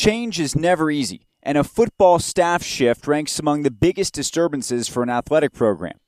Change 0.00 0.40
is 0.40 0.56
never 0.56 0.90
easy, 0.90 1.26
and 1.42 1.58
a 1.58 1.62
football 1.62 2.18
staff 2.18 2.62
shift 2.62 3.06
ranks 3.06 3.38
among 3.38 3.64
the 3.64 3.70
biggest 3.70 4.14
disturbances 4.14 4.88
for 4.88 5.02
an 5.02 5.10
athletic 5.10 5.52
program. 5.52 5.98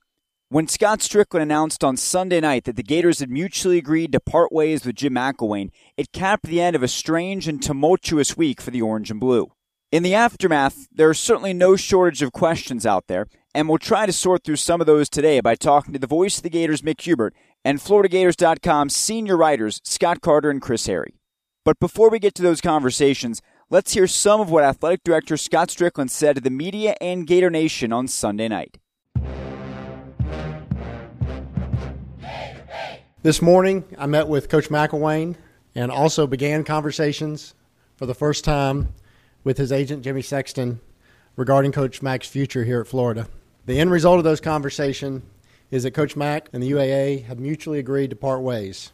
When 0.49 0.67
Scott 0.67 1.01
Stricklin 1.01 1.43
announced 1.43 1.85
on 1.85 1.99
Sunday 1.99 2.41
night 2.41 2.65
that 2.65 2.77
the 2.77 2.83
Gators 2.83 3.19
had 3.19 3.29
mutually 3.29 3.77
agreed 3.77 4.13
to 4.13 4.19
part 4.19 4.51
ways 4.51 4.87
with 4.87 4.97
Jim 4.97 5.13
McElwain, 5.13 5.69
it 5.99 6.11
capped 6.11 6.47
the 6.47 6.59
end 6.59 6.75
of 6.75 6.83
a 6.83 6.89
strange 6.89 7.47
and 7.47 7.63
tumultuous 7.63 8.35
week 8.35 8.63
for 8.63 8.71
the 8.71 8.81
Orange 8.81 9.11
and 9.11 9.21
Blue. 9.21 9.53
In 9.91 10.03
the 10.03 10.15
aftermath, 10.15 10.89
there 10.91 11.11
are 11.11 11.13
certainly 11.13 11.53
no 11.53 11.77
shortage 11.77 12.23
of 12.23 12.33
questions 12.33 12.87
out 12.87 13.09
there, 13.09 13.27
and 13.55 13.69
we'll 13.69 13.77
try 13.77 14.07
to 14.07 14.13
sort 14.15 14.43
through 14.43 14.57
some 14.57 14.81
of 14.81 14.87
those 14.87 15.11
today 15.11 15.41
by 15.41 15.55
talking 15.55 15.93
to 15.93 15.99
the 15.99 16.07
voice 16.07 16.39
of 16.39 16.45
the 16.45 16.49
Gators, 16.49 16.81
Mick 16.81 17.03
Hubert, 17.03 17.35
and 17.63 17.79
FloridaGators.com 17.79 18.89
senior 18.89 19.37
writers, 19.37 19.83
Scott 19.85 20.23
Carter 20.23 20.49
and 20.49 20.63
Chris 20.63 20.87
Harry. 20.87 21.19
But 21.65 21.79
before 21.79 22.11
we 22.11 22.19
get 22.19 22.35
to 22.37 22.43
those 22.43 22.61
conversations, 22.61 23.41
let's 23.73 23.95
hear 23.95 24.07
some 24.07 24.39
of 24.39 24.51
what 24.51 24.63
Athletic 24.63 25.03
Director 25.03 25.39
Scott 25.39 25.71
Stricklin 25.71 26.11
said 26.11 26.35
to 26.35 26.43
the 26.43 26.51
media 26.51 26.95
and 27.01 27.27
Gator 27.27 27.49
Nation 27.49 27.91
on 27.91 28.07
Sunday 28.07 28.47
night. 28.47 28.77
This 33.23 33.41
morning, 33.41 33.85
I 33.97 34.05
met 34.05 34.29
with 34.29 34.51
Coach 34.51 34.69
McElwain 34.69 35.37
and 35.75 35.91
also 35.91 36.27
began 36.27 36.65
conversations 36.65 37.55
for 37.97 38.05
the 38.05 38.15
first 38.15 38.45
time 38.45 38.93
with 39.43 39.57
his 39.57 39.73
agent, 39.73 40.05
Jimmy 40.05 40.21
Sexton, 40.21 40.79
regarding 41.37 41.73
Coach 41.73 42.03
Mack's 42.03 42.29
future 42.29 42.65
here 42.65 42.83
at 42.83 42.87
Florida. 42.87 43.27
The 43.65 43.81
end 43.81 43.91
result 43.91 44.19
of 44.19 44.25
those 44.25 44.41
conversations 44.41 45.23
is 45.71 45.85
that 45.85 45.93
Coach 45.93 46.15
Mack 46.15 46.51
and 46.53 46.63
the 46.63 46.71
UAA 46.71 47.25
have 47.25 47.41
mutually 47.41 47.79
agreed 47.79 48.11
to 48.11 48.17
part 48.17 48.43
ways. 48.43 48.93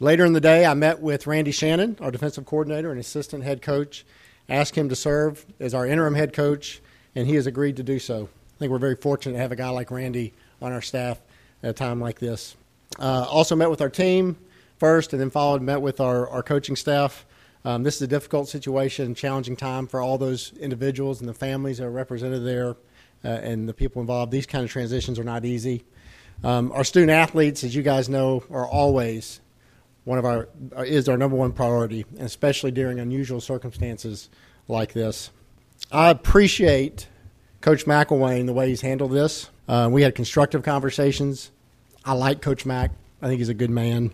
Later 0.00 0.24
in 0.24 0.32
the 0.32 0.40
day, 0.40 0.64
I 0.64 0.74
met 0.74 1.00
with 1.00 1.26
Randy 1.26 1.50
Shannon, 1.50 1.96
our 2.00 2.12
defensive 2.12 2.46
coordinator 2.46 2.92
and 2.92 3.00
assistant 3.00 3.42
head 3.42 3.62
coach, 3.62 4.06
asked 4.48 4.76
him 4.76 4.88
to 4.90 4.96
serve 4.96 5.44
as 5.58 5.74
our 5.74 5.86
interim 5.86 6.14
head 6.14 6.32
coach, 6.32 6.80
and 7.16 7.26
he 7.26 7.34
has 7.34 7.48
agreed 7.48 7.76
to 7.78 7.82
do 7.82 7.98
so. 7.98 8.28
I 8.56 8.58
think 8.60 8.70
we're 8.70 8.78
very 8.78 8.94
fortunate 8.94 9.32
to 9.32 9.40
have 9.40 9.50
a 9.50 9.56
guy 9.56 9.70
like 9.70 9.90
Randy 9.90 10.34
on 10.62 10.70
our 10.70 10.82
staff 10.82 11.20
at 11.64 11.70
a 11.70 11.72
time 11.72 12.00
like 12.00 12.20
this. 12.20 12.54
Uh, 13.00 13.26
also 13.28 13.56
met 13.56 13.70
with 13.70 13.80
our 13.80 13.90
team 13.90 14.36
first, 14.78 15.12
and 15.12 15.20
then 15.20 15.30
followed 15.30 15.62
met 15.62 15.82
with 15.82 16.00
our, 16.00 16.28
our 16.28 16.44
coaching 16.44 16.76
staff. 16.76 17.26
Um, 17.64 17.82
this 17.82 17.96
is 17.96 18.02
a 18.02 18.06
difficult 18.06 18.48
situation, 18.48 19.16
challenging 19.16 19.56
time 19.56 19.88
for 19.88 20.00
all 20.00 20.16
those 20.16 20.52
individuals 20.60 21.18
and 21.18 21.28
the 21.28 21.34
families 21.34 21.78
that 21.78 21.86
are 21.86 21.90
represented 21.90 22.46
there, 22.46 22.76
uh, 23.24 23.28
and 23.28 23.68
the 23.68 23.74
people 23.74 24.00
involved. 24.00 24.30
These 24.30 24.46
kind 24.46 24.62
of 24.62 24.70
transitions 24.70 25.18
are 25.18 25.24
not 25.24 25.44
easy. 25.44 25.84
Um, 26.44 26.70
our 26.70 26.84
student 26.84 27.10
athletes, 27.10 27.64
as 27.64 27.74
you 27.74 27.82
guys 27.82 28.08
know, 28.08 28.44
are 28.48 28.66
always 28.66 29.40
one 30.08 30.18
of 30.18 30.24
our 30.24 30.48
is 30.84 31.06
our 31.06 31.18
number 31.18 31.36
one 31.36 31.52
priority, 31.52 32.06
especially 32.18 32.70
during 32.70 32.98
unusual 32.98 33.42
circumstances 33.42 34.30
like 34.66 34.94
this. 34.94 35.30
I 35.92 36.08
appreciate 36.08 37.08
Coach 37.60 37.84
McElwain 37.84 38.46
the 38.46 38.54
way 38.54 38.70
he's 38.70 38.80
handled 38.80 39.12
this. 39.12 39.50
Uh, 39.68 39.90
we 39.92 40.00
had 40.00 40.14
constructive 40.14 40.62
conversations. 40.62 41.50
I 42.06 42.14
like 42.14 42.40
Coach 42.40 42.64
Mack. 42.64 42.92
I 43.20 43.26
think 43.26 43.38
he's 43.38 43.50
a 43.50 43.54
good 43.54 43.68
man. 43.68 44.12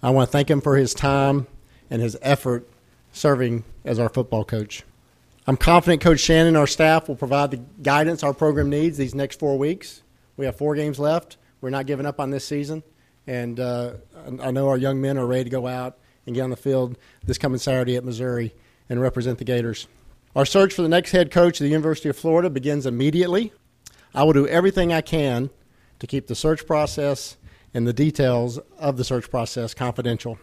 I 0.00 0.10
want 0.10 0.28
to 0.28 0.32
thank 0.32 0.48
him 0.48 0.60
for 0.60 0.76
his 0.76 0.94
time 0.94 1.48
and 1.90 2.00
his 2.00 2.16
effort 2.22 2.68
serving 3.12 3.64
as 3.84 3.98
our 3.98 4.08
football 4.08 4.44
coach. 4.44 4.84
I'm 5.48 5.56
confident 5.56 6.02
Coach 6.02 6.20
Shannon 6.20 6.48
and 6.48 6.56
our 6.56 6.68
staff 6.68 7.08
will 7.08 7.16
provide 7.16 7.50
the 7.50 7.60
guidance 7.82 8.22
our 8.22 8.32
program 8.32 8.70
needs 8.70 8.96
these 8.96 9.12
next 9.12 9.40
four 9.40 9.58
weeks. 9.58 10.02
We 10.36 10.46
have 10.46 10.54
four 10.54 10.76
games 10.76 11.00
left. 11.00 11.36
We're 11.60 11.70
not 11.70 11.86
giving 11.86 12.06
up 12.06 12.20
on 12.20 12.30
this 12.30 12.44
season, 12.44 12.84
and 13.26 13.58
uh, 13.60 13.94
I 14.40 14.50
know 14.50 14.68
our 14.68 14.76
young 14.76 15.00
men 15.00 15.18
are 15.18 15.26
ready 15.26 15.44
to 15.44 15.50
go 15.50 15.66
out 15.66 15.98
and 16.26 16.34
get 16.34 16.42
on 16.42 16.50
the 16.50 16.56
field 16.56 16.96
this 17.24 17.38
coming 17.38 17.58
Saturday 17.58 17.96
at 17.96 18.04
Missouri 18.04 18.54
and 18.88 19.00
represent 19.00 19.38
the 19.38 19.44
Gators. 19.44 19.86
Our 20.34 20.46
search 20.46 20.74
for 20.74 20.82
the 20.82 20.88
next 20.88 21.10
head 21.10 21.30
coach 21.30 21.60
of 21.60 21.64
the 21.64 21.70
University 21.70 22.08
of 22.08 22.16
Florida 22.16 22.48
begins 22.48 22.86
immediately. 22.86 23.52
I 24.14 24.24
will 24.24 24.32
do 24.32 24.46
everything 24.46 24.92
I 24.92 25.00
can 25.00 25.50
to 25.98 26.06
keep 26.06 26.26
the 26.26 26.34
search 26.34 26.66
process 26.66 27.36
and 27.74 27.86
the 27.86 27.92
details 27.92 28.58
of 28.78 28.96
the 28.96 29.04
search 29.04 29.30
process 29.30 29.74
confidential. 29.74 30.38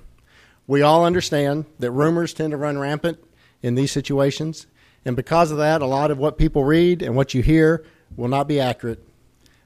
We 0.67 0.81
all 0.81 1.05
understand 1.05 1.65
that 1.79 1.91
rumors 1.91 2.33
tend 2.33 2.51
to 2.51 2.57
run 2.57 2.77
rampant 2.77 3.19
in 3.61 3.75
these 3.75 3.91
situations, 3.91 4.67
and 5.05 5.15
because 5.15 5.51
of 5.51 5.57
that, 5.57 5.81
a 5.81 5.85
lot 5.85 6.11
of 6.11 6.17
what 6.17 6.37
people 6.37 6.63
read 6.63 7.01
and 7.01 7.15
what 7.15 7.33
you 7.33 7.41
hear 7.41 7.83
will 8.15 8.27
not 8.27 8.47
be 8.47 8.59
accurate. 8.59 9.03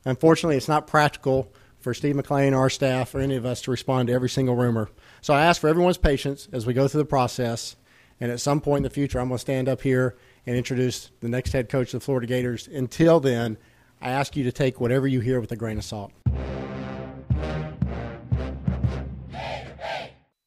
Unfortunately, 0.05 0.57
it's 0.57 0.67
not 0.67 0.87
practical 0.87 1.51
for 1.83 1.93
Steve 1.93 2.15
McClain, 2.15 2.57
our 2.57 2.69
staff, 2.69 3.13
or 3.13 3.19
any 3.19 3.35
of 3.35 3.45
us 3.45 3.61
to 3.61 3.71
respond 3.71 4.07
to 4.07 4.13
every 4.13 4.29
single 4.29 4.55
rumor. 4.55 4.89
So 5.21 5.33
I 5.33 5.41
ask 5.41 5.59
for 5.59 5.67
everyone's 5.67 5.97
patience 5.97 6.47
as 6.51 6.65
we 6.65 6.73
go 6.73 6.87
through 6.87 7.01
the 7.01 7.05
process. 7.05 7.75
And 8.19 8.31
at 8.31 8.39
some 8.39 8.61
point 8.61 8.77
in 8.77 8.83
the 8.83 8.89
future, 8.89 9.19
I'm 9.19 9.27
going 9.27 9.37
to 9.37 9.41
stand 9.41 9.67
up 9.67 9.81
here 9.81 10.15
and 10.45 10.55
introduce 10.55 11.11
the 11.19 11.27
next 11.27 11.51
head 11.51 11.67
coach 11.67 11.93
of 11.93 11.99
the 11.99 12.05
Florida 12.05 12.25
Gators. 12.25 12.67
Until 12.67 13.19
then, 13.19 13.57
I 14.01 14.11
ask 14.11 14.35
you 14.35 14.43
to 14.45 14.51
take 14.51 14.79
whatever 14.79 15.07
you 15.07 15.19
hear 15.19 15.41
with 15.41 15.51
a 15.51 15.55
grain 15.55 15.77
of 15.77 15.83
salt. 15.83 16.13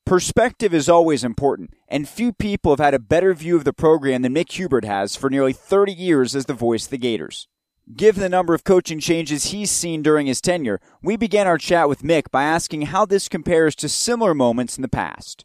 Perspective 0.06 0.72
is 0.72 0.88
always 0.88 1.24
important, 1.24 1.74
and 1.88 2.08
few 2.08 2.32
people 2.32 2.70
have 2.70 2.78
had 2.78 2.94
a 2.94 3.00
better 3.00 3.34
view 3.34 3.56
of 3.56 3.64
the 3.64 3.72
program 3.72 4.22
than 4.22 4.32
Mick 4.32 4.52
Hubert 4.52 4.84
has 4.84 5.16
for 5.16 5.28
nearly 5.28 5.52
30 5.52 5.92
years 5.92 6.36
as 6.36 6.46
the 6.46 6.54
voice 6.54 6.84
of 6.84 6.90
the 6.90 6.98
Gators. 6.98 7.48
Given 7.94 8.20
the 8.20 8.28
number 8.28 8.52
of 8.52 8.64
coaching 8.64 8.98
changes 8.98 9.52
he's 9.52 9.70
seen 9.70 10.02
during 10.02 10.26
his 10.26 10.40
tenure, 10.40 10.80
we 11.04 11.16
began 11.16 11.46
our 11.46 11.56
chat 11.56 11.88
with 11.88 12.02
Mick 12.02 12.32
by 12.32 12.42
asking 12.42 12.82
how 12.82 13.06
this 13.06 13.28
compares 13.28 13.76
to 13.76 13.88
similar 13.88 14.34
moments 14.34 14.76
in 14.76 14.82
the 14.82 14.88
past. 14.88 15.44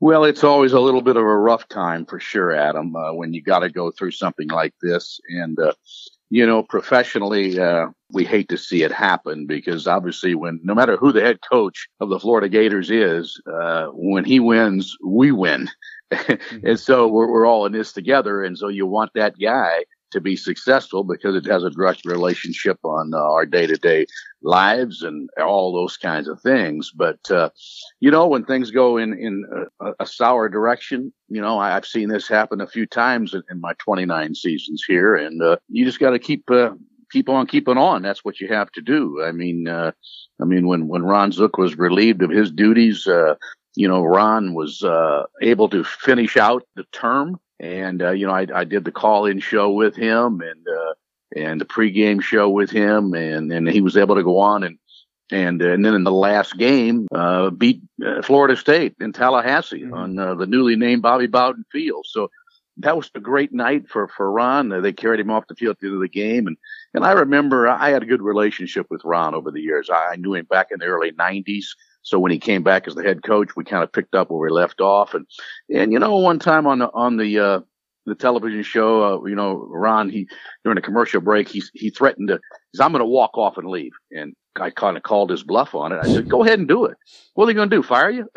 Well, 0.00 0.24
it's 0.24 0.42
always 0.42 0.72
a 0.72 0.80
little 0.80 1.02
bit 1.02 1.16
of 1.16 1.22
a 1.22 1.36
rough 1.36 1.68
time 1.68 2.04
for 2.04 2.18
sure, 2.18 2.50
Adam, 2.50 2.96
uh, 2.96 3.12
when 3.12 3.32
you 3.32 3.42
got 3.42 3.60
to 3.60 3.70
go 3.70 3.92
through 3.92 4.10
something 4.10 4.48
like 4.48 4.74
this. 4.82 5.20
And, 5.28 5.56
uh, 5.60 5.74
you 6.30 6.44
know, 6.44 6.64
professionally, 6.64 7.60
uh, 7.60 7.90
we 8.10 8.24
hate 8.24 8.48
to 8.48 8.58
see 8.58 8.82
it 8.82 8.90
happen 8.90 9.46
because 9.46 9.86
obviously 9.86 10.34
when, 10.34 10.58
no 10.64 10.74
matter 10.74 10.96
who 10.96 11.12
the 11.12 11.20
head 11.20 11.38
coach 11.48 11.86
of 12.00 12.08
the 12.08 12.18
Florida 12.18 12.48
Gators 12.48 12.90
is, 12.90 13.40
uh, 13.46 13.86
when 13.92 14.24
he 14.24 14.40
wins, 14.40 14.96
we 15.00 15.30
win. 15.30 15.68
Mm-hmm. 16.10 16.66
and 16.66 16.80
so 16.80 17.06
we're, 17.08 17.30
we're 17.30 17.46
all 17.46 17.66
in 17.66 17.72
this 17.72 17.92
together. 17.92 18.42
And 18.42 18.56
so 18.56 18.68
you 18.68 18.86
want 18.86 19.12
that 19.14 19.38
guy 19.38 19.84
to 20.10 20.20
be 20.20 20.36
successful 20.36 21.04
because 21.04 21.36
it 21.36 21.46
has 21.46 21.62
a 21.62 21.70
direct 21.70 22.04
relationship 22.04 22.78
on 22.82 23.12
uh, 23.14 23.18
our 23.18 23.46
day 23.46 23.66
to 23.66 23.76
day 23.76 24.06
lives 24.42 25.02
and 25.02 25.30
all 25.40 25.72
those 25.72 25.96
kinds 25.96 26.28
of 26.28 26.40
things. 26.40 26.90
But, 26.94 27.30
uh, 27.30 27.50
you 28.00 28.10
know, 28.10 28.26
when 28.26 28.44
things 28.44 28.70
go 28.70 28.96
in, 28.96 29.12
in 29.12 29.44
a, 29.80 29.92
a 30.00 30.06
sour 30.06 30.48
direction, 30.48 31.12
you 31.28 31.40
know, 31.40 31.58
I, 31.58 31.70
have 31.70 31.86
seen 31.86 32.08
this 32.08 32.26
happen 32.26 32.60
a 32.60 32.66
few 32.66 32.86
times 32.86 33.34
in, 33.34 33.42
in 33.50 33.60
my 33.60 33.74
29 33.78 34.34
seasons 34.34 34.84
here 34.86 35.14
and, 35.14 35.42
uh, 35.42 35.56
you 35.68 35.84
just 35.84 36.00
got 36.00 36.10
to 36.10 36.18
keep, 36.18 36.50
uh, 36.50 36.70
keep 37.10 37.28
on 37.28 37.46
keeping 37.46 37.78
on. 37.78 38.02
That's 38.02 38.24
what 38.24 38.40
you 38.40 38.48
have 38.48 38.70
to 38.72 38.80
do. 38.80 39.22
I 39.22 39.32
mean, 39.32 39.68
uh, 39.68 39.92
I 40.40 40.44
mean, 40.44 40.66
when, 40.66 40.88
when 40.88 41.02
Ron 41.02 41.32
Zook 41.32 41.58
was 41.58 41.78
relieved 41.78 42.22
of 42.22 42.30
his 42.30 42.50
duties, 42.50 43.06
uh, 43.06 43.34
you 43.74 43.88
know, 43.88 44.02
Ron 44.02 44.54
was 44.54 44.82
uh, 44.82 45.24
able 45.42 45.68
to 45.68 45.84
finish 45.84 46.36
out 46.36 46.64
the 46.76 46.84
term, 46.92 47.38
and 47.58 48.02
uh, 48.02 48.10
you 48.10 48.26
know, 48.26 48.32
I, 48.32 48.46
I 48.54 48.64
did 48.64 48.84
the 48.84 48.92
call-in 48.92 49.40
show 49.40 49.70
with 49.70 49.96
him 49.96 50.40
and 50.40 50.66
uh, 50.68 50.94
and 51.36 51.60
the 51.60 51.64
pregame 51.64 52.22
show 52.22 52.48
with 52.48 52.70
him, 52.70 53.14
and 53.14 53.52
and 53.52 53.68
he 53.68 53.80
was 53.80 53.96
able 53.96 54.16
to 54.16 54.24
go 54.24 54.38
on 54.38 54.64
and 54.64 54.78
and 55.30 55.62
and 55.62 55.84
then 55.84 55.94
in 55.94 56.04
the 56.04 56.12
last 56.12 56.56
game, 56.58 57.06
uh, 57.14 57.50
beat 57.50 57.80
uh, 58.04 58.22
Florida 58.22 58.56
State 58.56 58.96
in 59.00 59.12
Tallahassee 59.12 59.82
mm-hmm. 59.82 59.94
on 59.94 60.18
uh, 60.18 60.34
the 60.34 60.46
newly 60.46 60.76
named 60.76 61.02
Bobby 61.02 61.26
Bowden 61.26 61.64
Field. 61.70 62.06
So 62.08 62.30
that 62.78 62.96
was 62.96 63.10
a 63.14 63.20
great 63.20 63.52
night 63.52 63.88
for 63.88 64.08
for 64.08 64.30
Ron. 64.30 64.72
Uh, 64.72 64.80
they 64.80 64.92
carried 64.92 65.20
him 65.20 65.30
off 65.30 65.46
the 65.46 65.54
field 65.54 65.76
at 65.76 65.80
the 65.80 65.86
end 65.86 65.96
of 65.96 66.00
the 66.00 66.08
game, 66.08 66.46
and 66.46 66.56
and 66.94 67.04
I 67.04 67.12
remember 67.12 67.68
I 67.68 67.90
had 67.90 68.02
a 68.02 68.06
good 68.06 68.22
relationship 68.22 68.86
with 68.90 69.04
Ron 69.04 69.34
over 69.34 69.50
the 69.50 69.60
years. 69.60 69.90
I 69.92 70.16
knew 70.16 70.34
him 70.34 70.46
back 70.46 70.68
in 70.70 70.78
the 70.78 70.86
early 70.86 71.12
'90s. 71.12 71.66
So 72.02 72.18
when 72.18 72.32
he 72.32 72.38
came 72.38 72.62
back 72.62 72.86
as 72.86 72.94
the 72.94 73.02
head 73.02 73.22
coach, 73.22 73.50
we 73.56 73.64
kind 73.64 73.84
of 73.84 73.92
picked 73.92 74.14
up 74.14 74.30
where 74.30 74.40
we 74.40 74.50
left 74.50 74.80
off. 74.80 75.14
And, 75.14 75.26
and, 75.74 75.92
you 75.92 75.98
know, 75.98 76.16
one 76.16 76.38
time 76.38 76.66
on 76.66 76.78
the, 76.78 76.90
on 76.92 77.16
the, 77.16 77.38
uh, 77.38 77.60
the 78.06 78.14
television 78.14 78.62
show, 78.62 79.02
uh, 79.02 79.26
you 79.26 79.34
know, 79.34 79.66
Ron, 79.68 80.08
he, 80.08 80.28
during 80.64 80.78
a 80.78 80.82
commercial 80.82 81.20
break, 81.20 81.48
he, 81.48 81.62
he 81.74 81.90
threatened 81.90 82.28
to, 82.28 82.34
he 82.34 82.76
says, 82.76 82.84
I'm 82.84 82.92
going 82.92 83.00
to 83.00 83.06
walk 83.06 83.36
off 83.36 83.58
and 83.58 83.68
leave. 83.68 83.92
And 84.10 84.34
I 84.58 84.70
kind 84.70 84.96
of 84.96 85.02
called 85.02 85.30
his 85.30 85.42
bluff 85.42 85.74
on 85.74 85.92
it. 85.92 86.00
I 86.02 86.08
said, 86.08 86.28
"Go 86.28 86.42
ahead 86.42 86.58
and 86.58 86.66
do 86.66 86.84
it." 86.84 86.96
What 87.34 87.44
are 87.44 87.46
they 87.46 87.54
going 87.54 87.70
to 87.70 87.76
do? 87.76 87.82
Fire 87.82 88.10
you? 88.10 88.28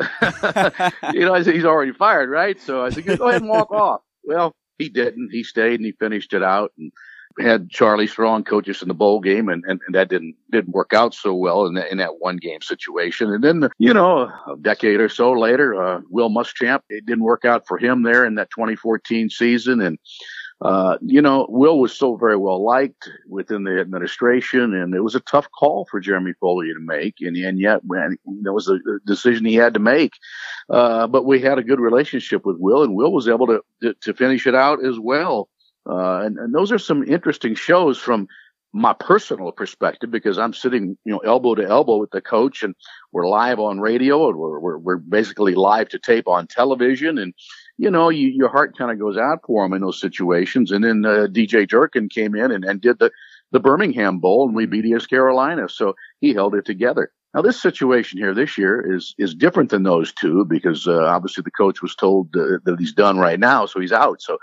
you 1.12 1.20
know, 1.24 1.34
I 1.34 1.42
said 1.42 1.54
he's 1.54 1.64
already 1.64 1.92
fired, 1.92 2.30
right? 2.30 2.58
So 2.60 2.84
I 2.84 2.90
said, 2.90 3.04
"Go 3.04 3.28
ahead 3.28 3.42
and 3.42 3.50
walk 3.50 3.72
off." 3.72 4.00
Well, 4.22 4.54
he 4.78 4.88
didn't. 4.88 5.30
He 5.32 5.42
stayed 5.44 5.80
and 5.80 5.84
he 5.84 5.92
finished 5.92 6.32
it 6.32 6.42
out 6.42 6.72
and 6.78 6.92
had 7.40 7.70
Charlie 7.70 8.06
Strong 8.06 8.44
coach 8.44 8.68
us 8.68 8.82
in 8.82 8.88
the 8.88 8.94
bowl 8.94 9.20
game, 9.20 9.48
and, 9.48 9.64
and, 9.66 9.80
and 9.86 9.94
that 9.94 10.08
didn't 10.08 10.36
didn't 10.50 10.74
work 10.74 10.92
out 10.92 11.14
so 11.14 11.34
well 11.34 11.66
in 11.66 11.74
that, 11.74 11.90
in 11.90 11.98
that 11.98 12.20
one 12.20 12.36
game 12.36 12.62
situation. 12.62 13.32
And 13.32 13.42
then, 13.42 13.68
you 13.78 13.92
know, 13.92 14.30
a 14.46 14.56
decade 14.60 15.00
or 15.00 15.08
so 15.08 15.32
later, 15.32 15.74
uh, 15.74 16.00
Will 16.10 16.30
Muschamp, 16.30 16.80
it 16.88 17.06
didn't 17.06 17.24
work 17.24 17.44
out 17.44 17.66
for 17.66 17.78
him 17.78 18.02
there 18.02 18.24
in 18.24 18.36
that 18.36 18.50
2014 18.50 19.30
season, 19.30 19.80
and 19.80 19.98
uh, 20.64 20.96
you 21.02 21.20
know, 21.20 21.46
Will 21.50 21.78
was 21.78 21.96
so 21.96 22.16
very 22.16 22.36
well 22.36 22.64
liked 22.64 23.10
within 23.28 23.64
the 23.64 23.80
administration, 23.80 24.72
and 24.72 24.94
it 24.94 25.00
was 25.00 25.14
a 25.14 25.20
tough 25.20 25.46
call 25.50 25.86
for 25.90 26.00
Jeremy 26.00 26.32
Foley 26.40 26.68
to 26.68 26.80
make, 26.80 27.16
and, 27.20 27.36
and 27.36 27.58
yet, 27.58 27.82
man, 27.84 28.16
that 28.42 28.52
was 28.52 28.68
a 28.68 28.78
decision 29.04 29.44
he 29.44 29.56
had 29.56 29.74
to 29.74 29.80
make. 29.80 30.12
Uh, 30.70 31.06
but 31.06 31.26
we 31.26 31.40
had 31.40 31.58
a 31.58 31.64
good 31.64 31.80
relationship 31.80 32.46
with 32.46 32.56
Will, 32.58 32.82
and 32.82 32.94
Will 32.94 33.12
was 33.12 33.28
able 33.28 33.46
to 33.48 33.60
to, 33.82 33.94
to 34.02 34.14
finish 34.14 34.46
it 34.46 34.54
out 34.54 34.84
as 34.84 34.98
well. 34.98 35.48
Uh, 35.88 36.20
and, 36.20 36.38
and 36.38 36.54
those 36.54 36.72
are 36.72 36.78
some 36.78 37.04
interesting 37.04 37.54
shows 37.54 37.98
from 37.98 38.28
my 38.72 38.92
personal 38.92 39.52
perspective 39.52 40.10
because 40.10 40.36
I'm 40.36 40.52
sitting, 40.52 40.98
you 41.04 41.12
know, 41.12 41.18
elbow 41.18 41.54
to 41.54 41.64
elbow 41.64 41.98
with 41.98 42.10
the 42.10 42.20
coach 42.20 42.64
and 42.64 42.74
we're 43.12 43.28
live 43.28 43.60
on 43.60 43.78
radio 43.78 44.28
and 44.28 44.36
we're, 44.36 44.58
we're, 44.58 44.78
we're 44.78 44.96
basically 44.96 45.54
live 45.54 45.88
to 45.90 45.98
tape 46.00 46.26
on 46.26 46.48
television. 46.48 47.16
And, 47.16 47.34
you 47.78 47.88
know, 47.88 48.08
you, 48.08 48.28
your 48.30 48.48
heart 48.48 48.76
kind 48.76 48.90
of 48.90 48.98
goes 48.98 49.16
out 49.16 49.38
for 49.46 49.64
him 49.64 49.74
in 49.74 49.80
those 49.80 50.00
situations. 50.00 50.72
And 50.72 50.82
then 50.82 51.06
uh, 51.06 51.28
DJ 51.30 51.68
Durkin 51.68 52.08
came 52.08 52.34
in 52.34 52.50
and, 52.50 52.64
and 52.64 52.80
did 52.80 52.98
the, 52.98 53.12
the 53.52 53.60
Birmingham 53.60 54.18
Bowl 54.18 54.48
and 54.48 54.56
we 54.56 54.66
beat 54.66 54.84
East 54.84 55.08
Carolina. 55.08 55.68
So 55.68 55.94
he 56.20 56.34
held 56.34 56.56
it 56.56 56.64
together. 56.64 57.12
Now 57.32 57.42
this 57.42 57.60
situation 57.60 58.18
here 58.18 58.32
this 58.32 58.56
year 58.56 58.94
is 58.94 59.14
is 59.18 59.34
different 59.34 59.70
than 59.70 59.82
those 59.82 60.12
two 60.12 60.44
because 60.44 60.86
uh, 60.86 61.04
obviously 61.04 61.42
the 61.42 61.50
coach 61.50 61.82
was 61.82 61.96
told 61.96 62.28
uh, 62.36 62.58
that 62.64 62.76
he's 62.78 62.92
done 62.92 63.18
right 63.18 63.40
now, 63.40 63.66
so 63.66 63.80
he's 63.80 63.90
out. 63.90 64.22
So 64.22 64.38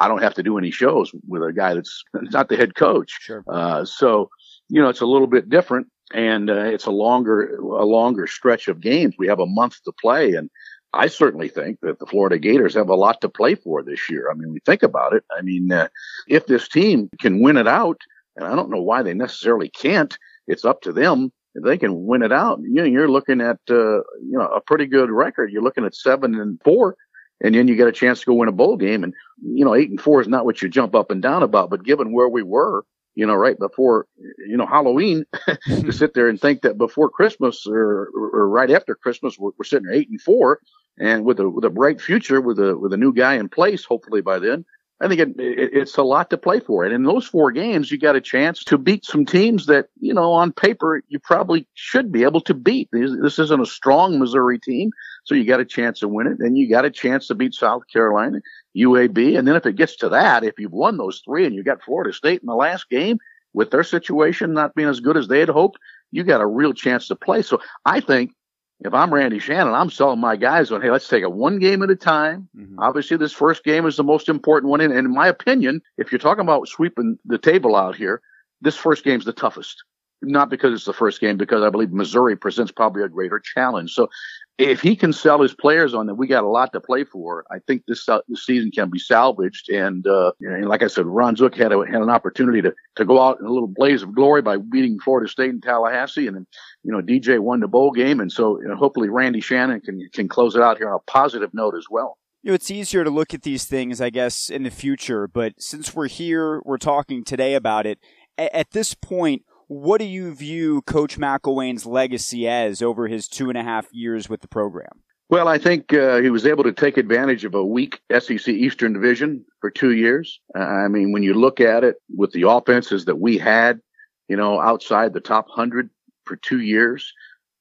I 0.00 0.08
don't 0.08 0.22
have 0.22 0.34
to 0.34 0.42
do 0.42 0.58
any 0.58 0.70
shows 0.70 1.12
with 1.26 1.42
a 1.42 1.52
guy 1.52 1.74
that's 1.74 2.02
not 2.14 2.48
the 2.48 2.56
head 2.56 2.74
coach. 2.74 3.16
Sure. 3.20 3.44
Uh, 3.46 3.84
so, 3.84 4.30
you 4.68 4.80
know, 4.80 4.88
it's 4.88 5.00
a 5.00 5.06
little 5.06 5.26
bit 5.26 5.48
different 5.48 5.86
and 6.12 6.50
uh, 6.50 6.64
it's 6.64 6.86
a 6.86 6.90
longer, 6.90 7.56
a 7.56 7.84
longer 7.84 8.26
stretch 8.26 8.68
of 8.68 8.80
games. 8.80 9.14
We 9.18 9.28
have 9.28 9.40
a 9.40 9.46
month 9.46 9.82
to 9.84 9.92
play 10.00 10.34
and 10.34 10.50
I 10.94 11.08
certainly 11.08 11.48
think 11.48 11.80
that 11.80 11.98
the 11.98 12.06
Florida 12.06 12.38
Gators 12.38 12.74
have 12.74 12.88
a 12.88 12.94
lot 12.94 13.20
to 13.22 13.28
play 13.28 13.56
for 13.56 13.82
this 13.82 14.08
year. 14.08 14.30
I 14.30 14.34
mean, 14.34 14.52
we 14.52 14.60
think 14.60 14.82
about 14.82 15.12
it. 15.12 15.24
I 15.36 15.42
mean, 15.42 15.72
uh, 15.72 15.88
if 16.28 16.46
this 16.46 16.68
team 16.68 17.10
can 17.20 17.42
win 17.42 17.56
it 17.56 17.66
out, 17.66 18.00
and 18.36 18.46
I 18.46 18.54
don't 18.54 18.70
know 18.70 18.80
why 18.80 19.02
they 19.02 19.12
necessarily 19.12 19.68
can't, 19.68 20.16
it's 20.46 20.64
up 20.64 20.82
to 20.82 20.92
them. 20.92 21.32
If 21.56 21.64
they 21.64 21.78
can 21.78 22.06
win 22.06 22.22
it 22.22 22.32
out, 22.32 22.60
you 22.62 22.74
know, 22.74 22.84
you're 22.84 23.10
looking 23.10 23.40
at, 23.40 23.58
uh, 23.70 23.98
you 24.22 24.38
know, 24.38 24.46
a 24.46 24.60
pretty 24.60 24.86
good 24.86 25.10
record. 25.10 25.50
You're 25.50 25.62
looking 25.62 25.84
at 25.84 25.94
seven 25.94 26.34
and 26.40 26.60
four 26.64 26.96
and 27.42 27.54
then 27.54 27.68
you 27.68 27.76
get 27.76 27.88
a 27.88 27.92
chance 27.92 28.20
to 28.20 28.26
go 28.26 28.34
win 28.34 28.48
a 28.48 28.52
bowl 28.52 28.76
game. 28.76 29.04
And 29.04 29.14
you 29.42 29.64
know, 29.64 29.74
eight 29.74 29.90
and 29.90 30.00
four 30.00 30.20
is 30.20 30.28
not 30.28 30.44
what 30.44 30.62
you 30.62 30.68
jump 30.68 30.94
up 30.94 31.10
and 31.10 31.22
down 31.22 31.42
about. 31.42 31.70
But 31.70 31.84
given 31.84 32.12
where 32.12 32.28
we 32.28 32.42
were, 32.42 32.84
you 33.14 33.26
know, 33.26 33.34
right 33.34 33.58
before 33.58 34.06
you 34.46 34.56
know 34.56 34.66
Halloween, 34.66 35.24
to 35.66 35.92
sit 35.92 36.14
there 36.14 36.28
and 36.28 36.40
think 36.40 36.62
that 36.62 36.78
before 36.78 37.10
Christmas 37.10 37.66
or, 37.66 38.10
or 38.14 38.48
right 38.48 38.70
after 38.70 38.94
Christmas 38.94 39.38
we're, 39.38 39.50
we're 39.58 39.64
sitting 39.64 39.88
eight 39.92 40.08
and 40.08 40.20
four, 40.20 40.60
and 40.98 41.24
with 41.24 41.40
a 41.40 41.48
with 41.48 41.64
a 41.64 41.70
bright 41.70 42.00
future 42.00 42.40
with 42.40 42.58
a 42.58 42.76
with 42.76 42.92
a 42.92 42.98
new 42.98 43.12
guy 43.12 43.34
in 43.34 43.48
place, 43.48 43.84
hopefully 43.84 44.20
by 44.20 44.38
then, 44.38 44.64
I 45.00 45.08
think 45.08 45.20
it, 45.20 45.28
it, 45.38 45.70
it's 45.72 45.96
a 45.96 46.02
lot 46.02 46.30
to 46.30 46.38
play 46.38 46.60
for. 46.60 46.84
And 46.84 46.94
in 46.94 47.02
those 47.02 47.26
four 47.26 47.50
games, 47.50 47.90
you 47.90 47.98
got 47.98 48.16
a 48.16 48.20
chance 48.20 48.62
to 48.64 48.78
beat 48.78 49.04
some 49.04 49.26
teams 49.26 49.66
that, 49.66 49.88
you 50.00 50.14
know, 50.14 50.32
on 50.32 50.52
paper, 50.52 51.02
you 51.08 51.18
probably 51.18 51.66
should 51.74 52.12
be 52.12 52.22
able 52.22 52.40
to 52.42 52.54
beat. 52.54 52.88
This, 52.92 53.10
this 53.20 53.38
isn't 53.38 53.60
a 53.60 53.66
strong 53.66 54.18
Missouri 54.18 54.58
team. 54.58 54.90
So 55.24 55.34
you 55.34 55.44
got 55.44 55.60
a 55.60 55.64
chance 55.64 55.98
to 56.00 56.08
win 56.08 56.28
it. 56.28 56.38
And 56.38 56.56
you 56.56 56.70
got 56.70 56.84
a 56.84 56.90
chance 56.90 57.26
to 57.26 57.34
beat 57.34 57.54
South 57.54 57.82
Carolina, 57.92 58.40
UAB. 58.76 59.36
And 59.36 59.48
then 59.48 59.56
if 59.56 59.66
it 59.66 59.76
gets 59.76 59.96
to 59.96 60.08
that, 60.10 60.44
if 60.44 60.54
you've 60.58 60.72
won 60.72 60.96
those 60.96 61.22
three 61.24 61.44
and 61.44 61.54
you 61.54 61.64
got 61.64 61.82
Florida 61.82 62.12
State 62.12 62.40
in 62.40 62.46
the 62.46 62.54
last 62.54 62.88
game 62.88 63.18
with 63.52 63.70
their 63.70 63.84
situation 63.84 64.52
not 64.52 64.74
being 64.74 64.88
as 64.88 65.00
good 65.00 65.16
as 65.16 65.26
they 65.26 65.40
had 65.40 65.48
hoped, 65.48 65.78
you 66.12 66.22
got 66.22 66.40
a 66.40 66.46
real 66.46 66.72
chance 66.72 67.08
to 67.08 67.16
play. 67.16 67.42
So 67.42 67.60
I 67.84 68.00
think 68.00 68.32
if 68.80 68.92
I'm 68.92 69.12
Randy 69.12 69.38
Shannon, 69.38 69.74
I'm 69.74 69.90
selling 69.90 70.20
my 70.20 70.36
guys 70.36 70.70
on, 70.70 70.82
hey, 70.82 70.90
let's 70.90 71.08
take 71.08 71.22
it 71.22 71.32
one 71.32 71.58
game 71.58 71.82
at 71.82 71.90
a 71.90 71.96
time. 71.96 72.48
Mm-hmm. 72.56 72.78
Obviously, 72.78 73.16
this 73.16 73.32
first 73.32 73.64
game 73.64 73.86
is 73.86 73.96
the 73.96 74.04
most 74.04 74.28
important 74.28 74.70
one. 74.70 74.80
And 74.80 74.92
in 74.92 75.12
my 75.12 75.28
opinion, 75.28 75.80
if 75.96 76.10
you're 76.10 76.18
talking 76.18 76.42
about 76.42 76.68
sweeping 76.68 77.18
the 77.24 77.38
table 77.38 77.76
out 77.76 77.96
here, 77.96 78.20
this 78.60 78.76
first 78.76 79.04
game's 79.04 79.24
the 79.24 79.32
toughest. 79.32 79.84
Not 80.24 80.50
because 80.50 80.72
it's 80.72 80.84
the 80.84 80.92
first 80.92 81.20
game, 81.20 81.36
because 81.36 81.62
I 81.62 81.70
believe 81.70 81.92
Missouri 81.92 82.36
presents 82.36 82.72
probably 82.72 83.02
a 83.02 83.08
greater 83.08 83.38
challenge. 83.38 83.92
So 83.92 84.08
if 84.56 84.80
he 84.80 84.94
can 84.94 85.12
sell 85.12 85.42
his 85.42 85.52
players 85.52 85.94
on 85.94 86.06
that, 86.06 86.14
we 86.14 86.28
got 86.28 86.44
a 86.44 86.48
lot 86.48 86.72
to 86.72 86.80
play 86.80 87.02
for. 87.04 87.44
I 87.50 87.58
think 87.66 87.82
this, 87.88 88.08
uh, 88.08 88.20
this 88.28 88.46
season 88.46 88.70
can 88.70 88.88
be 88.88 89.00
salvaged. 89.00 89.68
And, 89.68 90.06
uh, 90.06 90.32
and 90.40 90.68
like 90.68 90.82
I 90.82 90.86
said, 90.86 91.06
Ron 91.06 91.34
Zook 91.34 91.56
had 91.56 91.72
a, 91.72 91.84
had 91.84 92.02
an 92.02 92.10
opportunity 92.10 92.62
to, 92.62 92.72
to 92.96 93.04
go 93.04 93.20
out 93.20 93.40
in 93.40 93.46
a 93.46 93.52
little 93.52 93.68
blaze 93.68 94.02
of 94.02 94.14
glory 94.14 94.42
by 94.42 94.58
beating 94.58 95.00
Florida 95.00 95.28
State 95.28 95.50
and 95.50 95.62
Tallahassee. 95.62 96.28
And, 96.28 96.46
you 96.84 96.92
know, 96.92 97.00
DJ 97.00 97.40
won 97.40 97.60
the 97.60 97.68
bowl 97.68 97.90
game. 97.90 98.20
And 98.20 98.30
so 98.30 98.60
you 98.60 98.68
know, 98.68 98.76
hopefully 98.76 99.08
Randy 99.08 99.40
Shannon 99.40 99.80
can, 99.80 100.08
can 100.12 100.28
close 100.28 100.54
it 100.54 100.62
out 100.62 100.78
here 100.78 100.88
on 100.88 100.96
a 100.96 101.10
positive 101.10 101.52
note 101.52 101.74
as 101.76 101.86
well. 101.90 102.18
You 102.44 102.50
know, 102.50 102.54
it's 102.54 102.70
easier 102.70 103.04
to 103.04 103.10
look 103.10 103.34
at 103.34 103.42
these 103.42 103.64
things, 103.64 104.00
I 104.00 104.10
guess, 104.10 104.50
in 104.50 104.62
the 104.64 104.70
future. 104.70 105.26
But 105.26 105.54
since 105.58 105.94
we're 105.94 106.08
here, 106.08 106.60
we're 106.64 106.76
talking 106.78 107.24
today 107.24 107.54
about 107.54 107.86
it. 107.86 107.98
At 108.36 108.72
this 108.72 108.94
point, 108.94 109.42
what 109.68 109.98
do 109.98 110.04
you 110.04 110.34
view 110.34 110.82
Coach 110.82 111.18
McElwain's 111.18 111.86
legacy 111.86 112.48
as 112.48 112.82
over 112.82 113.08
his 113.08 113.28
two 113.28 113.48
and 113.48 113.58
a 113.58 113.62
half 113.62 113.86
years 113.92 114.28
with 114.28 114.40
the 114.40 114.48
program? 114.48 115.00
Well, 115.30 115.48
I 115.48 115.58
think 115.58 115.92
uh, 115.94 116.20
he 116.20 116.30
was 116.30 116.46
able 116.46 116.64
to 116.64 116.72
take 116.72 116.96
advantage 116.96 117.44
of 117.44 117.54
a 117.54 117.64
weak 117.64 118.00
SEC 118.12 118.46
Eastern 118.48 118.92
Division 118.92 119.44
for 119.60 119.70
two 119.70 119.92
years. 119.92 120.38
Uh, 120.56 120.62
I 120.62 120.88
mean, 120.88 121.12
when 121.12 121.22
you 121.22 121.34
look 121.34 121.60
at 121.60 121.82
it 121.82 121.96
with 122.14 122.32
the 122.32 122.48
offenses 122.48 123.06
that 123.06 123.16
we 123.16 123.38
had, 123.38 123.80
you 124.28 124.36
know, 124.36 124.60
outside 124.60 125.12
the 125.12 125.20
top 125.20 125.48
100 125.48 125.88
for 126.24 126.36
two 126.36 126.60
years, 126.60 127.12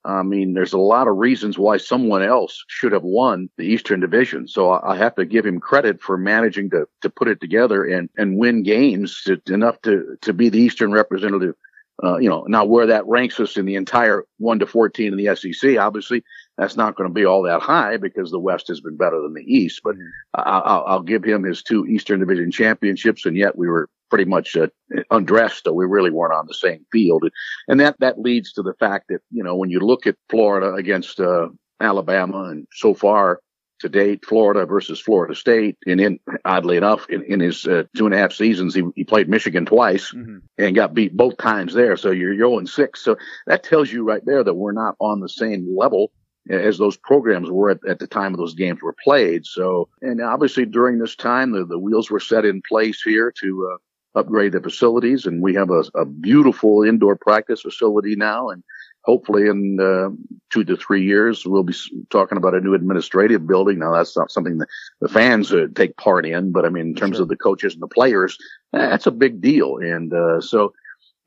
I 0.05 0.23
mean, 0.23 0.53
there's 0.53 0.73
a 0.73 0.77
lot 0.77 1.07
of 1.07 1.15
reasons 1.15 1.57
why 1.57 1.77
someone 1.77 2.21
else 2.21 2.61
should 2.67 2.91
have 2.91 3.03
won 3.03 3.50
the 3.57 3.63
Eastern 3.63 4.01
Division. 4.01 4.47
So 4.47 4.71
I 4.71 4.97
have 4.97 5.15
to 5.15 5.25
give 5.25 5.45
him 5.45 5.61
credit 5.61 6.01
for 6.01 6.17
managing 6.17 6.69
to, 6.71 6.88
to 7.01 7.09
put 7.09 7.29
it 7.29 7.39
together 7.39 7.85
and, 7.85 8.09
and 8.17 8.38
win 8.38 8.63
games 8.63 9.21
to, 9.25 9.41
enough 9.47 9.81
to, 9.83 10.17
to 10.21 10.33
be 10.33 10.50
the 10.50 10.59
Eastern 10.59 10.91
representative 10.91 11.55
uh, 12.03 12.17
you 12.17 12.29
know, 12.29 12.43
now 12.47 12.65
where 12.65 12.87
that 12.87 13.07
ranks 13.07 13.39
us 13.39 13.55
in 13.55 13.65
the 13.65 13.75
entire 13.75 14.25
one 14.37 14.59
to 14.59 14.65
14 14.65 15.13
in 15.13 15.17
the 15.17 15.35
SEC, 15.35 15.77
obviously 15.77 16.23
that's 16.57 16.75
not 16.75 16.95
going 16.95 17.09
to 17.09 17.13
be 17.13 17.25
all 17.25 17.43
that 17.43 17.62
high 17.62 17.97
because 17.97 18.31
the 18.31 18.39
West 18.39 18.67
has 18.67 18.81
been 18.81 18.97
better 18.97 19.21
than 19.21 19.33
the 19.33 19.43
East. 19.43 19.81
But 19.83 19.95
mm-hmm. 19.95 20.07
I'll, 20.35 20.83
I'll, 20.88 21.03
give 21.03 21.23
him 21.23 21.43
his 21.43 21.62
two 21.62 21.85
Eastern 21.85 22.19
Division 22.19 22.51
championships, 22.51 23.25
and 23.25 23.38
yet 23.38 23.57
we 23.57 23.67
were 23.67 23.89
pretty 24.09 24.25
much 24.25 24.55
uh, 24.55 24.67
undressed, 25.12 25.63
so 25.65 25.73
we 25.73 25.85
really 25.85 26.12
weren't 26.12 26.33
on 26.33 26.47
the 26.47 26.53
same 26.53 26.85
field. 26.91 27.23
And 27.67 27.79
that 27.79 27.95
that 28.00 28.19
leads 28.19 28.53
to 28.53 28.63
the 28.63 28.73
fact 28.75 29.05
that 29.09 29.21
you 29.31 29.43
know 29.43 29.55
when 29.55 29.69
you 29.69 29.79
look 29.79 30.07
at 30.07 30.15
Florida 30.29 30.73
against 30.73 31.19
uh, 31.19 31.50
Alabama, 31.79 32.43
and 32.45 32.67
so 32.71 32.93
far 32.93 33.39
to 33.83 33.89
date, 33.89 34.25
Florida 34.25 34.65
versus 34.65 34.99
Florida 34.99 35.35
State. 35.35 35.77
And 35.85 36.01
in, 36.01 36.19
oddly 36.43 36.77
enough, 36.77 37.05
in, 37.09 37.23
in 37.23 37.39
his 37.39 37.67
uh, 37.67 37.83
two 37.95 38.05
and 38.05 38.15
a 38.15 38.17
half 38.17 38.33
seasons, 38.33 38.73
he, 38.73 38.83
he 38.95 39.03
played 39.03 39.29
Michigan 39.29 39.65
twice 39.65 40.11
mm-hmm. 40.11 40.39
and 40.57 40.75
got 40.75 40.93
beat 40.93 41.15
both 41.15 41.37
times 41.37 41.73
there. 41.73 41.95
So 41.95 42.11
you're 42.11 42.35
0 42.35 42.59
and 42.59 42.69
6. 42.69 43.03
So 43.03 43.17
that 43.45 43.63
tells 43.63 43.91
you 43.91 44.03
right 44.03 44.25
there 44.25 44.43
that 44.43 44.53
we're 44.53 44.71
not 44.71 44.95
on 44.99 45.19
the 45.19 45.29
same 45.29 45.75
level 45.77 46.11
as 46.49 46.77
those 46.77 46.97
programs 46.97 47.49
were 47.49 47.69
at, 47.69 47.79
at 47.87 47.99
the 47.99 48.07
time 48.07 48.33
of 48.33 48.39
those 48.39 48.55
games 48.55 48.81
were 48.81 48.95
played. 49.03 49.45
So, 49.45 49.89
and 50.01 50.21
obviously 50.21 50.65
during 50.65 50.97
this 50.97 51.15
time, 51.15 51.51
the, 51.51 51.65
the 51.65 51.79
wheels 51.79 52.09
were 52.09 52.19
set 52.19 52.45
in 52.45 52.61
place 52.67 53.01
here 53.01 53.33
to, 53.39 53.69
uh, 53.73 53.77
upgrade 54.15 54.51
the 54.51 54.61
facilities 54.61 55.25
and 55.25 55.41
we 55.41 55.55
have 55.55 55.71
a, 55.71 55.83
a 55.95 56.05
beautiful 56.05 56.83
indoor 56.83 57.15
practice 57.15 57.61
facility 57.61 58.15
now 58.15 58.49
and 58.49 58.63
hopefully 59.03 59.48
in 59.48 59.79
uh, 59.79 60.10
two 60.50 60.63
to 60.63 60.75
three 60.77 61.03
years, 61.03 61.45
we'll 61.45 61.63
be 61.63 61.75
talking 62.10 62.38
about 62.38 62.55
a 62.55 62.62
new 62.62 62.74
administrative 62.74 63.45
building. 63.45 63.79
Now, 63.79 63.93
that's 63.93 64.15
not 64.15 64.31
something 64.31 64.57
that 64.60 64.67
the 65.01 65.10
fans 65.10 65.53
uh, 65.53 65.67
take 65.75 65.98
part 65.98 66.25
in, 66.25 66.51
but 66.51 66.65
I 66.65 66.69
mean, 66.69 66.88
in 66.88 66.95
terms 66.95 67.17
sure. 67.17 67.24
of 67.24 67.29
the 67.29 67.38
coaches 67.38 67.74
and 67.74 67.81
the 67.81 67.88
players, 67.88 68.38
that's 68.72 69.07
a 69.07 69.12
big 69.12 69.41
deal. 69.41 69.77
And 69.77 70.13
uh, 70.13 70.41
so, 70.41 70.74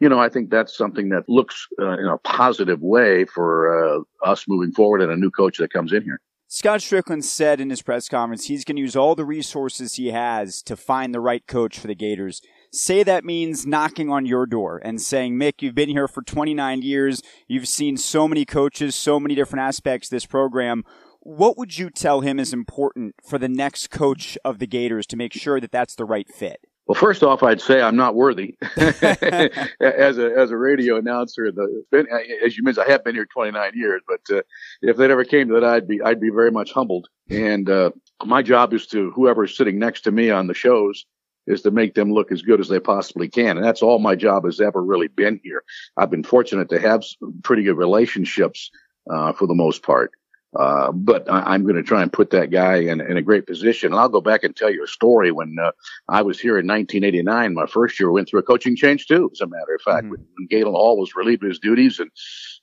you 0.01 0.09
know, 0.09 0.19
I 0.19 0.29
think 0.29 0.51
that's 0.51 0.77
something 0.77 1.11
that 1.11 1.29
looks 1.29 1.67
uh, 1.81 1.99
in 1.99 2.07
a 2.07 2.19
positive 2.19 2.81
way 2.81 3.25
for 3.27 3.97
uh, 3.97 4.01
us 4.25 4.47
moving 4.49 4.73
forward 4.73 5.03
and 5.03 5.13
a 5.13 5.17
new 5.17 5.31
coach 5.31 5.59
that 5.59 5.73
comes 5.73 5.93
in 5.93 6.03
here. 6.03 6.21
Scott 6.49 6.79
Stricklin 6.79 7.25
said 7.25 7.61
in 7.61 7.71
his 7.71 7.83
press 7.83 8.09
conference 8.09 8.47
he's 8.47 8.65
going 8.65 8.77
to 8.77 8.83
use 8.83 8.95
all 8.95 9.17
the 9.17 9.25
resources 9.25 9.95
he 9.95 10.13
has 10.13 10.63
to 10.63 10.77
find 10.77 11.13
the 11.13 11.21
right 11.21 11.45
coach 11.47 11.79
for 11.79 11.89
the 11.89 11.95
Gators. 11.95 12.41
Say 12.77 13.03
that 13.05 13.25
means 13.25 13.65
knocking 13.65 14.11
on 14.11 14.27
your 14.27 14.45
door 14.45 14.83
and 14.85 15.01
saying, 15.01 15.37
Mick, 15.37 15.63
you've 15.63 15.75
been 15.75 15.89
here 15.89 16.07
for 16.07 16.21
29 16.21 16.83
years. 16.83 17.23
You've 17.49 17.69
seen 17.69 17.97
so 17.97 18.29
many 18.29 18.45
coaches, 18.45 18.95
so 18.95 19.19
many 19.19 19.35
different 19.35 19.63
aspects 19.63 20.09
of 20.09 20.11
this 20.11 20.27
program. 20.27 20.85
What 21.21 21.57
would 21.57 21.79
you 21.79 21.89
tell 21.89 22.21
him 22.21 22.39
is 22.39 22.53
important 22.53 23.15
for 23.27 23.39
the 23.39 23.49
next 23.49 23.89
coach 23.89 24.37
of 24.45 24.59
the 24.59 24.67
Gators 24.67 25.07
to 25.07 25.17
make 25.17 25.33
sure 25.33 25.59
that 25.59 25.73
that's 25.73 25.95
the 25.95 26.05
right 26.05 26.29
fit? 26.29 26.61
Well, 26.87 26.97
first 26.97 27.23
off, 27.23 27.43
I'd 27.43 27.63
say 27.63 27.81
I'm 27.81 27.97
not 27.97 28.15
worthy 28.15 28.59
as 28.77 30.19
a 30.19 30.35
as 30.37 30.51
a 30.51 30.57
radio 30.59 30.99
announcer. 30.99 31.51
The 31.51 31.83
been, 31.91 32.07
as 32.45 32.59
you 32.59 32.63
mentioned, 32.63 32.87
I 32.87 32.93
have 32.93 33.05
been 33.05 33.15
here 33.15 33.27
29 33.27 33.73
years, 33.75 34.03
but 34.07 34.37
uh, 34.37 34.43
if 34.83 34.99
that 34.99 35.11
ever 35.11 35.25
came 35.25 35.49
to 35.49 35.55
that, 35.55 35.65
I'd 35.65 35.89
be 35.89 36.03
I'd 36.03 36.21
be 36.21 36.31
very 36.31 36.51
much 36.51 36.73
humbled. 36.73 37.09
And 37.31 37.71
uh, 37.71 37.93
my 38.27 38.43
job 38.43 38.75
is 38.75 38.87
to 38.89 39.11
whoever's 39.13 39.57
sitting 39.57 39.79
next 39.79 40.03
to 40.03 40.13
me 40.13 40.29
on 40.31 40.47
the 40.47 40.55
shows 40.55 41.07
is 41.47 41.63
to 41.63 41.71
make 41.71 41.95
them 41.95 42.13
look 42.13 42.33
as 42.33 42.43
good 42.43 42.61
as 42.61 42.69
they 42.69 42.81
possibly 42.81 43.29
can, 43.29 43.57
and 43.57 43.65
that's 43.65 43.83
all 43.83 43.99
my 43.99 44.15
job 44.15 44.45
has 44.45 44.61
ever 44.61 44.83
really 44.83 45.09
been 45.09 45.41
here. 45.43 45.63
I've 45.97 46.11
been 46.11 46.25
fortunate 46.25 46.69
to 46.71 46.81
have 46.81 47.05
pretty 47.43 47.63
good 47.63 47.77
relationships 47.77 48.71
uh, 49.11 49.33
for 49.33 49.47
the 49.47 49.55
most 49.55 49.83
part. 49.83 50.13
Uh, 50.59 50.91
but 50.93 51.31
I, 51.31 51.55
am 51.55 51.65
going 51.65 51.77
to 51.77 51.83
try 51.83 52.03
and 52.03 52.13
put 52.13 52.31
that 52.31 52.51
guy 52.51 52.77
in, 52.77 53.01
in, 53.03 53.19
a 53.19 53.23
great 53.23 53.47
position. 53.47 53.93
And 53.93 54.01
I'll 54.01 54.09
go 54.09 54.23
back 54.23 54.43
and 54.43 54.57
tell 54.57 54.71
you 54.71 54.85
a 54.85 54.87
story. 54.87 55.31
When 55.31 55.57
uh, 55.61 55.73
I 56.09 56.23
was 56.23 56.41
here 56.41 56.59
in 56.59 56.67
1989, 56.67 57.53
my 57.53 57.67
first 57.67 58.01
year, 58.01 58.11
went 58.11 58.29
through 58.29 58.41
a 58.41 58.45
coaching 58.45 58.75
change 58.75 59.07
too. 59.07 59.29
As 59.35 59.43
a 59.43 59.47
matter 59.47 59.75
of 59.75 59.83
fact, 59.83 60.05
mm-hmm. 60.05 60.13
when, 60.13 60.27
when 60.39 60.47
Galen 60.49 60.73
Hall 60.73 60.99
was 60.99 61.15
relieved 61.15 61.43
of 61.43 61.51
his 61.51 61.59
duties 61.59 61.99
and 61.99 62.11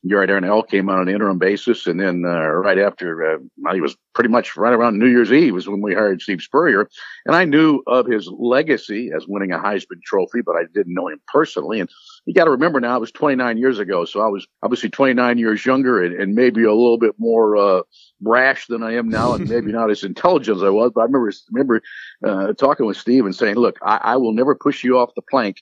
Gary 0.08 0.28
Darnell 0.28 0.64
came 0.64 0.90
on 0.90 1.00
an 1.00 1.14
interim 1.14 1.38
basis, 1.38 1.88
and 1.88 2.00
then 2.00 2.24
uh, 2.26 2.48
right 2.48 2.78
after, 2.78 3.36
uh, 3.36 3.38
well, 3.58 3.74
he 3.74 3.80
was 3.80 3.96
pretty 4.14 4.30
much 4.30 4.58
right 4.58 4.74
around 4.74 5.00
New 5.00 5.08
Year's 5.08 5.32
Eve 5.32 5.54
was 5.54 5.68
when 5.68 5.82
we 5.82 5.94
hired 5.94 6.22
Steve 6.22 6.42
Spurrier, 6.42 6.90
and 7.26 7.36
I 7.36 7.46
knew 7.46 7.82
of 7.88 8.06
his 8.06 8.28
legacy 8.28 9.12
as 9.16 9.28
winning 9.28 9.54
a 9.54 9.58
Heisman 9.58 10.02
Trophy, 10.06 10.42
but 10.42 10.56
I 10.56 10.64
didn't 10.74 10.94
know 10.94 11.08
him 11.08 11.22
personally. 11.28 11.80
And 11.80 11.90
you 12.26 12.34
got 12.34 12.46
to 12.46 12.52
remember 12.52 12.82
now, 12.82 12.98
it 12.98 13.00
was 13.00 13.12
29 13.12 13.58
years 13.58 13.80
ago, 13.80 14.04
so 14.04 14.20
I 14.20 14.28
was 14.28 14.46
obviously 14.62 14.90
29 14.90 15.38
years 15.38 15.66
younger 15.66 16.04
and, 16.04 16.14
and 16.20 16.36
maybe 16.36 16.64
a 16.64 16.74
little 16.74 16.98
bit 16.98 17.16
more 17.18 17.56
uh, 17.56 17.82
brash 18.20 18.68
than 18.68 18.84
I 18.84 18.96
am 18.96 19.10
now, 19.10 19.34
and 19.34 19.48
maybe 19.48 19.72
not 19.72 19.90
as 19.90 20.04
intelligent 20.04 20.58
as 20.58 20.64
I 20.64 20.70
was. 20.70 20.92
But 20.94 21.02
I 21.02 21.06
remember 21.06 21.32
remember 21.52 21.82
uh, 22.26 22.54
talking 22.54 22.86
with 22.86 22.98
Steve 22.98 23.26
and 23.26 23.36
saying, 23.36 23.56
"Look, 23.56 23.78
I, 23.82 24.00
I 24.04 24.18
will 24.18 24.34
never 24.34 24.54
push 24.54 24.84
you 24.84 24.98
off 24.98 25.16
the 25.16 25.22
plank." 25.22 25.62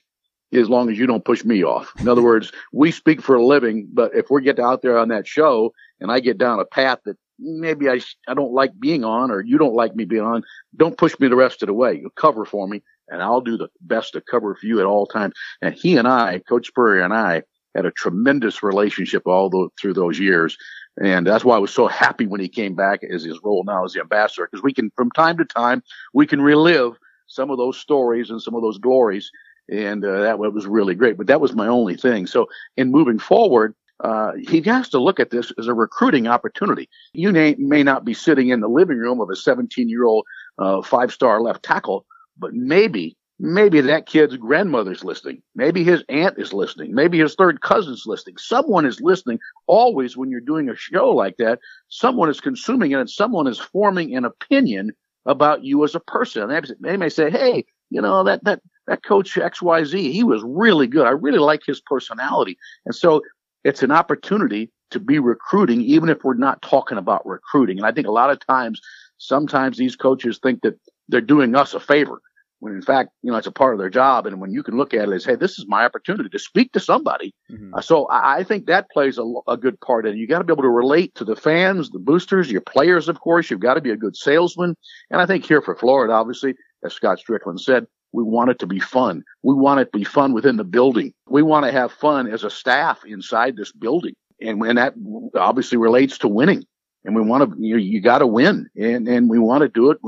As 0.52 0.68
long 0.68 0.90
as 0.90 0.98
you 0.98 1.06
don't 1.06 1.24
push 1.24 1.44
me 1.44 1.64
off. 1.64 1.92
In 1.98 2.08
other 2.08 2.22
words, 2.22 2.52
we 2.72 2.90
speak 2.90 3.22
for 3.22 3.34
a 3.34 3.44
living, 3.44 3.88
but 3.92 4.14
if 4.14 4.30
we 4.30 4.42
get 4.42 4.58
out 4.58 4.82
there 4.82 4.98
on 4.98 5.08
that 5.08 5.26
show 5.26 5.72
and 6.00 6.12
I 6.12 6.20
get 6.20 6.38
down 6.38 6.60
a 6.60 6.64
path 6.64 6.98
that 7.06 7.16
maybe 7.38 7.88
I, 7.88 8.00
I 8.28 8.34
don't 8.34 8.52
like 8.52 8.78
being 8.78 9.04
on 9.04 9.30
or 9.30 9.40
you 9.40 9.58
don't 9.58 9.74
like 9.74 9.96
me 9.96 10.04
being 10.04 10.22
on, 10.22 10.42
don't 10.76 10.98
push 10.98 11.18
me 11.18 11.28
the 11.28 11.36
rest 11.36 11.62
of 11.62 11.68
the 11.68 11.74
way. 11.74 11.94
You 11.94 12.10
cover 12.16 12.44
for 12.44 12.68
me 12.68 12.82
and 13.08 13.22
I'll 13.22 13.40
do 13.40 13.56
the 13.56 13.68
best 13.80 14.12
to 14.12 14.20
cover 14.20 14.54
for 14.54 14.66
you 14.66 14.78
at 14.80 14.86
all 14.86 15.06
times. 15.06 15.34
And 15.60 15.74
he 15.74 15.96
and 15.96 16.06
I, 16.06 16.40
Coach 16.48 16.68
Spurrier 16.68 17.02
and 17.02 17.14
I, 17.14 17.42
had 17.74 17.86
a 17.86 17.90
tremendous 17.90 18.62
relationship 18.62 19.26
all 19.26 19.48
the, 19.48 19.68
through 19.80 19.94
those 19.94 20.18
years. 20.18 20.58
And 21.02 21.26
that's 21.26 21.44
why 21.44 21.56
I 21.56 21.60
was 21.60 21.72
so 21.72 21.86
happy 21.86 22.26
when 22.26 22.40
he 22.40 22.48
came 22.48 22.74
back 22.74 23.00
as 23.02 23.24
his 23.24 23.40
role 23.42 23.64
now 23.64 23.84
as 23.84 23.94
the 23.94 24.00
ambassador, 24.00 24.46
because 24.50 24.62
we 24.62 24.74
can, 24.74 24.92
from 24.94 25.10
time 25.12 25.38
to 25.38 25.44
time, 25.46 25.82
we 26.12 26.26
can 26.26 26.42
relive 26.42 26.98
some 27.28 27.50
of 27.50 27.56
those 27.56 27.78
stories 27.78 28.28
and 28.28 28.42
some 28.42 28.54
of 28.54 28.60
those 28.60 28.76
glories 28.76 29.30
and 29.70 30.04
uh, 30.04 30.22
that 30.22 30.38
was 30.38 30.66
really 30.66 30.94
great. 30.94 31.16
But 31.16 31.26
that 31.28 31.40
was 31.40 31.54
my 31.54 31.66
only 31.66 31.96
thing. 31.96 32.26
So 32.26 32.46
in 32.76 32.90
moving 32.90 33.18
forward, 33.18 33.74
uh, 34.02 34.32
he 34.48 34.60
has 34.62 34.88
to 34.90 34.98
look 34.98 35.20
at 35.20 35.30
this 35.30 35.52
as 35.58 35.68
a 35.68 35.74
recruiting 35.74 36.26
opportunity. 36.26 36.88
You 37.12 37.30
may, 37.30 37.54
may 37.58 37.82
not 37.82 38.04
be 38.04 38.14
sitting 38.14 38.48
in 38.48 38.60
the 38.60 38.68
living 38.68 38.98
room 38.98 39.20
of 39.20 39.30
a 39.30 39.36
17 39.36 39.88
year 39.88 40.04
old 40.04 40.26
uh, 40.58 40.82
five 40.82 41.12
star 41.12 41.40
left 41.40 41.62
tackle, 41.62 42.04
but 42.36 42.52
maybe, 42.52 43.16
maybe 43.38 43.80
that 43.80 44.06
kid's 44.06 44.36
grandmother's 44.36 45.04
listening. 45.04 45.40
Maybe 45.54 45.84
his 45.84 46.02
aunt 46.08 46.34
is 46.38 46.52
listening. 46.52 46.94
Maybe 46.94 47.20
his 47.20 47.36
third 47.36 47.60
cousin's 47.60 48.02
listening. 48.04 48.38
Someone 48.38 48.86
is 48.86 49.00
listening. 49.00 49.38
Always 49.68 50.16
when 50.16 50.30
you're 50.30 50.40
doing 50.40 50.68
a 50.68 50.76
show 50.76 51.10
like 51.10 51.36
that, 51.36 51.60
someone 51.88 52.28
is 52.28 52.40
consuming 52.40 52.90
it 52.90 52.98
and 52.98 53.10
someone 53.10 53.46
is 53.46 53.58
forming 53.58 54.16
an 54.16 54.24
opinion 54.24 54.90
about 55.26 55.62
you 55.62 55.84
as 55.84 55.94
a 55.94 56.00
person. 56.00 56.50
They 56.80 56.96
may 56.96 57.08
say, 57.08 57.30
Hey, 57.30 57.66
you 57.90 58.02
know, 58.02 58.24
that, 58.24 58.42
that, 58.44 58.60
that 58.86 59.04
coach 59.04 59.34
XYZ, 59.34 60.12
he 60.12 60.24
was 60.24 60.42
really 60.44 60.86
good. 60.86 61.06
I 61.06 61.10
really 61.10 61.38
like 61.38 61.62
his 61.66 61.80
personality. 61.80 62.58
And 62.84 62.94
so 62.94 63.22
it's 63.64 63.82
an 63.82 63.92
opportunity 63.92 64.70
to 64.90 65.00
be 65.00 65.18
recruiting, 65.18 65.80
even 65.82 66.08
if 66.08 66.24
we're 66.24 66.34
not 66.34 66.60
talking 66.62 66.98
about 66.98 67.26
recruiting. 67.26 67.78
And 67.78 67.86
I 67.86 67.92
think 67.92 68.06
a 68.06 68.12
lot 68.12 68.30
of 68.30 68.44
times, 68.46 68.80
sometimes 69.18 69.78
these 69.78 69.96
coaches 69.96 70.40
think 70.42 70.62
that 70.62 70.78
they're 71.08 71.20
doing 71.20 71.54
us 71.54 71.74
a 71.74 71.80
favor 71.80 72.20
when 72.62 72.74
in 72.74 72.80
fact, 72.80 73.10
you 73.22 73.32
know, 73.32 73.36
it's 73.36 73.48
a 73.48 73.52
part 73.52 73.74
of 73.74 73.80
their 73.80 73.90
job. 73.90 74.24
And 74.24 74.40
when 74.40 74.52
you 74.52 74.62
can 74.62 74.76
look 74.76 74.94
at 74.94 75.08
it 75.08 75.12
as, 75.12 75.24
hey, 75.24 75.34
this 75.34 75.58
is 75.58 75.66
my 75.66 75.84
opportunity 75.84 76.28
to 76.28 76.38
speak 76.38 76.72
to 76.72 76.80
somebody. 76.80 77.34
Mm-hmm. 77.50 77.74
Uh, 77.74 77.80
so 77.80 78.06
I, 78.06 78.36
I, 78.36 78.44
think 78.44 78.66
that 78.66 78.88
plays 78.88 79.18
a, 79.18 79.24
a 79.48 79.56
good 79.56 79.80
part 79.80 80.06
And. 80.06 80.16
You 80.16 80.28
got 80.28 80.38
to 80.38 80.44
be 80.44 80.52
able 80.52 80.62
to 80.62 80.68
relate 80.68 81.12
to 81.16 81.24
the 81.24 81.34
fans, 81.34 81.90
the 81.90 81.98
boosters, 81.98 82.52
your 82.52 82.60
players, 82.60 83.08
of 83.08 83.18
course. 83.18 83.50
You've 83.50 83.58
got 83.58 83.74
to 83.74 83.80
be 83.80 83.90
a 83.90 83.96
good 83.96 84.14
salesman. 84.14 84.76
And 85.10 85.20
I 85.20 85.26
think 85.26 85.44
here 85.44 85.60
for 85.60 85.74
Florida, 85.74 86.12
obviously, 86.12 86.54
as 86.84 86.92
Scott 86.92 87.18
Stricklin 87.18 87.58
said, 87.58 87.88
we 88.12 88.22
want 88.22 88.50
it 88.50 88.58
to 88.60 88.66
be 88.66 88.80
fun. 88.80 89.24
We 89.42 89.54
want 89.54 89.80
it 89.80 89.92
to 89.92 89.98
be 89.98 90.04
fun 90.04 90.32
within 90.32 90.56
the 90.56 90.64
building. 90.64 91.12
We 91.28 91.42
want 91.42 91.66
to 91.66 91.72
have 91.72 91.92
fun 91.92 92.28
as 92.28 92.44
a 92.44 92.50
staff 92.50 93.04
inside 93.04 93.56
this 93.56 93.72
building. 93.72 94.14
And 94.40 94.60
when 94.60 94.76
that 94.76 94.94
obviously 95.34 95.78
relates 95.78 96.18
to 96.18 96.28
winning. 96.28 96.64
And 97.04 97.16
we 97.16 97.22
want 97.22 97.50
to, 97.50 97.56
you, 97.58 97.78
you 97.78 98.00
got 98.00 98.18
to 98.18 98.26
win 98.28 98.68
and, 98.76 99.08
and 99.08 99.28
we 99.28 99.38
want 99.38 99.62
to 99.62 99.68
do 99.68 99.90
it. 99.90 99.98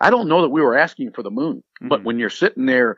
I 0.00 0.10
don't 0.10 0.28
know 0.28 0.42
that 0.42 0.48
we 0.48 0.60
were 0.60 0.76
asking 0.76 1.12
for 1.12 1.22
the 1.22 1.30
moon, 1.30 1.58
mm-hmm. 1.58 1.88
but 1.88 2.02
when 2.02 2.18
you're 2.18 2.30
sitting 2.30 2.66
there 2.66 2.96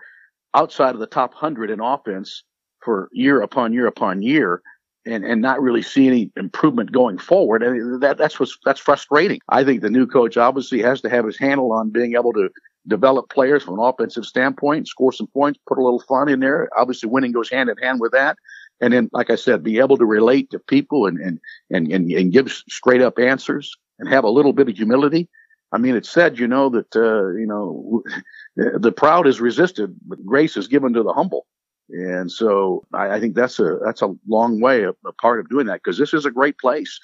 outside 0.55 0.95
of 0.95 1.01
the 1.01 1.07
top 1.07 1.35
hundred 1.35 1.71
in 1.71 1.81
offense 1.81 2.43
for 2.83 3.11
year 3.13 3.43
upon 3.43 3.75
year 3.75 3.87
upon 3.87 4.23
year, 4.23 4.63
and, 5.07 5.25
and 5.25 5.41
not 5.41 5.63
really 5.63 5.83
see 5.83 6.07
any 6.07 6.31
improvement 6.37 6.93
going 6.93 7.19
forward. 7.19 7.63
And 7.63 8.03
that, 8.03 8.19
that's 8.19 8.39
what's, 8.39 8.59
that's 8.65 8.81
frustrating. 8.81 9.41
I 9.49 9.65
think 9.65 9.81
the 9.81 9.91
new 9.91 10.07
coach 10.07 10.37
obviously 10.37 10.83
has 10.83 11.01
to 11.01 11.09
have 11.09 11.25
his 11.25 11.39
handle 11.39 11.73
on 11.73 11.91
being 11.91 12.15
able 12.15 12.33
to 12.35 12.51
develop 12.89 13.29
players 13.31 13.63
from 13.63 13.79
an 13.79 13.85
offensive 13.85 14.25
standpoint, 14.25 14.89
score 14.89 15.13
some 15.13 15.27
points, 15.29 15.61
put 15.67 15.79
a 15.79 15.83
little 15.83 16.01
fun 16.01 16.29
in 16.29 16.41
there. 16.41 16.69
Obviously 16.77 17.09
winning 17.09 17.33
goes 17.33 17.51
hand 17.51 17.69
in 17.69 17.77
hand 17.79 18.01
with 18.01 18.13
that. 18.13 18.37
And 18.81 18.93
then, 18.93 19.09
like 19.13 19.31
I 19.31 19.37
said, 19.37 19.63
be 19.63 19.79
able 19.79 19.97
to 19.99 20.05
relate 20.05 20.51
to 20.51 20.59
people 20.59 21.07
and, 21.07 21.19
and, 21.19 21.41
and, 21.71 21.93
and, 21.93 22.11
and 22.11 22.33
give 22.33 22.51
straight 22.51 23.03
up 23.03 23.19
answers 23.19 23.77
and 23.99 24.09
have 24.09 24.25
a 24.25 24.31
little 24.31 24.53
bit 24.53 24.69
of 24.69 24.77
humility. 24.77 25.29
I 25.73 25.79
mean, 25.79 25.97
it's 25.97 26.09
said, 26.09 26.39
you 26.39 26.47
know, 26.47 26.71
that, 26.71 26.97
uh, 26.97 27.37
you 27.39 27.47
know, 27.47 28.03
the 28.79 28.93
proud 28.93 29.27
is 29.27 29.41
resisted, 29.41 29.95
but 30.07 30.25
grace 30.25 30.57
is 30.57 30.69
given 30.69 30.93
to 30.95 31.03
the 31.03 31.13
humble. 31.13 31.47
And 31.91 32.31
so 32.31 32.85
I, 32.95 33.13
I 33.13 33.21
think 33.21 33.35
that's 33.35 33.59
a, 33.59 33.79
that's 33.85 34.03
a 34.03 34.15
long 34.29 34.61
way, 34.61 34.85
a, 34.85 34.91
a 35.05 35.13
part 35.21 35.41
of 35.41 35.49
doing 35.49 35.67
that 35.67 35.81
because 35.83 35.99
this 35.99 36.15
is 36.15 36.25
a 36.25 36.31
great 36.31 36.59
place. 36.59 36.99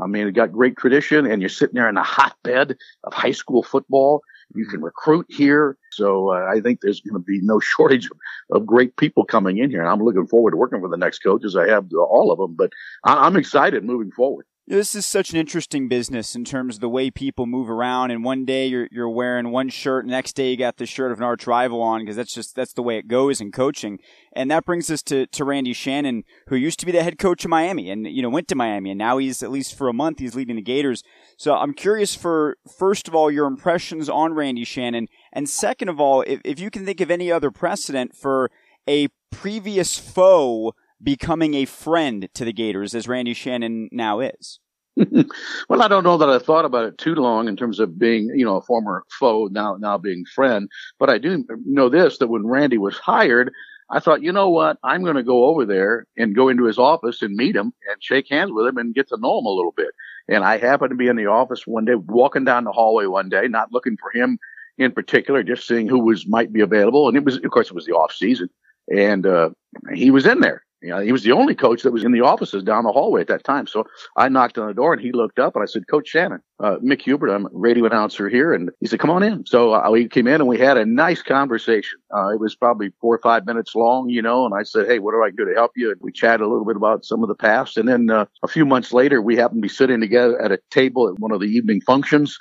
I 0.00 0.06
mean, 0.06 0.28
it 0.28 0.32
got 0.32 0.52
great 0.52 0.76
tradition 0.76 1.26
and 1.26 1.42
you're 1.42 1.48
sitting 1.48 1.74
there 1.74 1.88
in 1.88 1.96
a 1.96 2.02
hotbed 2.02 2.76
of 3.04 3.12
high 3.12 3.32
school 3.32 3.62
football. 3.62 4.22
You 4.54 4.66
can 4.66 4.80
recruit 4.80 5.26
here. 5.28 5.76
So 5.92 6.32
uh, 6.32 6.46
I 6.50 6.60
think 6.60 6.80
there's 6.80 7.00
going 7.00 7.20
to 7.20 7.24
be 7.24 7.40
no 7.42 7.60
shortage 7.60 8.06
of, 8.06 8.18
of, 8.56 8.66
great 8.66 8.96
people 8.96 9.24
coming 9.24 9.58
in 9.58 9.70
here. 9.70 9.80
And 9.80 9.88
I'm 9.88 10.02
looking 10.02 10.26
forward 10.26 10.52
to 10.52 10.56
working 10.56 10.80
with 10.80 10.90
the 10.90 10.96
next 10.96 11.20
coaches. 11.20 11.56
I 11.56 11.68
have 11.68 11.86
all 11.92 12.32
of 12.32 12.38
them, 12.38 12.54
but 12.54 12.72
I, 13.04 13.26
I'm 13.26 13.36
excited 13.36 13.84
moving 13.84 14.10
forward 14.10 14.46
this 14.68 14.94
is 14.94 15.06
such 15.06 15.30
an 15.30 15.38
interesting 15.38 15.88
business 15.88 16.36
in 16.36 16.44
terms 16.44 16.76
of 16.76 16.80
the 16.80 16.88
way 16.90 17.10
people 17.10 17.46
move 17.46 17.70
around. 17.70 18.10
And 18.10 18.22
one 18.22 18.44
day 18.44 18.66
you're 18.66 18.88
you're 18.90 19.08
wearing 19.08 19.50
one 19.50 19.70
shirt, 19.70 20.06
next 20.06 20.34
day 20.34 20.50
you 20.50 20.56
got 20.56 20.76
the 20.76 20.84
shirt 20.84 21.10
of 21.10 21.18
an 21.18 21.24
arch 21.24 21.46
rival 21.46 21.80
on 21.80 22.00
because 22.00 22.16
that's 22.16 22.34
just 22.34 22.54
that's 22.54 22.74
the 22.74 22.82
way 22.82 22.98
it 22.98 23.08
goes 23.08 23.40
in 23.40 23.50
coaching. 23.50 23.98
And 24.32 24.50
that 24.50 24.66
brings 24.66 24.90
us 24.90 25.02
to 25.04 25.26
to 25.26 25.44
Randy 25.44 25.72
Shannon, 25.72 26.24
who 26.48 26.56
used 26.56 26.78
to 26.80 26.86
be 26.86 26.92
the 26.92 27.02
head 27.02 27.18
coach 27.18 27.44
of 27.44 27.50
Miami, 27.50 27.90
and 27.90 28.06
you 28.06 28.20
know 28.22 28.28
went 28.28 28.48
to 28.48 28.54
Miami, 28.54 28.90
and 28.90 28.98
now 28.98 29.16
he's 29.16 29.42
at 29.42 29.50
least 29.50 29.74
for 29.74 29.88
a 29.88 29.94
month 29.94 30.18
he's 30.18 30.34
leading 30.34 30.56
the 30.56 30.62
Gators. 30.62 31.02
So 31.38 31.54
I'm 31.54 31.72
curious 31.72 32.14
for 32.14 32.58
first 32.78 33.08
of 33.08 33.14
all 33.14 33.30
your 33.30 33.46
impressions 33.46 34.08
on 34.10 34.34
Randy 34.34 34.64
Shannon, 34.64 35.08
and 35.32 35.48
second 35.48 35.88
of 35.88 35.98
all, 35.98 36.22
if, 36.22 36.40
if 36.44 36.60
you 36.60 36.70
can 36.70 36.84
think 36.84 37.00
of 37.00 37.10
any 37.10 37.32
other 37.32 37.50
precedent 37.50 38.14
for 38.14 38.50
a 38.86 39.08
previous 39.30 39.98
foe 39.98 40.74
becoming 41.02 41.54
a 41.54 41.64
friend 41.64 42.28
to 42.34 42.44
the 42.44 42.52
Gators 42.52 42.94
as 42.94 43.08
Randy 43.08 43.34
Shannon 43.34 43.88
now 43.92 44.20
is? 44.20 44.60
well, 45.68 45.82
I 45.82 45.88
don't 45.88 46.02
know 46.02 46.18
that 46.18 46.28
I 46.28 46.38
thought 46.38 46.64
about 46.64 46.86
it 46.86 46.98
too 46.98 47.14
long 47.14 47.46
in 47.46 47.56
terms 47.56 47.78
of 47.78 47.98
being, 47.98 48.30
you 48.34 48.44
know, 48.44 48.56
a 48.56 48.62
former 48.62 49.04
foe 49.18 49.48
now 49.50 49.76
now 49.78 49.96
being 49.96 50.24
friend. 50.34 50.68
But 50.98 51.10
I 51.10 51.18
do 51.18 51.44
know 51.64 51.88
this 51.88 52.18
that 52.18 52.28
when 52.28 52.46
Randy 52.46 52.78
was 52.78 52.96
hired, 52.98 53.52
I 53.90 54.00
thought, 54.00 54.22
you 54.22 54.32
know 54.32 54.50
what, 54.50 54.76
I'm 54.82 55.02
going 55.02 55.16
to 55.16 55.22
go 55.22 55.44
over 55.46 55.64
there 55.64 56.04
and 56.16 56.34
go 56.34 56.48
into 56.48 56.64
his 56.64 56.78
office 56.78 57.22
and 57.22 57.36
meet 57.36 57.56
him 57.56 57.72
and 57.88 58.02
shake 58.02 58.28
hands 58.28 58.50
with 58.52 58.66
him 58.66 58.76
and 58.76 58.94
get 58.94 59.08
to 59.08 59.16
know 59.18 59.38
him 59.38 59.46
a 59.46 59.50
little 59.50 59.72
bit. 59.76 59.90
And 60.28 60.44
I 60.44 60.58
happened 60.58 60.90
to 60.90 60.96
be 60.96 61.08
in 61.08 61.16
the 61.16 61.26
office 61.26 61.66
one 61.66 61.86
day, 61.86 61.94
walking 61.94 62.44
down 62.44 62.64
the 62.64 62.72
hallway 62.72 63.06
one 63.06 63.28
day, 63.28 63.48
not 63.48 63.72
looking 63.72 63.96
for 63.96 64.10
him 64.10 64.38
in 64.76 64.92
particular, 64.92 65.42
just 65.42 65.66
seeing 65.66 65.88
who 65.88 66.00
was 66.00 66.26
might 66.26 66.52
be 66.52 66.60
available. 66.60 67.08
And 67.08 67.16
it 67.16 67.24
was, 67.24 67.36
of 67.36 67.50
course, 67.50 67.68
it 67.68 67.74
was 67.74 67.86
the 67.86 67.92
off 67.92 68.12
season, 68.12 68.50
and 68.94 69.26
uh, 69.26 69.50
he 69.94 70.10
was 70.10 70.26
in 70.26 70.40
there. 70.40 70.64
You 70.82 70.90
know, 70.90 71.00
he 71.00 71.12
was 71.12 71.24
the 71.24 71.32
only 71.32 71.54
coach 71.56 71.82
that 71.82 71.92
was 71.92 72.04
in 72.04 72.12
the 72.12 72.20
offices 72.20 72.62
down 72.62 72.84
the 72.84 72.92
hallway 72.92 73.20
at 73.22 73.28
that 73.28 73.44
time. 73.44 73.66
So 73.66 73.84
I 74.16 74.28
knocked 74.28 74.58
on 74.58 74.68
the 74.68 74.74
door 74.74 74.92
and 74.92 75.02
he 75.02 75.12
looked 75.12 75.38
up 75.40 75.56
and 75.56 75.62
I 75.62 75.66
said, 75.66 75.88
Coach 75.88 76.08
Shannon, 76.08 76.40
uh, 76.62 76.76
Mick 76.84 77.02
Hubert, 77.02 77.30
I'm 77.30 77.46
a 77.46 77.50
radio 77.52 77.86
announcer 77.86 78.28
here. 78.28 78.52
And 78.54 78.70
he 78.80 78.86
said, 78.86 79.00
come 79.00 79.10
on 79.10 79.24
in. 79.24 79.44
So 79.46 79.74
uh, 79.74 79.90
we 79.90 80.08
came 80.08 80.28
in 80.28 80.36
and 80.36 80.46
we 80.46 80.58
had 80.58 80.76
a 80.76 80.86
nice 80.86 81.22
conversation. 81.22 81.98
Uh, 82.16 82.28
it 82.28 82.40
was 82.40 82.54
probably 82.54 82.92
four 83.00 83.14
or 83.14 83.20
five 83.22 83.46
minutes 83.46 83.74
long, 83.74 84.08
you 84.08 84.22
know, 84.22 84.46
and 84.46 84.54
I 84.54 84.62
said, 84.62 84.86
Hey, 84.86 85.00
what 85.00 85.12
do 85.12 85.22
I 85.24 85.30
do 85.30 85.44
to 85.46 85.54
help 85.54 85.72
you? 85.76 85.90
And 85.90 86.00
we 86.00 86.12
chatted 86.12 86.42
a 86.42 86.48
little 86.48 86.66
bit 86.66 86.76
about 86.76 87.04
some 87.04 87.22
of 87.22 87.28
the 87.28 87.34
past. 87.34 87.76
And 87.76 87.88
then 87.88 88.10
uh, 88.10 88.26
a 88.44 88.48
few 88.48 88.66
months 88.66 88.92
later, 88.92 89.22
we 89.22 89.36
happened 89.36 89.62
to 89.62 89.68
be 89.68 89.74
sitting 89.74 90.00
together 90.00 90.40
at 90.40 90.52
a 90.52 90.60
table 90.70 91.08
at 91.08 91.18
one 91.18 91.32
of 91.32 91.40
the 91.40 91.46
evening 91.48 91.80
functions 91.82 92.36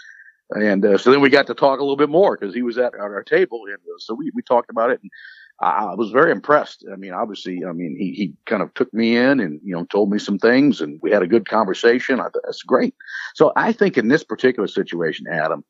And 0.52 0.86
uh, 0.86 0.98
so 0.98 1.12
then 1.12 1.22
we 1.22 1.30
got 1.30 1.48
to 1.48 1.56
talk 1.56 1.80
a 1.80 1.84
little 1.84 1.98
bit 1.98 2.10
more 2.10 2.38
because 2.38 2.56
he 2.56 2.64
was 2.64 2.78
at, 2.80 2.96
at 2.96 3.02
our 3.02 3.24
table, 3.24 3.64
and 3.68 3.78
uh, 3.78 4.00
so 4.00 4.16
we 4.16 4.32
we 4.36 4.42
talked 4.44 4.72
about 4.72 4.92
it. 4.92 5.00
And 5.02 5.12
I 5.60 5.96
was 5.96 6.12
very 6.12 6.32
impressed. 6.32 6.86
I 6.92 6.98
mean, 6.98 7.14
obviously, 7.14 7.66
I 7.66 7.72
mean, 7.72 7.96
he, 7.98 8.12
he 8.12 8.34
kind 8.46 8.62
of 8.62 8.72
took 8.76 8.94
me 8.94 9.18
in 9.18 9.40
and, 9.40 9.60
you 9.64 9.74
know, 9.76 9.86
told 9.86 10.12
me 10.12 10.20
some 10.20 10.38
things 10.38 10.82
and 10.82 11.00
we 11.02 11.10
had 11.10 11.24
a 11.24 11.28
good 11.28 11.50
conversation. 11.50 12.20
I 12.20 12.26
thought 12.26 12.44
that's 12.44 12.62
great. 12.62 12.94
So 13.34 13.54
I 13.56 13.72
think 13.72 13.98
in 13.98 14.08
this 14.08 14.24
particular 14.24 14.68
situation, 14.68 15.26
Adam, 15.28 15.64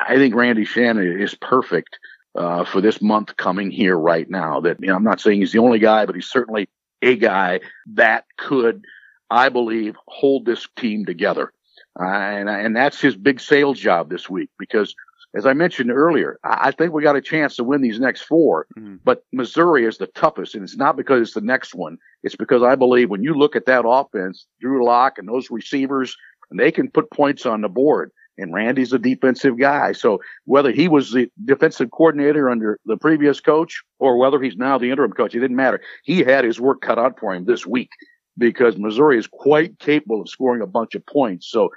I 0.00 0.16
think 0.16 0.34
Randy 0.34 0.64
Shannon 0.64 1.20
is 1.20 1.34
perfect, 1.34 1.98
uh, 2.36 2.64
for 2.64 2.80
this 2.80 3.02
month 3.02 3.36
coming 3.36 3.70
here 3.70 3.98
right 3.98 4.28
now 4.30 4.60
that, 4.60 4.80
you 4.80 4.86
know, 4.86 4.96
I'm 4.96 5.04
not 5.04 5.20
saying 5.20 5.40
he's 5.40 5.52
the 5.52 5.58
only 5.58 5.78
guy, 5.78 6.06
but 6.06 6.14
he's 6.14 6.30
certainly 6.30 6.68
a 7.02 7.14
guy 7.14 7.60
that 7.92 8.24
could, 8.38 8.84
I 9.30 9.50
believe, 9.50 9.94
hold 10.08 10.46
this 10.46 10.66
team 10.74 11.04
together. 11.04 11.52
Uh, 12.00 12.04
and, 12.06 12.48
and 12.48 12.74
that's 12.74 13.00
his 13.00 13.14
big 13.14 13.40
sales 13.40 13.78
job 13.78 14.08
this 14.08 14.28
week 14.28 14.48
because 14.58 14.94
as 15.34 15.46
I 15.46 15.52
mentioned 15.52 15.90
earlier, 15.90 16.38
I, 16.44 16.70
think 16.70 16.92
we 16.92 17.02
got 17.02 17.16
a 17.16 17.20
chance 17.20 17.56
to 17.56 17.64
win 17.64 17.80
these 17.80 17.98
next 17.98 18.22
4 18.22 18.66
mm-hmm. 18.78 18.96
but 19.04 19.24
Missouri 19.32 19.84
is 19.84 19.98
the 19.98 20.06
toughest. 20.08 20.54
And 20.54 20.62
it's 20.62 20.76
not 20.76 20.96
because 20.96 21.22
it's 21.22 21.34
the 21.34 21.40
next 21.40 21.74
one. 21.74 21.98
It's 22.22 22.36
because 22.36 22.62
I 22.62 22.76
believe 22.76 23.10
when 23.10 23.22
you 23.22 23.34
look 23.34 23.56
at 23.56 23.66
that 23.66 23.84
offense, 23.86 24.46
Drew 24.60 24.84
Lock 24.84 25.18
and 25.18 25.28
those 25.28 25.50
receivers, 25.50 26.16
and 26.50 26.60
they 26.60 26.70
can 26.70 26.90
put 26.90 27.10
points 27.10 27.46
on 27.46 27.62
the 27.62 27.68
board. 27.68 28.12
And 28.36 28.52
Randy's 28.52 28.92
a 28.92 28.98
defensive 28.98 29.58
guy. 29.58 29.92
So 29.92 30.20
whether 30.44 30.72
he 30.72 30.88
was 30.88 31.12
the 31.12 31.30
defensive 31.44 31.90
coordinator 31.92 32.50
under 32.50 32.78
the 32.84 32.96
previous 32.96 33.40
coach 33.40 33.82
or 34.00 34.18
whether 34.18 34.40
he's 34.40 34.56
now 34.56 34.76
the 34.76 34.90
interim 34.90 35.12
coach, 35.12 35.34
it 35.34 35.40
didn't 35.40 35.56
matter. 35.56 35.80
He 36.02 36.20
had 36.20 36.44
his 36.44 36.60
work 36.60 36.80
cut 36.80 36.98
out 36.98 37.18
for 37.18 37.32
him 37.32 37.44
this 37.44 37.64
week 37.64 37.90
because 38.36 38.76
Missouri 38.76 39.18
is 39.18 39.26
quite 39.26 39.78
capable 39.78 40.20
of 40.20 40.28
scoring 40.28 40.62
a 40.62 40.66
bunch 40.66 40.94
of 40.94 41.06
points. 41.06 41.48
So 41.50 41.70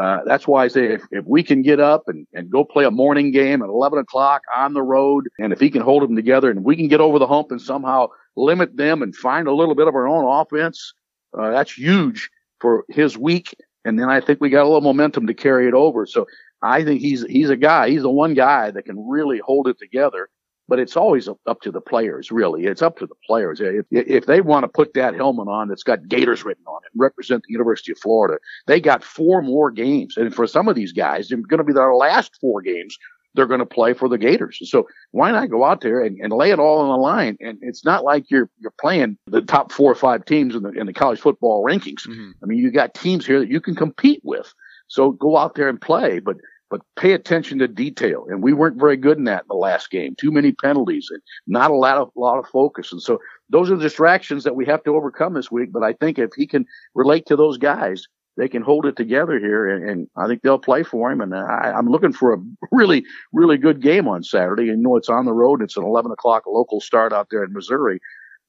uh, 0.00 0.20
that's 0.26 0.46
why 0.46 0.64
I 0.64 0.68
say 0.68 0.94
if, 0.94 1.02
if 1.10 1.24
we 1.24 1.42
can 1.42 1.62
get 1.62 1.80
up 1.80 2.04
and, 2.06 2.26
and 2.32 2.50
go 2.50 2.64
play 2.64 2.84
a 2.84 2.90
morning 2.90 3.30
game 3.30 3.62
at 3.62 3.68
11 3.68 3.98
o'clock 3.98 4.42
on 4.56 4.74
the 4.74 4.82
road, 4.82 5.28
and 5.38 5.52
if 5.52 5.60
he 5.60 5.70
can 5.70 5.82
hold 5.82 6.02
them 6.02 6.16
together 6.16 6.50
and 6.50 6.64
we 6.64 6.76
can 6.76 6.88
get 6.88 7.00
over 7.00 7.18
the 7.18 7.26
hump 7.26 7.50
and 7.50 7.60
somehow 7.60 8.08
limit 8.36 8.76
them 8.76 9.02
and 9.02 9.14
find 9.14 9.48
a 9.48 9.54
little 9.54 9.74
bit 9.74 9.88
of 9.88 9.94
our 9.94 10.08
own 10.08 10.24
offense, 10.24 10.94
uh, 11.38 11.50
that's 11.50 11.72
huge 11.72 12.30
for 12.60 12.84
his 12.88 13.18
week. 13.18 13.54
And 13.84 13.98
then 13.98 14.08
I 14.08 14.20
think 14.20 14.40
we 14.40 14.50
got 14.50 14.62
a 14.62 14.68
little 14.68 14.80
momentum 14.80 15.26
to 15.26 15.34
carry 15.34 15.68
it 15.68 15.74
over. 15.74 16.06
So 16.06 16.26
I 16.62 16.84
think 16.84 17.00
he's, 17.00 17.24
he's 17.26 17.50
a 17.50 17.56
guy, 17.56 17.90
he's 17.90 18.02
the 18.02 18.10
one 18.10 18.34
guy 18.34 18.70
that 18.70 18.84
can 18.84 19.08
really 19.08 19.40
hold 19.44 19.68
it 19.68 19.78
together 19.78 20.28
but 20.68 20.78
it's 20.78 20.96
always 20.96 21.28
up 21.28 21.60
to 21.62 21.70
the 21.70 21.80
players, 21.80 22.30
really. 22.30 22.64
It's 22.64 22.82
up 22.82 22.98
to 22.98 23.06
the 23.06 23.14
players. 23.26 23.60
If, 23.60 23.86
if 23.90 24.26
they 24.26 24.40
want 24.40 24.64
to 24.64 24.68
put 24.68 24.94
that 24.94 25.14
helmet 25.14 25.48
on 25.48 25.68
that's 25.68 25.82
got 25.82 26.08
Gators 26.08 26.44
written 26.44 26.64
on 26.66 26.80
it 26.84 26.90
and 26.92 27.00
represent 27.00 27.42
the 27.46 27.52
University 27.52 27.92
of 27.92 27.98
Florida, 27.98 28.38
they 28.66 28.80
got 28.80 29.04
four 29.04 29.42
more 29.42 29.70
games. 29.70 30.16
And 30.16 30.34
for 30.34 30.46
some 30.46 30.68
of 30.68 30.74
these 30.74 30.92
guys, 30.92 31.28
they're 31.28 31.38
going 31.38 31.58
to 31.58 31.64
be 31.64 31.72
their 31.72 31.94
last 31.94 32.38
four 32.40 32.62
games 32.62 32.98
they're 33.34 33.46
going 33.46 33.60
to 33.60 33.66
play 33.66 33.92
for 33.92 34.08
the 34.08 34.18
Gators. 34.18 34.58
So 34.70 34.86
why 35.10 35.32
not 35.32 35.50
go 35.50 35.64
out 35.64 35.80
there 35.80 36.00
and, 36.02 36.18
and 36.20 36.32
lay 36.32 36.50
it 36.50 36.58
all 36.58 36.78
on 36.78 36.88
the 36.88 36.96
line? 36.96 37.36
And 37.40 37.58
it's 37.62 37.84
not 37.84 38.04
like 38.04 38.30
you're, 38.30 38.48
you're 38.60 38.72
playing 38.80 39.18
the 39.26 39.42
top 39.42 39.72
four 39.72 39.90
or 39.90 39.96
five 39.96 40.24
teams 40.24 40.54
in 40.54 40.62
the, 40.62 40.70
in 40.70 40.86
the 40.86 40.92
college 40.92 41.20
football 41.20 41.64
rankings. 41.64 42.06
Mm-hmm. 42.06 42.30
I 42.42 42.46
mean, 42.46 42.58
you 42.58 42.70
got 42.70 42.94
teams 42.94 43.26
here 43.26 43.40
that 43.40 43.50
you 43.50 43.60
can 43.60 43.74
compete 43.74 44.20
with. 44.22 44.54
So 44.86 45.10
go 45.12 45.36
out 45.36 45.56
there 45.56 45.68
and 45.68 45.80
play. 45.80 46.20
But 46.20 46.36
but 46.74 46.82
pay 46.96 47.12
attention 47.12 47.60
to 47.60 47.68
detail. 47.68 48.26
And 48.28 48.42
we 48.42 48.52
weren't 48.52 48.80
very 48.80 48.96
good 48.96 49.16
in 49.16 49.24
that 49.24 49.42
in 49.42 49.48
the 49.48 49.54
last 49.54 49.92
game. 49.92 50.16
Too 50.18 50.32
many 50.32 50.50
penalties 50.50 51.06
and 51.08 51.22
not 51.46 51.70
a 51.70 51.76
lot 51.76 51.98
of, 51.98 52.10
lot 52.16 52.40
of 52.40 52.48
focus. 52.48 52.90
And 52.90 53.00
so 53.00 53.20
those 53.48 53.70
are 53.70 53.76
the 53.76 53.82
distractions 53.84 54.42
that 54.42 54.56
we 54.56 54.66
have 54.66 54.82
to 54.82 54.96
overcome 54.96 55.34
this 55.34 55.52
week. 55.52 55.70
But 55.70 55.84
I 55.84 55.92
think 55.92 56.18
if 56.18 56.30
he 56.34 56.48
can 56.48 56.66
relate 56.96 57.26
to 57.26 57.36
those 57.36 57.58
guys, 57.58 58.08
they 58.36 58.48
can 58.48 58.62
hold 58.62 58.86
it 58.86 58.96
together 58.96 59.38
here, 59.38 59.68
and, 59.68 59.88
and 59.88 60.08
I 60.16 60.26
think 60.26 60.42
they'll 60.42 60.58
play 60.58 60.82
for 60.82 61.12
him. 61.12 61.20
And 61.20 61.32
I, 61.32 61.72
am 61.78 61.88
looking 61.88 62.12
for 62.12 62.34
a 62.34 62.38
really, 62.72 63.04
really 63.32 63.56
good 63.56 63.80
game 63.80 64.08
on 64.08 64.24
Saturday. 64.24 64.64
You 64.64 64.76
know, 64.76 64.96
it's 64.96 65.08
on 65.08 65.26
the 65.26 65.32
road. 65.32 65.62
It's 65.62 65.76
an 65.76 65.84
11 65.84 66.10
o'clock 66.10 66.42
local 66.48 66.80
start 66.80 67.12
out 67.12 67.28
there 67.30 67.44
in 67.44 67.52
Missouri. 67.52 68.00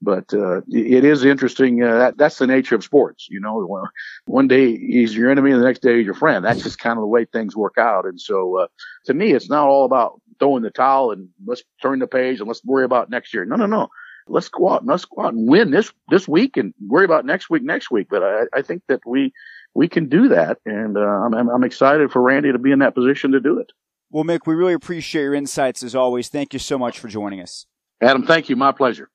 But 0.02 0.34
uh, 0.34 0.62
it 0.68 1.04
is 1.04 1.26
interesting. 1.26 1.82
Uh, 1.82 1.98
that, 1.98 2.18
that's 2.18 2.38
the 2.38 2.48
nature 2.48 2.76
of 2.76 2.84
sports. 2.84 3.28
You 3.30 3.40
know, 3.40 3.88
one 4.26 4.48
day 4.48 4.78
he's 4.78 5.16
your 5.16 5.32
enemy, 5.32 5.52
and 5.52 5.62
the 5.62 5.66
next 5.66 5.82
day 5.82 5.98
he's 5.98 6.06
your 6.06 6.14
friend. 6.14 6.44
That's 6.44 6.64
just 6.64 6.80
kind 6.80 6.98
of 6.98 7.02
the 7.02 7.08
way 7.08 7.26
things 7.26 7.56
work 7.56 7.78
out. 7.78 8.06
And 8.06 8.20
so, 8.20 8.60
uh, 8.60 8.68
to 9.06 9.14
me, 9.14 9.32
it's 9.32 9.50
not 9.50 9.68
all 9.68 9.86
about 9.86 10.22
throwing 10.40 10.64
the 10.64 10.70
towel 10.70 11.12
and 11.12 11.30
let's 11.46 11.64
turn 11.82 12.00
the 12.00 12.08
page 12.08 12.40
and 12.40 12.48
let's 12.48 12.64
worry 12.64 12.86
about 12.86 13.10
next 13.10 13.34
year. 13.34 13.46
No, 13.46 13.56
no, 13.56 13.66
no. 13.66 13.88
Let's 14.28 14.50
go 14.50 14.70
out 14.70 14.82
and 14.82 14.90
let's 14.90 15.06
go 15.06 15.24
out 15.24 15.34
and 15.34 15.48
win 15.48 15.70
this 15.70 15.92
this 16.10 16.28
week 16.28 16.58
and 16.58 16.74
worry 16.88 17.06
about 17.06 17.26
next 17.26 17.50
week 17.50 17.64
next 17.64 17.92
week. 17.92 18.08
But 18.10 18.24
I, 18.24 18.42
I 18.54 18.62
think 18.64 18.82
that 18.88 19.02
we 19.06 19.32
we 19.76 19.88
can 19.88 20.10
do 20.10 20.30
that, 20.30 20.58
and 20.66 20.98
uh, 20.98 21.00
I'm 21.00 21.34
I'm 21.36 21.64
excited 21.64 22.12
for 22.12 22.24
Randy 22.24 22.52
to 22.52 22.58
be 22.58 22.72
in 22.72 22.80
that 22.80 22.96
position 22.96 23.34
to 23.34 23.40
do 23.40 23.60
it. 23.60 23.72
Well, 24.10 24.24
Mick, 24.24 24.48
we 24.48 24.56
really 24.56 24.74
appreciate 24.74 25.22
your 25.22 25.36
insights 25.36 25.84
as 25.84 25.94
always. 25.94 26.30
Thank 26.30 26.54
you 26.54 26.60
so 26.60 26.80
much 26.80 26.98
for 26.98 27.08
joining 27.08 27.40
us. 27.40 27.68
Adam, 28.02 28.26
thank 28.26 28.50
you. 28.50 28.56
My 28.56 28.72
pleasure. 28.72 29.10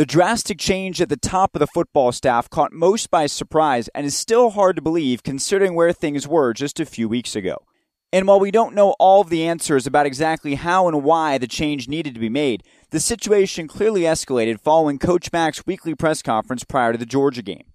The 0.00 0.06
drastic 0.06 0.58
change 0.58 1.02
at 1.02 1.10
the 1.10 1.18
top 1.18 1.54
of 1.54 1.60
the 1.60 1.66
football 1.66 2.10
staff 2.10 2.48
caught 2.48 2.72
most 2.72 3.10
by 3.10 3.26
surprise 3.26 3.88
and 3.94 4.06
is 4.06 4.16
still 4.16 4.48
hard 4.48 4.76
to 4.76 4.80
believe 4.80 5.22
considering 5.22 5.74
where 5.74 5.92
things 5.92 6.26
were 6.26 6.54
just 6.54 6.80
a 6.80 6.86
few 6.86 7.06
weeks 7.06 7.36
ago. 7.36 7.66
And 8.10 8.26
while 8.26 8.40
we 8.40 8.50
don't 8.50 8.74
know 8.74 8.94
all 8.98 9.20
of 9.20 9.28
the 9.28 9.46
answers 9.46 9.86
about 9.86 10.06
exactly 10.06 10.54
how 10.54 10.88
and 10.88 11.04
why 11.04 11.36
the 11.36 11.46
change 11.46 11.86
needed 11.86 12.14
to 12.14 12.20
be 12.20 12.30
made, 12.30 12.62
the 12.92 12.98
situation 12.98 13.68
clearly 13.68 14.04
escalated 14.04 14.58
following 14.58 14.98
Coach 14.98 15.30
Mack's 15.34 15.66
weekly 15.66 15.94
press 15.94 16.22
conference 16.22 16.64
prior 16.64 16.92
to 16.92 16.98
the 16.98 17.04
Georgia 17.04 17.42
game. 17.42 17.66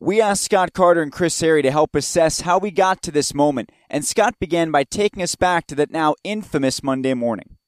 We 0.00 0.18
asked 0.18 0.44
Scott 0.44 0.72
Carter 0.72 1.02
and 1.02 1.12
Chris 1.12 1.38
Harry 1.42 1.60
to 1.60 1.70
help 1.70 1.94
assess 1.94 2.40
how 2.40 2.56
we 2.56 2.70
got 2.70 3.02
to 3.02 3.10
this 3.10 3.34
moment, 3.34 3.70
and 3.90 4.02
Scott 4.02 4.36
began 4.40 4.70
by 4.70 4.84
taking 4.84 5.22
us 5.22 5.34
back 5.34 5.66
to 5.66 5.74
that 5.74 5.90
now 5.90 6.14
infamous 6.24 6.82
Monday 6.82 7.12
morning. 7.12 7.58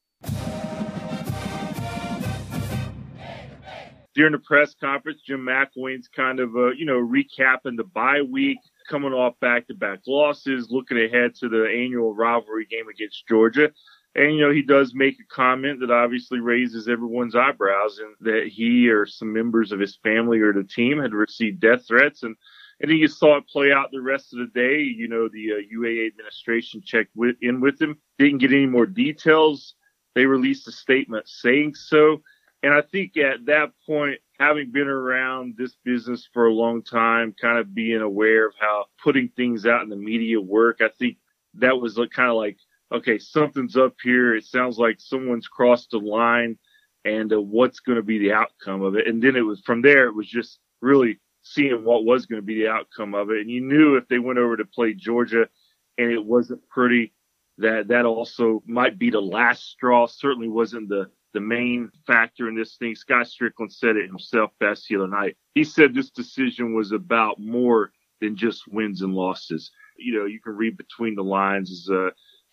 During 4.19 4.33
the 4.33 4.39
press 4.39 4.75
conference, 4.75 5.21
Jim 5.25 5.47
McElwain's 5.47 6.09
kind 6.09 6.41
of, 6.41 6.57
uh, 6.57 6.73
you 6.73 6.85
know, 6.85 6.99
recapping 6.99 7.77
the 7.77 7.85
bye 7.85 8.21
week, 8.21 8.59
coming 8.91 9.13
off 9.13 9.39
back-to-back 9.41 10.01
losses, 10.09 10.67
looking 10.71 10.99
ahead 10.99 11.37
to 11.37 11.49
the 11.49 11.69
annual 11.69 12.13
rivalry 12.13 12.67
game 12.69 12.89
against 12.89 13.29
Georgia. 13.29 13.71
And, 14.17 14.35
you 14.35 14.41
know, 14.41 14.53
he 14.53 14.63
does 14.63 14.93
make 14.93 15.15
a 15.21 15.33
comment 15.33 15.79
that 15.79 15.93
obviously 15.93 16.41
raises 16.41 16.89
everyone's 16.89 17.37
eyebrows 17.37 18.01
and 18.01 18.17
that 18.23 18.49
he 18.49 18.89
or 18.89 19.07
some 19.07 19.33
members 19.33 19.71
of 19.71 19.79
his 19.79 20.01
family 20.03 20.41
or 20.41 20.53
the 20.53 20.65
team 20.65 20.99
had 20.99 21.13
received 21.13 21.61
death 21.61 21.87
threats. 21.87 22.25
And, 22.25 22.35
and 22.81 22.91
then 22.91 22.99
you 22.99 23.07
saw 23.07 23.37
it 23.37 23.47
play 23.47 23.71
out 23.71 23.93
the 23.93 24.01
rest 24.01 24.33
of 24.33 24.41
the 24.41 24.51
day. 24.53 24.81
You 24.81 25.07
know, 25.07 25.29
the 25.29 25.53
uh, 25.53 25.79
UAA 25.79 26.09
administration 26.09 26.83
checked 26.85 27.15
with, 27.15 27.37
in 27.41 27.61
with 27.61 27.81
him, 27.81 27.99
didn't 28.19 28.39
get 28.39 28.51
any 28.51 28.67
more 28.67 28.87
details. 28.87 29.75
They 30.17 30.27
released 30.27 30.67
a 30.67 30.73
statement 30.73 31.29
saying 31.29 31.77
so. 31.77 32.21
And 32.63 32.75
I 32.75 32.83
think 32.83 33.17
at 33.17 33.47
that 33.47 33.73
point, 33.87 34.19
having 34.39 34.73
been 34.73 34.89
around 34.89 35.55
this 35.57 35.77
business 35.85 36.29
for 36.33 36.47
a 36.47 36.53
long 36.53 36.83
time, 36.83 37.35
kind 37.41 37.59
of 37.59 37.75
being 37.75 38.01
aware 38.01 38.47
of 38.47 38.55
how 38.59 38.87
putting 39.03 39.29
things 39.29 39.67
out 39.67 39.83
in 39.83 39.89
the 39.89 39.97
media 39.97 40.41
work, 40.41 40.81
I 40.81 40.89
think 40.99 41.19
that 41.55 41.81
was 41.81 41.99
kind 42.13 42.31
of 42.31 42.37
like, 42.37 42.59
okay, 42.93 43.19
something's 43.19 43.77
up 43.77 43.95
here. 44.03 44.35
It 44.35 44.45
sounds 44.45 44.79
like 44.79 44.97
someone's 44.99 45.47
crossed 45.47 45.91
the 45.91 45.99
line 45.99 46.59
and 47.05 47.33
uh, 47.33 47.41
what's 47.41 47.81
going 47.81 47.97
to 47.97 48.03
be 48.03 48.19
the 48.19 48.33
outcome 48.33 48.83
of 48.83 48.97
it. 48.97 49.07
And 49.07 49.23
then 49.23 49.37
it 49.37 49.43
was 49.43 49.61
from 49.61 49.83
there, 49.83 50.07
it 50.07 50.15
was 50.15 50.29
just 50.29 50.59
really 50.81 51.21
seeing 51.43 51.85
what 51.85 52.05
was 52.05 52.27
going 52.27 52.41
to 52.41 52.47
be 52.47 52.61
the 52.61 52.69
outcome 52.69 53.15
of 53.15 53.31
it. 53.31 53.41
And 53.41 53.51
you 53.51 53.61
knew 53.61 53.97
if 53.97 54.09
they 54.09 54.19
went 54.19 54.39
over 54.39 54.57
to 54.57 54.65
play 54.65 54.95
Georgia 54.95 55.49
and 55.97 56.11
it 56.11 56.25
wasn't 56.25 56.69
pretty, 56.69 57.13
that 57.59 57.89
that 57.89 58.05
also 58.05 58.63
might 58.67 58.99
be 58.99 59.11
the 59.11 59.21
last 59.21 59.71
straw. 59.71 60.07
Certainly 60.07 60.49
wasn't 60.49 60.89
the 60.89 61.11
the 61.35 61.41
main 61.41 61.91
factor 62.07 62.49
in 62.49 62.55
this 62.55 62.77
thing. 62.77 62.95
Scott 62.95 63.27
Stricklin 63.27 63.71
said 63.71 63.97
it 63.97 64.07
himself 64.07 64.51
best 64.61 64.87
the 64.89 64.97
other 64.97 65.09
night. 65.09 65.37
He 65.55 65.65
said 65.65 65.95
this 65.95 66.11
decision 66.11 66.75
was 66.75 66.93
about 66.93 67.39
more 67.39 67.93
than 68.21 68.37
just 68.37 68.67
wins 68.69 69.03
and 69.03 69.15
losses. 69.15 69.71
You 69.97 70.19
know, 70.19 70.25
you 70.27 70.41
can 70.41 70.57
read 70.57 70.77
between 70.77 71.15
the 71.15 71.25
lines 71.25 71.71
as 71.71 71.91
uh, 71.91 72.11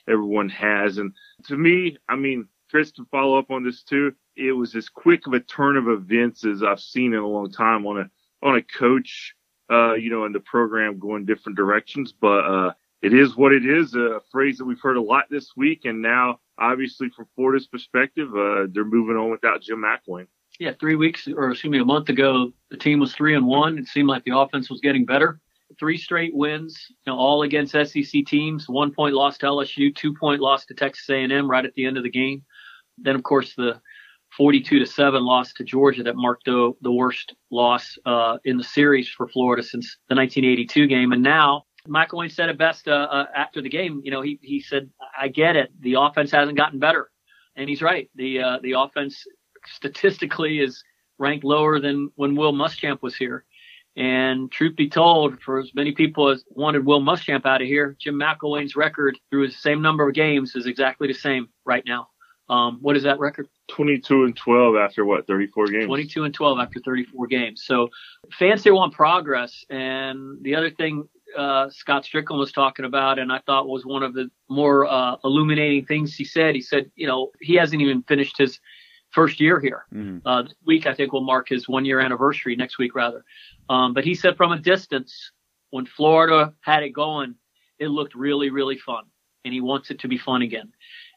everyone 0.08 0.50
has. 0.50 0.98
And 0.98 1.14
to 1.46 1.58
me, 1.58 1.98
I 2.10 2.16
mean, 2.16 2.48
Chris 2.70 2.92
can 2.92 3.06
follow 3.06 3.38
up 3.38 3.52
on 3.52 3.64
this 3.64 3.84
too. 3.84 4.14
It 4.36 4.52
was 4.52 4.76
as 4.76 4.90
quick 4.90 5.28
of 5.28 5.34
a 5.34 5.40
turn 5.40 5.78
of 5.78 5.88
events 5.88 6.46
as 6.46 6.64
I've 6.64 6.80
seen 6.80 7.14
in 7.14 7.20
a 7.20 7.28
long 7.28 7.52
time 7.52 7.86
on 7.86 8.00
a 8.00 8.10
on 8.46 8.58
a 8.58 8.62
coach, 8.62 9.34
uh, 9.72 9.94
you 9.94 10.10
know, 10.10 10.26
in 10.26 10.34
the 10.34 10.40
program 10.42 11.00
going 11.00 11.26
different 11.26 11.58
directions. 11.58 12.14
But 12.14 12.46
uh, 12.46 12.74
it 13.02 13.14
is 13.14 13.36
what 13.36 13.54
it 13.54 13.66
is. 13.66 13.96
A 13.96 14.20
phrase 14.32 14.58
that 14.58 14.66
we've 14.66 14.82
heard 14.82 14.98
a 14.98 15.02
lot 15.02 15.26
this 15.30 15.52
week, 15.56 15.86
and 15.86 16.02
now 16.02 16.40
obviously 16.60 17.10
from 17.16 17.28
Florida's 17.36 17.68
perspective, 17.68 18.30
uh, 18.36 18.68
they're 18.72 18.86
moving 18.86 19.16
on 19.16 19.32
without 19.32 19.62
Jim 19.62 19.84
McElwain. 19.84 20.28
Yeah, 20.60 20.72
three 20.80 20.96
weeks, 20.96 21.28
or 21.28 21.52
excuse 21.52 21.72
me, 21.72 21.80
a 21.80 21.86
month 21.86 22.10
ago, 22.10 22.52
the 22.72 22.78
team 22.78 23.00
was 23.00 23.14
three 23.14 23.36
and 23.36 23.46
one. 23.46 23.78
It 23.78 23.88
seemed 23.88 24.08
like 24.08 24.24
the 24.24 24.38
offense 24.38 24.70
was 24.70 24.80
getting 24.80 25.06
better. 25.06 25.40
Three 25.80 25.98
straight 25.98 26.34
wins, 26.34 26.86
you 26.90 27.12
know, 27.12 27.18
all 27.18 27.42
against 27.42 27.74
SEC 27.74 28.26
teams. 28.26 28.70
One 28.70 28.94
point 28.94 29.16
loss 29.16 29.38
to 29.40 29.48
LSU, 29.48 29.94
two 29.94 30.14
point 30.14 30.40
loss 30.40 30.66
to 30.68 30.74
Texas 30.74 31.10
A&M 31.10 31.50
right 31.50 31.66
at 31.66 31.74
the 31.74 31.86
end 31.86 31.98
of 31.98 32.04
the 32.04 32.10
game. 32.10 32.46
Then, 32.98 33.16
of 33.16 33.24
course, 33.24 33.54
the 33.56 33.82
42 34.38 34.80
to 34.80 34.86
seven 34.86 35.24
loss 35.24 35.54
to 35.54 35.64
Georgia 35.64 36.04
that 36.04 36.16
marked 36.16 36.46
the, 36.46 36.72
the 36.82 36.92
worst 36.92 37.34
loss 37.52 37.98
uh, 38.06 38.38
in 38.46 38.58
the 38.58 38.64
series 38.64 39.10
for 39.10 39.28
Florida 39.28 39.64
since 39.64 39.98
the 40.10 40.16
1982 40.16 40.88
game. 40.88 41.12
And 41.12 41.24
now 41.24 41.66
McElwain 41.88 42.32
said 42.32 42.50
it 42.50 42.58
best 42.58 42.88
uh, 42.88 43.08
uh, 43.12 43.26
after 43.36 43.62
the 43.62 43.70
game. 43.70 44.02
You 44.04 44.12
know, 44.12 44.22
he 44.22 44.40
he 44.42 44.60
said, 44.60 44.90
"I 45.20 45.28
get 45.28 45.56
it. 45.56 45.72
The 45.80 45.96
offense 45.96 46.32
hasn't 46.32 46.58
gotten 46.58 46.80
better," 46.80 47.10
and 47.56 47.70
he's 47.70 47.82
right. 47.82 48.10
The 48.16 48.42
uh, 48.42 48.60
the 48.62 48.74
offense 48.74 49.26
statistically 49.66 50.60
is 50.60 50.84
ranked 51.18 51.44
lower 51.44 51.80
than 51.80 52.12
when 52.16 52.36
Will 52.36 52.54
Muschamp 52.54 53.02
was 53.02 53.16
here. 53.16 53.46
And 53.98 54.52
truth 54.52 54.76
be 54.76 54.90
told, 54.90 55.42
for 55.42 55.60
as 55.60 55.72
many 55.74 55.94
people 55.94 56.28
as 56.28 56.44
wanted 56.50 56.86
Will 56.86 57.00
Muschamp 57.00 57.46
out 57.46 57.62
of 57.62 57.68
here, 57.68 57.96
Jim 57.98 58.20
McElwain's 58.20 58.76
record 58.76 59.18
through 59.30 59.48
the 59.48 59.54
same 59.54 59.82
number 59.82 60.08
of 60.08 60.14
games 60.14 60.54
is 60.56 60.66
exactly 60.66 61.08
the 61.08 61.14
same 61.14 61.48
right 61.66 61.84
now. 61.86 62.10
Um, 62.50 62.80
what 62.82 62.98
is 62.98 63.04
that 63.04 63.20
record? 63.20 63.48
22 63.70 64.26
and 64.26 64.36
12 64.36 64.76
after 64.76 65.06
what, 65.06 65.26
34 65.26 65.68
games? 65.68 65.86
22 65.86 66.26
and 66.26 66.34
12 66.34 66.60
after 66.60 66.80
34 66.82 67.28
games. 67.28 67.64
So 67.66 67.90
fans 68.38 68.62
still 68.62 68.76
want 68.76 68.94
progress. 68.94 69.64
And 69.70 70.44
the 70.44 70.56
other 70.56 70.70
thing 70.70 71.08
uh, 71.38 71.70
Scott 71.70 72.04
Stricklin 72.04 72.38
was 72.38 72.52
talking 72.52 72.86
about, 72.86 73.20
and 73.20 73.32
I 73.32 73.40
thought 73.40 73.68
was 73.68 73.86
one 73.86 74.04
of 74.04 74.14
the 74.14 74.30
more 74.50 74.86
uh, 74.86 75.18
illuminating 75.24 75.86
things 75.86 76.16
he 76.16 76.24
said. 76.24 76.56
He 76.56 76.62
said, 76.62 76.92
you 76.96 77.08
know, 77.08 77.32
he 77.42 77.56
hasn't 77.56 77.82
even 77.82 78.04
finished 78.04 78.38
his 78.38 78.60
first 79.12 79.40
year 79.40 79.60
here. 79.60 79.86
Mm-hmm. 79.94 80.28
Uh, 80.28 80.44
this 80.44 80.54
week, 80.66 80.86
I 80.86 80.94
think, 80.94 81.14
will 81.14 81.24
mark 81.24 81.50
his 81.50 81.68
one 81.68 81.86
year 81.86 82.00
anniversary 82.00 82.56
next 82.56 82.78
week, 82.78 82.96
rather. 82.96 83.24
Um, 83.70 83.94
but 83.94 84.04
he 84.04 84.14
said 84.14 84.38
from 84.38 84.52
a 84.52 84.60
distance, 84.60 85.32
when 85.72 85.86
Florida 85.86 86.54
had 86.62 86.84
it 86.84 86.90
going, 86.90 87.36
it 87.80 87.88
looked 87.88 88.16
really, 88.16 88.50
really 88.50 88.78
fun. 88.78 89.04
And 89.44 89.54
he 89.54 89.62
wants 89.62 89.92
it 89.92 90.00
to 90.00 90.08
be 90.08 90.18
fun 90.18 90.42
again. 90.42 90.72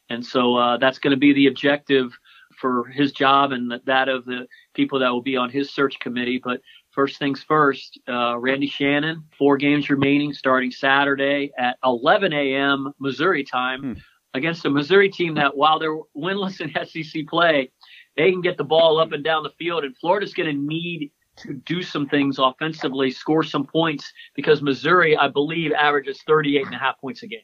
And 0.09 0.25
so 0.25 0.55
uh, 0.55 0.77
that's 0.77 0.99
going 0.99 1.11
to 1.11 1.17
be 1.17 1.33
the 1.33 1.47
objective 1.47 2.17
for 2.59 2.85
his 2.85 3.11
job 3.11 3.51
and 3.51 3.79
that 3.85 4.09
of 4.09 4.25
the 4.25 4.47
people 4.73 4.99
that 4.99 5.09
will 5.09 5.21
be 5.21 5.37
on 5.37 5.49
his 5.49 5.71
search 5.71 5.99
committee. 5.99 6.41
But 6.43 6.61
first 6.91 7.19
things 7.19 7.43
first, 7.43 7.99
uh, 8.07 8.37
Randy 8.37 8.67
Shannon, 8.67 9.23
four 9.37 9.57
games 9.57 9.89
remaining 9.89 10.33
starting 10.33 10.71
Saturday 10.71 11.51
at 11.57 11.77
11 11.83 12.33
a.m. 12.33 12.93
Missouri 12.99 13.43
time 13.43 13.81
hmm. 13.81 13.93
against 14.33 14.65
a 14.65 14.69
Missouri 14.69 15.09
team 15.09 15.35
that 15.35 15.55
while 15.55 15.79
they're 15.79 15.97
winless 16.15 16.61
in 16.61 16.73
SEC 17.03 17.27
play, 17.27 17.71
they 18.17 18.31
can 18.31 18.41
get 18.41 18.57
the 18.57 18.63
ball 18.63 18.99
up 18.99 19.11
and 19.11 19.23
down 19.23 19.43
the 19.43 19.51
field, 19.57 19.83
and 19.83 19.97
Florida's 19.97 20.33
going 20.33 20.53
to 20.53 20.61
need 20.61 21.11
to 21.37 21.53
do 21.53 21.81
some 21.81 22.07
things 22.07 22.37
offensively, 22.37 23.11
score 23.11 23.43
some 23.43 23.65
points, 23.65 24.11
because 24.35 24.61
Missouri, 24.61 25.15
I 25.15 25.29
believe, 25.29 25.71
averages 25.71 26.21
38 26.27 26.65
and 26.65 26.75
a 26.75 26.77
half 26.77 26.99
points 26.99 27.23
a 27.23 27.27
game. 27.27 27.39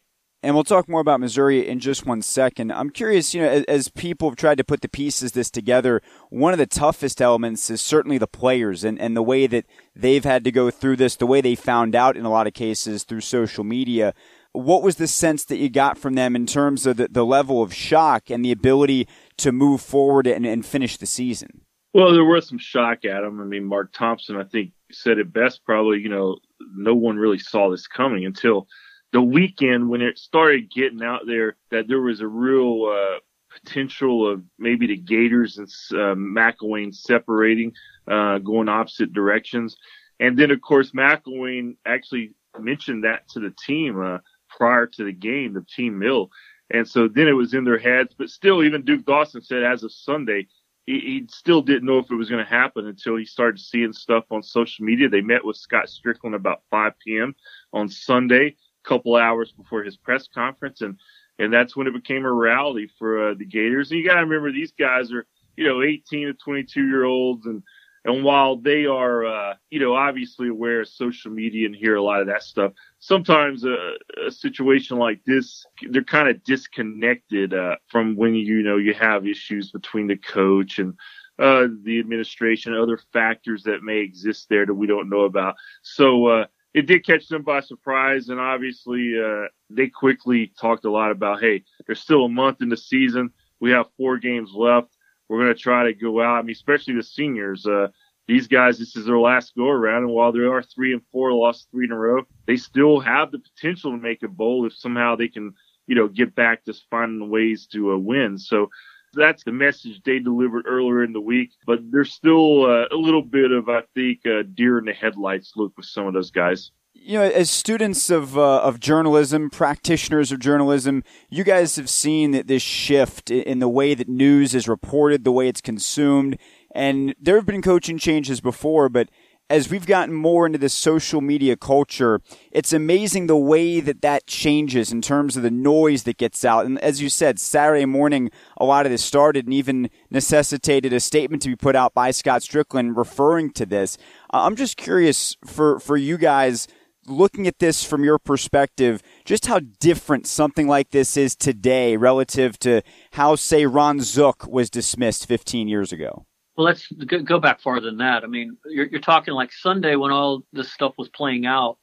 And 0.45 0.53
we'll 0.53 0.63
talk 0.63 0.87
more 0.87 1.01
about 1.01 1.19
Missouri 1.19 1.67
in 1.67 1.79
just 1.79 2.05
one 2.05 2.21
second. 2.21 2.71
I'm 2.71 2.91
curious, 2.91 3.33
you 3.33 3.41
know, 3.41 3.49
as, 3.49 3.63
as, 3.63 3.89
people 3.89 4.29
have 4.29 4.37
tried 4.37 4.59
to 4.59 4.63
put 4.63 4.81
the 4.81 4.87
pieces 4.87 5.31
this 5.31 5.49
together, 5.49 6.03
one 6.29 6.53
of 6.53 6.59
the 6.59 6.67
toughest 6.67 7.19
elements 7.19 7.67
is 7.71 7.81
certainly 7.81 8.19
the 8.19 8.27
players 8.27 8.83
and, 8.83 8.99
and 9.01 9.17
the 9.17 9.23
way 9.23 9.47
that 9.47 9.65
they've 9.95 10.23
had 10.23 10.43
to 10.43 10.51
go 10.51 10.69
through 10.69 10.97
this, 10.97 11.15
the 11.15 11.25
way 11.25 11.41
they 11.41 11.55
found 11.55 11.95
out 11.95 12.15
in 12.15 12.25
a 12.25 12.29
lot 12.29 12.45
of 12.45 12.53
cases 12.53 13.03
through 13.03 13.21
social 13.21 13.63
media 13.63 14.13
what 14.51 14.83
was 14.83 14.95
the 14.95 15.07
sense 15.07 15.43
that 15.45 15.57
you 15.57 15.69
got 15.69 15.97
from 15.97 16.13
them 16.13 16.35
in 16.35 16.45
terms 16.45 16.85
of 16.85 16.97
the, 16.97 17.07
the 17.09 17.25
level 17.25 17.61
of 17.61 17.73
shock 17.73 18.29
and 18.29 18.45
the 18.45 18.51
ability 18.51 19.07
to 19.37 19.51
move 19.51 19.81
forward 19.81 20.27
and, 20.27 20.45
and 20.45 20.65
finish 20.65 20.95
the 20.95 21.05
season? 21.05 21.61
Well, 21.93 22.13
there 22.13 22.23
was 22.23 22.47
some 22.47 22.57
shock 22.57 23.03
at 23.03 23.21
them. 23.21 23.41
I 23.41 23.45
mean, 23.45 23.65
Mark 23.65 23.91
Thompson, 23.93 24.37
I 24.37 24.43
think, 24.43 24.71
said 24.91 25.17
it 25.17 25.33
best. 25.33 25.65
Probably, 25.65 25.99
you 25.99 26.09
know, 26.09 26.37
no 26.73 26.95
one 26.95 27.17
really 27.17 27.39
saw 27.39 27.69
this 27.69 27.87
coming 27.87 28.25
until 28.25 28.67
the 29.11 29.21
weekend 29.21 29.89
when 29.89 30.01
it 30.01 30.17
started 30.17 30.71
getting 30.71 31.03
out 31.03 31.21
there 31.25 31.55
that 31.71 31.87
there 31.87 32.01
was 32.01 32.21
a 32.21 32.27
real 32.27 32.85
uh, 32.85 33.19
potential 33.53 34.29
of 34.29 34.43
maybe 34.59 34.87
the 34.87 34.97
Gators 34.97 35.57
and 35.57 35.67
uh, 35.93 36.15
McElwain 36.15 36.93
separating, 36.93 37.73
uh, 38.07 38.39
going 38.39 38.69
opposite 38.69 39.13
directions. 39.13 39.77
And 40.19 40.37
then, 40.37 40.51
of 40.51 40.61
course, 40.61 40.91
McElwain 40.91 41.77
actually 41.85 42.33
mentioned 42.59 43.03
that 43.03 43.27
to 43.29 43.39
the 43.39 43.53
team. 43.65 44.01
Uh, 44.01 44.17
prior 44.55 44.87
to 44.87 45.03
the 45.03 45.11
game, 45.11 45.53
the 45.53 45.65
team 45.75 45.99
mill. 45.99 46.29
And 46.71 46.87
so 46.87 47.07
then 47.07 47.27
it 47.27 47.33
was 47.33 47.53
in 47.53 47.63
their 47.63 47.77
heads. 47.77 48.15
But 48.17 48.29
still, 48.29 48.63
even 48.63 48.83
Duke 48.83 49.05
Dawson 49.05 49.41
said 49.41 49.63
as 49.63 49.83
of 49.83 49.91
Sunday, 49.91 50.47
he, 50.85 50.99
he 50.99 51.27
still 51.29 51.61
didn't 51.61 51.85
know 51.85 51.99
if 51.99 52.09
it 52.09 52.15
was 52.15 52.29
going 52.29 52.43
to 52.43 52.49
happen 52.49 52.87
until 52.87 53.15
he 53.15 53.25
started 53.25 53.59
seeing 53.59 53.93
stuff 53.93 54.25
on 54.31 54.41
social 54.41 54.85
media. 54.85 55.09
They 55.09 55.21
met 55.21 55.45
with 55.45 55.57
Scott 55.57 55.87
Stricklin 55.87 56.35
about 56.35 56.63
5 56.71 56.93
p.m. 57.03 57.35
on 57.73 57.89
Sunday, 57.89 58.55
couple 58.85 59.15
hours 59.15 59.51
before 59.51 59.83
his 59.83 59.97
press 59.97 60.27
conference. 60.27 60.81
And, 60.81 60.99
and 61.39 61.53
that's 61.53 61.75
when 61.75 61.87
it 61.87 61.93
became 61.93 62.25
a 62.25 62.31
reality 62.31 62.87
for 62.97 63.31
uh, 63.31 63.33
the 63.33 63.45
Gators. 63.45 63.91
And 63.91 63.99
you 63.99 64.05
got 64.05 64.15
to 64.15 64.21
remember 64.21 64.51
these 64.51 64.73
guys 64.77 65.11
are, 65.11 65.25
you 65.57 65.67
know, 65.67 65.81
18 65.81 66.27
to 66.27 66.33
22 66.33 66.87
year 66.87 67.05
olds 67.05 67.45
and, 67.45 67.63
and 68.05 68.23
while 68.23 68.55
they 68.55 68.85
are, 68.85 69.25
uh, 69.25 69.55
you 69.71 69.79
know, 69.79 69.95
obviously 69.95 70.47
aware 70.47 70.81
of 70.81 70.87
social 70.87 71.31
media 71.31 71.65
and 71.65 71.75
hear 71.75 71.95
a 71.95 72.03
lot 72.03 72.21
of 72.21 72.27
that 72.27 72.43
stuff, 72.43 72.71
sometimes 72.99 73.65
a, 73.65 73.93
a 74.27 74.31
situation 74.31 74.99
like 74.99 75.21
this, 75.25 75.65
they're 75.89 76.03
kind 76.03 76.29
of 76.29 76.43
disconnected 76.43 77.55
uh, 77.55 77.77
from 77.87 78.15
when 78.15 78.35
you 78.35 78.61
know 78.61 78.77
you 78.77 78.93
have 78.93 79.25
issues 79.25 79.71
between 79.71 80.05
the 80.05 80.17
coach 80.17 80.77
and 80.77 80.93
uh, 81.39 81.65
the 81.83 81.99
administration, 81.99 82.75
other 82.75 82.99
factors 83.11 83.63
that 83.63 83.81
may 83.81 83.97
exist 83.97 84.47
there 84.49 84.67
that 84.67 84.73
we 84.73 84.85
don't 84.85 85.09
know 85.09 85.21
about. 85.21 85.55
So 85.81 86.27
uh, 86.27 86.45
it 86.75 86.85
did 86.87 87.05
catch 87.05 87.27
them 87.27 87.43
by 87.43 87.61
surprise, 87.61 88.29
and 88.29 88.39
obviously 88.39 89.13
uh, 89.19 89.47
they 89.69 89.87
quickly 89.87 90.51
talked 90.59 90.85
a 90.85 90.91
lot 90.91 91.11
about, 91.11 91.41
hey, 91.41 91.63
there's 91.85 92.01
still 92.01 92.25
a 92.25 92.29
month 92.29 92.61
in 92.61 92.69
the 92.69 92.77
season. 92.77 93.31
We 93.59 93.71
have 93.71 93.87
four 93.97 94.17
games 94.17 94.51
left 94.53 94.95
we're 95.27 95.43
going 95.43 95.53
to 95.53 95.59
try 95.59 95.85
to 95.85 95.93
go 95.93 96.21
out. 96.21 96.37
I 96.37 96.41
mean, 96.41 96.51
especially 96.51 96.95
the 96.95 97.03
seniors. 97.03 97.65
Uh, 97.65 97.87
these 98.27 98.47
guys, 98.47 98.79
this 98.79 98.95
is 98.95 99.05
their 99.05 99.19
last 99.19 99.53
go 99.55 99.69
around, 99.69 100.03
and 100.03 100.11
while 100.11 100.31
they 100.31 100.39
are 100.39 100.63
three 100.63 100.93
and 100.93 101.01
four, 101.11 101.31
lost 101.31 101.67
three 101.71 101.85
in 101.85 101.91
a 101.91 101.97
row, 101.97 102.23
they 102.47 102.57
still 102.57 102.99
have 102.99 103.31
the 103.31 103.39
potential 103.39 103.91
to 103.91 103.97
make 103.97 104.23
a 104.23 104.27
bowl 104.27 104.65
if 104.65 104.73
somehow 104.73 105.15
they 105.15 105.27
can, 105.27 105.53
you 105.85 105.95
know, 105.95 106.07
get 106.07 106.33
back 106.33 106.63
to 106.63 106.73
finding 106.89 107.29
ways 107.29 107.67
to 107.67 107.93
uh, 107.93 107.97
win. 107.97 108.37
So 108.39 108.69
that's 109.15 109.43
the 109.43 109.51
message 109.51 110.01
they 110.03 110.19
delivered 110.19 110.65
earlier 110.67 111.03
in 111.03 111.13
the 111.13 111.21
week. 111.21 111.51
But 111.65 111.79
there's 111.91 112.13
still 112.13 112.65
uh, 112.65 112.85
a 112.91 112.95
little 112.95 113.21
bit 113.21 113.51
of, 113.51 113.69
I 113.69 113.81
think, 113.93 114.25
uh, 114.25 114.43
deer 114.53 114.77
in 114.77 114.85
the 114.85 114.93
headlights 114.93 115.53
look 115.55 115.73
with 115.77 115.85
some 115.85 116.07
of 116.07 116.13
those 116.13 116.31
guys 116.31 116.71
you 116.97 117.19
know, 117.19 117.23
as 117.23 117.51
students 117.51 118.09
of 118.09 118.37
uh, 118.37 118.61
of 118.61 118.79
journalism, 118.79 119.49
practitioners 119.49 120.31
of 120.31 120.39
journalism, 120.39 121.03
you 121.29 121.43
guys 121.43 121.75
have 121.75 121.89
seen 121.89 122.31
that 122.31 122.47
this 122.47 122.63
shift 122.63 123.29
in 123.29 123.59
the 123.59 123.67
way 123.67 123.93
that 123.93 124.09
news 124.09 124.55
is 124.55 124.67
reported, 124.67 125.23
the 125.23 125.31
way 125.31 125.47
it's 125.47 125.61
consumed, 125.61 126.39
and 126.73 127.13
there 127.21 127.35
have 127.35 127.45
been 127.45 127.61
coaching 127.61 127.99
changes 127.99 128.41
before, 128.41 128.89
but 128.89 129.09
as 129.49 129.69
we've 129.69 129.85
gotten 129.85 130.13
more 130.13 130.45
into 130.45 130.57
this 130.57 130.73
social 130.73 131.21
media 131.21 131.55
culture, 131.55 132.19
it's 132.51 132.73
amazing 132.73 133.27
the 133.27 133.37
way 133.37 133.79
that 133.79 134.01
that 134.01 134.25
changes 134.25 134.91
in 134.91 135.01
terms 135.01 135.37
of 135.37 135.43
the 135.43 135.51
noise 135.51 136.03
that 136.03 136.17
gets 136.17 136.43
out. 136.43 136.65
And 136.65 136.79
as 136.79 137.01
you 137.01 137.09
said, 137.09 137.39
Saturday 137.39 137.85
morning, 137.85 138.31
a 138.57 138.65
lot 138.65 138.85
of 138.85 138.91
this 138.91 139.03
started 139.03 139.45
and 139.45 139.53
even 139.53 139.89
necessitated 140.09 140.93
a 140.93 140.99
statement 140.99 141.43
to 141.43 141.49
be 141.49 141.55
put 141.55 141.75
out 141.75 141.93
by 141.93 142.11
Scott 142.11 142.41
Stricklin 142.41 142.97
referring 142.97 143.51
to 143.51 143.65
this. 143.65 143.97
Uh, 144.33 144.45
I'm 144.45 144.55
just 144.55 144.77
curious 144.77 145.37
for, 145.45 145.79
for 145.79 145.95
you 145.95 146.17
guys 146.17 146.67
looking 147.07 147.45
at 147.45 147.59
this 147.59 147.83
from 147.83 148.03
your 148.03 148.17
perspective, 148.17 149.03
just 149.25 149.45
how 149.45 149.59
different 149.79 150.25
something 150.25 150.67
like 150.67 150.89
this 150.89 151.15
is 151.15 151.35
today 151.35 151.97
relative 151.97 152.57
to 152.57 152.81
how, 153.11 153.35
say, 153.35 153.67
Ron 153.67 154.01
Zook 154.01 154.47
was 154.47 154.71
dismissed 154.71 155.27
15 155.27 155.67
years 155.67 155.91
ago? 155.91 156.25
Well, 156.57 156.65
let's 156.65 156.89
go 156.91 157.39
back 157.39 157.59
farther 157.59 157.87
than 157.87 157.97
that. 157.97 158.23
I 158.23 158.27
mean, 158.27 158.57
you're, 158.65 158.87
you're 158.87 159.01
talking 159.01 159.33
like 159.33 159.51
Sunday 159.51 159.95
when 159.95 160.11
all 160.11 160.43
this 160.53 160.71
stuff 160.71 160.93
was 160.97 161.09
playing 161.09 161.45
out. 161.45 161.79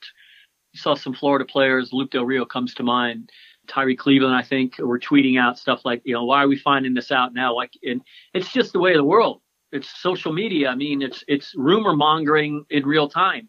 You 0.73 0.81
saw 0.81 0.95
some 0.95 1.13
Florida 1.13 1.45
players. 1.45 1.93
Luke 1.93 2.11
Del 2.11 2.25
Rio 2.25 2.47
comes 2.47 2.73
to 2.75 2.83
mind. 2.83 3.31
Tyrie 3.69 3.97
Cleveland, 3.97 4.35
I 4.35 4.43
think, 4.43 4.79
were 4.79 4.99
tweeting 4.99 5.39
out 5.39 5.59
stuff 5.59 5.83
like, 5.85 6.03
you 6.05 6.15
know, 6.15 6.25
why 6.25 6.43
are 6.43 6.49
we 6.49 6.57
finding 6.57 6.95
this 6.95 7.11
out 7.11 7.35
now? 7.35 7.55
Like, 7.55 7.73
and 7.83 8.01
it's 8.35 8.51
just 8.51 8.73
the 8.73 8.81
way 8.81 8.93
of 8.93 8.97
the 8.97 9.05
world. 9.05 9.43
It's 9.73 10.01
social 10.01 10.33
media. 10.33 10.69
I 10.69 10.75
mean, 10.75 11.03
it's 11.03 11.23
it's 11.29 11.55
rumor 11.55 11.95
mongering 11.95 12.65
in 12.71 12.85
real 12.85 13.09
time. 13.09 13.49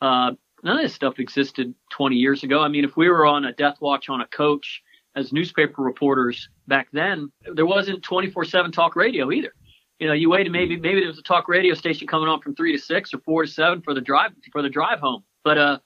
Uh, 0.00 0.32
none 0.62 0.76
of 0.76 0.82
this 0.82 0.94
stuff 0.94 1.18
existed 1.18 1.74
20 1.90 2.16
years 2.16 2.42
ago. 2.42 2.60
I 2.60 2.68
mean, 2.68 2.84
if 2.84 2.96
we 2.96 3.08
were 3.08 3.26
on 3.26 3.44
a 3.44 3.52
death 3.52 3.76
watch 3.80 4.08
on 4.08 4.20
a 4.20 4.26
coach 4.28 4.82
as 5.16 5.32
newspaper 5.32 5.82
reporters 5.82 6.48
back 6.68 6.88
then, 6.92 7.30
there 7.54 7.66
wasn't 7.66 8.02
24/7 8.02 8.72
talk 8.72 8.96
radio 8.96 9.32
either. 9.32 9.52
You 9.98 10.08
know, 10.08 10.12
you 10.12 10.28
waited 10.28 10.50
maybe 10.50 10.76
maybe 10.76 11.00
there 11.00 11.08
was 11.08 11.18
a 11.18 11.22
talk 11.22 11.48
radio 11.48 11.74
station 11.74 12.06
coming 12.06 12.28
on 12.28 12.40
from 12.40 12.54
three 12.54 12.72
to 12.72 12.82
six 12.82 13.14
or 13.14 13.18
four 13.18 13.44
to 13.44 13.50
seven 13.50 13.80
for 13.82 13.94
the 13.94 14.00
drive 14.00 14.32
for 14.52 14.62
the 14.62 14.68
drive 14.68 14.98
home. 14.98 15.22
But 15.44 15.58
uh, 15.58 15.78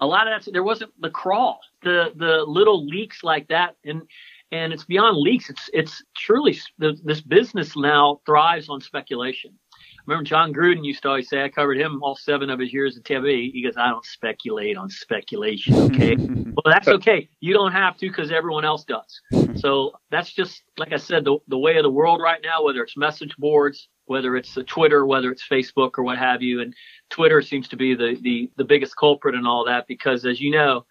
a 0.00 0.06
lot 0.06 0.26
of 0.26 0.44
that 0.44 0.52
there 0.52 0.64
wasn't 0.64 0.92
the 1.00 1.10
crawl, 1.10 1.60
the 1.82 2.12
the 2.16 2.44
little 2.46 2.84
leaks 2.86 3.22
like 3.22 3.46
that, 3.48 3.76
and 3.84 4.02
and 4.50 4.72
it's 4.72 4.84
beyond 4.84 5.16
leaks. 5.16 5.48
It's 5.48 5.70
it's 5.72 6.02
truly 6.16 6.58
this 6.78 7.20
business 7.20 7.76
now 7.76 8.20
thrives 8.26 8.68
on 8.68 8.80
speculation 8.80 9.58
remember 10.06 10.24
Jon 10.24 10.52
Gruden 10.52 10.84
used 10.84 11.02
to 11.02 11.08
always 11.08 11.28
say, 11.28 11.42
I 11.42 11.48
covered 11.48 11.78
him 11.78 12.02
all 12.02 12.16
seven 12.16 12.50
of 12.50 12.58
his 12.58 12.72
years 12.72 12.96
at 12.96 13.04
Tampa 13.04 13.28
He 13.28 13.62
goes, 13.64 13.76
I 13.76 13.88
don't 13.88 14.04
speculate 14.04 14.76
on 14.76 14.90
speculation. 14.90 15.74
Okay. 15.74 16.16
well, 16.16 16.72
that's 16.72 16.88
okay. 16.88 17.28
You 17.40 17.52
don't 17.54 17.72
have 17.72 17.96
to 17.98 18.08
because 18.08 18.32
everyone 18.32 18.64
else 18.64 18.84
does. 18.84 19.20
So 19.56 19.92
that's 20.10 20.32
just, 20.32 20.62
like 20.78 20.92
I 20.92 20.96
said, 20.96 21.24
the, 21.24 21.38
the 21.48 21.58
way 21.58 21.76
of 21.76 21.82
the 21.82 21.90
world 21.90 22.20
right 22.20 22.40
now, 22.42 22.64
whether 22.64 22.82
it's 22.82 22.96
message 22.96 23.36
boards, 23.36 23.88
whether 24.06 24.36
it's 24.36 24.56
Twitter, 24.66 25.06
whether 25.06 25.30
it's 25.30 25.46
Facebook 25.46 25.92
or 25.98 26.02
what 26.02 26.18
have 26.18 26.42
you. 26.42 26.60
And 26.60 26.74
Twitter 27.10 27.40
seems 27.42 27.68
to 27.68 27.76
be 27.76 27.94
the, 27.94 28.16
the, 28.20 28.50
the 28.56 28.64
biggest 28.64 28.96
culprit 28.96 29.34
in 29.34 29.46
all 29.46 29.64
that 29.66 29.86
because 29.86 30.26
as 30.26 30.40
you 30.40 30.50
know, 30.50 30.84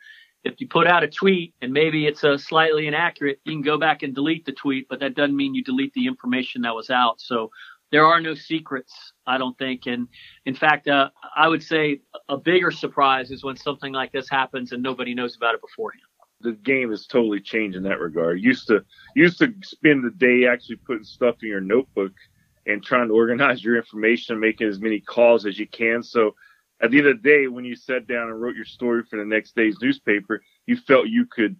if 0.43 0.59
you 0.59 0.67
put 0.67 0.87
out 0.87 1.03
a 1.03 1.07
tweet 1.07 1.53
and 1.61 1.71
maybe 1.71 2.07
it's 2.07 2.23
a 2.23 2.37
slightly 2.37 2.87
inaccurate, 2.87 3.39
you 3.45 3.53
can 3.53 3.61
go 3.61 3.77
back 3.77 4.01
and 4.01 4.15
delete 4.15 4.45
the 4.45 4.51
tweet, 4.51 4.87
but 4.89 4.99
that 4.99 5.15
doesn't 5.15 5.35
mean 5.35 5.53
you 5.53 5.63
delete 5.63 5.93
the 5.93 6.07
information 6.07 6.63
that 6.63 6.73
was 6.73 6.89
out. 6.89 7.21
So 7.21 7.51
there 7.91 8.05
are 8.05 8.21
no 8.21 8.33
secrets, 8.33 9.13
I 9.27 9.37
don't 9.37 9.57
think. 9.57 9.85
And 9.85 10.07
in 10.45 10.55
fact, 10.55 10.87
uh, 10.87 11.09
I 11.35 11.47
would 11.47 11.61
say 11.61 12.01
a 12.29 12.37
bigger 12.37 12.71
surprise 12.71 13.31
is 13.31 13.43
when 13.43 13.57
something 13.57 13.93
like 13.93 14.11
this 14.11 14.29
happens 14.29 14.71
and 14.71 14.81
nobody 14.81 15.13
knows 15.13 15.35
about 15.35 15.55
it 15.55 15.61
beforehand. 15.61 16.03
The 16.41 16.53
game 16.53 16.89
has 16.89 17.05
totally 17.05 17.39
changed 17.39 17.77
in 17.77 17.83
that 17.83 17.99
regard. 17.99 18.41
Used 18.41 18.67
to 18.67 18.83
used 19.15 19.37
to 19.39 19.53
spend 19.63 20.03
the 20.03 20.09
day 20.09 20.47
actually 20.47 20.77
putting 20.77 21.03
stuff 21.03 21.35
in 21.43 21.49
your 21.49 21.61
notebook 21.61 22.13
and 22.65 22.83
trying 22.83 23.09
to 23.09 23.13
organize 23.13 23.63
your 23.63 23.77
information, 23.77 24.39
making 24.39 24.67
as 24.67 24.79
many 24.79 24.99
calls 24.99 25.45
as 25.45 25.59
you 25.59 25.67
can. 25.67 26.01
So 26.01 26.35
at 26.81 26.89
the 26.89 26.97
end 26.97 27.07
of 27.07 27.21
the 27.21 27.29
day, 27.29 27.47
when 27.47 27.63
you 27.63 27.75
sat 27.75 28.07
down 28.07 28.29
and 28.29 28.41
wrote 28.41 28.55
your 28.55 28.65
story 28.65 29.03
for 29.07 29.17
the 29.17 29.25
next 29.25 29.55
day's 29.55 29.77
newspaper, 29.81 30.41
you 30.65 30.77
felt 30.77 31.07
you 31.07 31.25
could 31.25 31.55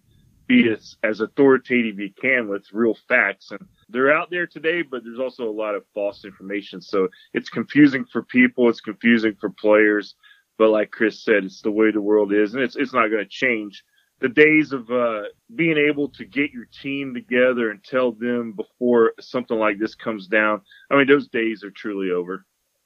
be 0.52 0.70
as, 0.70 0.96
as 1.02 1.20
authoritative 1.20 1.98
you 1.98 2.10
can 2.20 2.48
with 2.48 2.64
real 2.72 2.96
facts. 3.08 3.50
And 3.50 3.60
they're 3.88 4.12
out 4.12 4.30
there 4.30 4.46
today, 4.46 4.82
but 4.82 5.02
there's 5.04 5.18
also 5.18 5.48
a 5.48 5.50
lot 5.50 5.74
of 5.74 5.84
false 5.94 6.24
information. 6.24 6.80
So 6.80 7.08
it's 7.32 7.48
confusing 7.48 8.04
for 8.04 8.22
people. 8.22 8.68
It's 8.68 8.80
confusing 8.80 9.36
for 9.40 9.50
players. 9.50 10.14
But 10.58 10.70
like 10.70 10.90
Chris 10.90 11.24
said, 11.24 11.44
it's 11.44 11.62
the 11.62 11.70
way 11.70 11.90
the 11.90 12.00
world 12.00 12.32
is 12.32 12.54
and 12.54 12.62
it's, 12.62 12.76
it's 12.76 12.92
not 12.92 13.08
going 13.08 13.24
to 13.24 13.28
change. 13.28 13.82
The 14.20 14.28
days 14.28 14.72
of, 14.72 14.88
uh, 14.90 15.22
being 15.56 15.78
able 15.78 16.08
to 16.10 16.24
get 16.24 16.52
your 16.52 16.66
team 16.80 17.12
together 17.14 17.70
and 17.70 17.82
tell 17.82 18.12
them 18.12 18.52
before 18.52 19.14
something 19.18 19.58
like 19.58 19.78
this 19.78 19.96
comes 19.96 20.28
down. 20.28 20.60
I 20.90 20.96
mean, 20.96 21.08
those 21.08 21.28
days 21.28 21.64
are 21.64 21.72
truly 21.72 22.12
over 22.12 22.44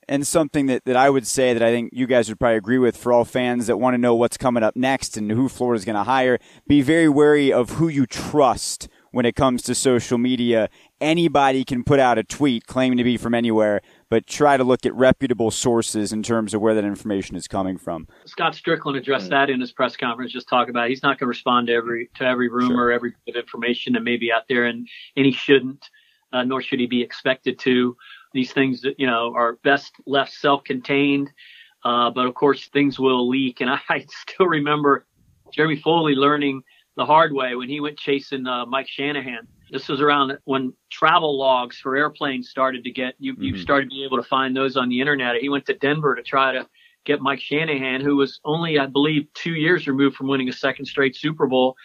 and 0.08 0.26
something 0.26 0.66
that, 0.66 0.84
that 0.84 0.96
I 0.96 1.10
would 1.10 1.26
say 1.26 1.52
that 1.52 1.62
I 1.62 1.70
think 1.70 1.90
you 1.92 2.06
guys 2.06 2.28
would 2.28 2.38
probably 2.38 2.56
agree 2.56 2.78
with 2.78 2.96
for 2.96 3.12
all 3.12 3.24
fans 3.24 3.66
that 3.66 3.78
want 3.78 3.94
to 3.94 3.98
know 3.98 4.14
what's 4.14 4.36
coming 4.36 4.62
up 4.62 4.76
next 4.76 5.16
and 5.16 5.30
who 5.30 5.48
Florida's 5.48 5.84
going 5.84 5.96
to 5.96 6.04
hire. 6.04 6.38
Be 6.66 6.82
very 6.82 7.08
wary 7.08 7.52
of 7.52 7.70
who 7.70 7.88
you 7.88 8.06
trust 8.06 8.88
when 9.10 9.24
it 9.24 9.34
comes 9.34 9.62
to 9.62 9.74
social 9.74 10.18
media. 10.18 10.68
Anybody 11.00 11.64
can 11.64 11.82
put 11.84 11.98
out 11.98 12.18
a 12.18 12.22
tweet 12.22 12.66
claiming 12.66 12.98
to 12.98 13.04
be 13.04 13.16
from 13.16 13.34
anywhere, 13.34 13.80
but 14.08 14.26
try 14.26 14.56
to 14.56 14.64
look 14.64 14.86
at 14.86 14.94
reputable 14.94 15.50
sources 15.50 16.12
in 16.12 16.22
terms 16.22 16.54
of 16.54 16.60
where 16.60 16.74
that 16.74 16.84
information 16.84 17.34
is 17.34 17.48
coming 17.48 17.78
from. 17.78 18.06
Scott 18.26 18.52
Stricklin 18.52 18.96
addressed 18.96 19.30
that 19.30 19.50
in 19.50 19.60
his 19.60 19.72
press 19.72 19.96
conference. 19.96 20.32
Just 20.32 20.48
talk 20.48 20.68
about 20.68 20.86
it. 20.86 20.90
he's 20.90 21.02
not 21.02 21.18
going 21.18 21.26
to 21.26 21.28
respond 21.28 21.66
to 21.68 21.72
every 21.72 22.10
to 22.16 22.24
every 22.24 22.48
rumor, 22.48 22.74
sure. 22.74 22.92
every 22.92 23.14
bit 23.24 23.36
of 23.36 23.42
information 23.42 23.94
that 23.94 24.02
may 24.02 24.16
be 24.16 24.30
out 24.30 24.42
there, 24.48 24.66
and 24.66 24.86
and 25.16 25.26
he 25.26 25.32
shouldn't, 25.32 25.88
uh, 26.32 26.44
nor 26.44 26.60
should 26.60 26.80
he 26.80 26.86
be 26.86 27.02
expected 27.02 27.58
to. 27.60 27.96
These 28.32 28.52
things, 28.52 28.82
that, 28.82 28.98
you 28.98 29.06
know, 29.06 29.32
are 29.34 29.54
best 29.64 29.94
left 30.06 30.32
self-contained. 30.32 31.30
Uh, 31.84 32.10
but 32.10 32.26
of 32.26 32.34
course, 32.34 32.68
things 32.68 32.98
will 32.98 33.28
leak. 33.28 33.60
And 33.60 33.70
I, 33.70 33.80
I 33.88 34.06
still 34.08 34.46
remember 34.46 35.06
Jeremy 35.52 35.76
Foley 35.76 36.14
learning 36.14 36.62
the 36.96 37.04
hard 37.04 37.32
way 37.32 37.54
when 37.54 37.68
he 37.68 37.80
went 37.80 37.98
chasing 37.98 38.46
uh, 38.46 38.66
Mike 38.66 38.88
Shanahan. 38.88 39.46
This 39.70 39.88
was 39.88 40.00
around 40.00 40.38
when 40.44 40.72
travel 40.90 41.38
logs 41.38 41.78
for 41.78 41.96
airplanes 41.96 42.48
started 42.48 42.84
to 42.84 42.90
get 42.90 43.14
you. 43.18 43.34
Mm-hmm. 43.34 43.42
You 43.42 43.58
started 43.58 43.90
to 43.90 43.94
be 43.94 44.04
able 44.04 44.16
to 44.16 44.28
find 44.28 44.56
those 44.56 44.76
on 44.76 44.88
the 44.88 45.00
internet. 45.00 45.36
He 45.36 45.48
went 45.48 45.66
to 45.66 45.74
Denver 45.74 46.14
to 46.14 46.22
try 46.22 46.52
to 46.52 46.66
get 47.04 47.20
Mike 47.20 47.40
Shanahan, 47.40 48.00
who 48.00 48.16
was 48.16 48.40
only, 48.44 48.78
I 48.78 48.86
believe, 48.86 49.26
two 49.34 49.54
years 49.54 49.86
removed 49.86 50.16
from 50.16 50.28
winning 50.28 50.48
a 50.48 50.52
second 50.52 50.86
straight 50.86 51.16
Super 51.16 51.46
Bowl 51.46 51.76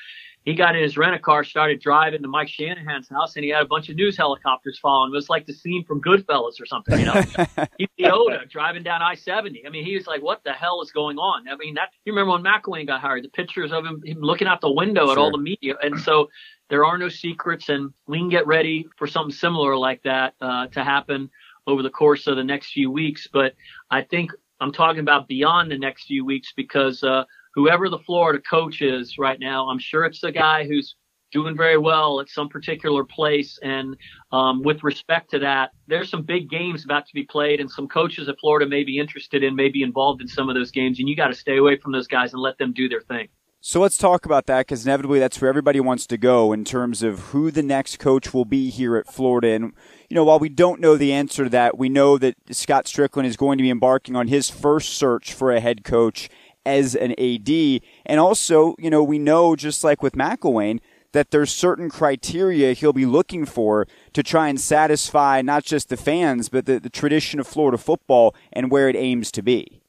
he 0.43 0.55
got 0.55 0.75
in 0.75 0.81
his 0.81 0.97
rent 0.97 1.13
a 1.13 1.19
car, 1.19 1.43
started 1.43 1.79
driving 1.81 2.23
to 2.23 2.27
Mike 2.27 2.47
Shanahan's 2.47 3.07
house, 3.09 3.35
and 3.35 3.45
he 3.45 3.51
had 3.51 3.61
a 3.61 3.67
bunch 3.67 3.89
of 3.89 3.95
news 3.95 4.17
helicopters 4.17 4.79
following. 4.79 5.11
It 5.11 5.15
was 5.15 5.29
like 5.29 5.45
the 5.45 5.53
scene 5.53 5.85
from 5.85 6.01
Goodfellas 6.01 6.59
or 6.59 6.65
something, 6.65 6.99
you 6.99 7.05
know. 7.05 7.13
He's 7.77 7.87
Yoda 7.99 8.49
driving 8.49 8.81
down 8.81 9.03
I 9.03 9.13
seventy. 9.13 9.65
I 9.65 9.69
mean, 9.69 9.85
he 9.85 9.95
was 9.95 10.07
like, 10.07 10.23
"What 10.23 10.43
the 10.43 10.53
hell 10.53 10.81
is 10.81 10.91
going 10.91 11.17
on?" 11.17 11.47
I 11.47 11.55
mean, 11.57 11.75
that 11.75 11.89
you 12.05 12.13
remember 12.13 12.31
when 12.31 12.43
McElwain 12.43 12.87
got 12.87 13.01
hired? 13.01 13.23
The 13.23 13.29
pictures 13.29 13.71
of 13.71 13.85
him, 13.85 14.01
him 14.03 14.19
looking 14.21 14.47
out 14.47 14.61
the 14.61 14.71
window 14.71 15.05
sure. 15.05 15.11
at 15.11 15.17
all 15.19 15.31
the 15.31 15.37
media, 15.37 15.75
and 15.81 15.99
so 15.99 16.29
there 16.69 16.85
are 16.85 16.97
no 16.97 17.09
secrets, 17.09 17.69
and 17.69 17.93
we 18.07 18.17
can 18.17 18.29
get 18.29 18.47
ready 18.47 18.87
for 18.97 19.05
something 19.05 19.33
similar 19.33 19.77
like 19.77 20.01
that 20.03 20.33
uh, 20.41 20.67
to 20.67 20.83
happen 20.83 21.29
over 21.67 21.83
the 21.83 21.89
course 21.91 22.25
of 22.25 22.35
the 22.35 22.43
next 22.43 22.71
few 22.71 22.89
weeks. 22.89 23.27
But 23.31 23.53
I 23.91 24.01
think 24.01 24.31
I'm 24.59 24.71
talking 24.71 25.01
about 25.01 25.27
beyond 25.27 25.69
the 25.69 25.77
next 25.77 26.05
few 26.05 26.25
weeks 26.25 26.51
because. 26.55 27.03
Uh, 27.03 27.25
whoever 27.53 27.89
the 27.89 27.99
Florida 27.99 28.41
coach 28.41 28.81
is 28.81 29.17
right 29.17 29.39
now, 29.39 29.69
I'm 29.69 29.79
sure 29.79 30.05
it's 30.05 30.21
the 30.21 30.31
guy 30.31 30.65
who's 30.65 30.95
doing 31.31 31.55
very 31.55 31.77
well 31.77 32.19
at 32.19 32.29
some 32.29 32.49
particular 32.49 33.03
place. 33.05 33.57
And 33.63 33.95
um, 34.31 34.61
with 34.63 34.83
respect 34.83 35.31
to 35.31 35.39
that, 35.39 35.71
there's 35.87 36.09
some 36.09 36.23
big 36.23 36.49
games 36.49 36.83
about 36.83 37.07
to 37.07 37.13
be 37.13 37.23
played, 37.23 37.59
and 37.59 37.71
some 37.71 37.87
coaches 37.87 38.27
at 38.27 38.39
Florida 38.39 38.67
may 38.67 38.83
be 38.83 38.99
interested 38.99 39.43
in, 39.43 39.55
may 39.55 39.69
be 39.69 39.81
involved 39.81 40.21
in 40.21 40.27
some 40.27 40.49
of 40.49 40.55
those 40.55 40.71
games, 40.71 40.99
and 40.99 41.07
you 41.07 41.15
got 41.15 41.27
to 41.27 41.33
stay 41.33 41.57
away 41.57 41.77
from 41.77 41.93
those 41.93 42.07
guys 42.07 42.33
and 42.33 42.41
let 42.41 42.57
them 42.57 42.73
do 42.73 42.89
their 42.89 43.01
thing. 43.01 43.27
So 43.63 43.79
let's 43.79 43.97
talk 43.97 44.25
about 44.25 44.47
that 44.47 44.61
because 44.61 44.87
inevitably 44.87 45.19
that's 45.19 45.39
where 45.39 45.47
everybody 45.47 45.79
wants 45.79 46.07
to 46.07 46.17
go 46.17 46.51
in 46.51 46.65
terms 46.65 47.03
of 47.03 47.19
who 47.25 47.51
the 47.51 47.61
next 47.61 47.99
coach 47.99 48.33
will 48.33 48.43
be 48.43 48.71
here 48.71 48.97
at 48.97 49.05
Florida. 49.05 49.49
And, 49.49 49.73
you 50.09 50.15
know, 50.15 50.23
while 50.23 50.39
we 50.39 50.49
don't 50.49 50.81
know 50.81 50.97
the 50.97 51.13
answer 51.13 51.43
to 51.43 51.49
that, 51.51 51.77
we 51.77 51.87
know 51.87 52.17
that 52.17 52.33
Scott 52.49 52.85
Stricklin 52.85 53.23
is 53.23 53.37
going 53.37 53.59
to 53.59 53.61
be 53.61 53.69
embarking 53.69 54.15
on 54.15 54.29
his 54.29 54.49
first 54.49 54.95
search 54.95 55.31
for 55.31 55.51
a 55.51 55.59
head 55.59 55.83
coach 55.83 56.27
as 56.65 56.95
an 56.95 57.11
AD. 57.19 57.81
And 58.05 58.19
also, 58.19 58.75
you 58.77 58.89
know, 58.89 59.03
we 59.03 59.19
know 59.19 59.55
just 59.55 59.83
like 59.83 60.01
with 60.01 60.13
McElwain 60.13 60.79
that 61.13 61.31
there's 61.31 61.51
certain 61.51 61.89
criteria 61.89 62.73
he'll 62.73 62.93
be 62.93 63.05
looking 63.05 63.45
for 63.45 63.87
to 64.13 64.23
try 64.23 64.47
and 64.47 64.59
satisfy 64.59 65.41
not 65.41 65.63
just 65.63 65.89
the 65.89 65.97
fans, 65.97 66.49
but 66.49 66.65
the, 66.65 66.79
the 66.79 66.89
tradition 66.89 67.39
of 67.39 67.47
Florida 67.47 67.77
football 67.77 68.35
and 68.53 68.71
where 68.71 68.87
it 68.89 68.95
aims 68.95 69.31
to 69.31 69.41
be. 69.41 69.81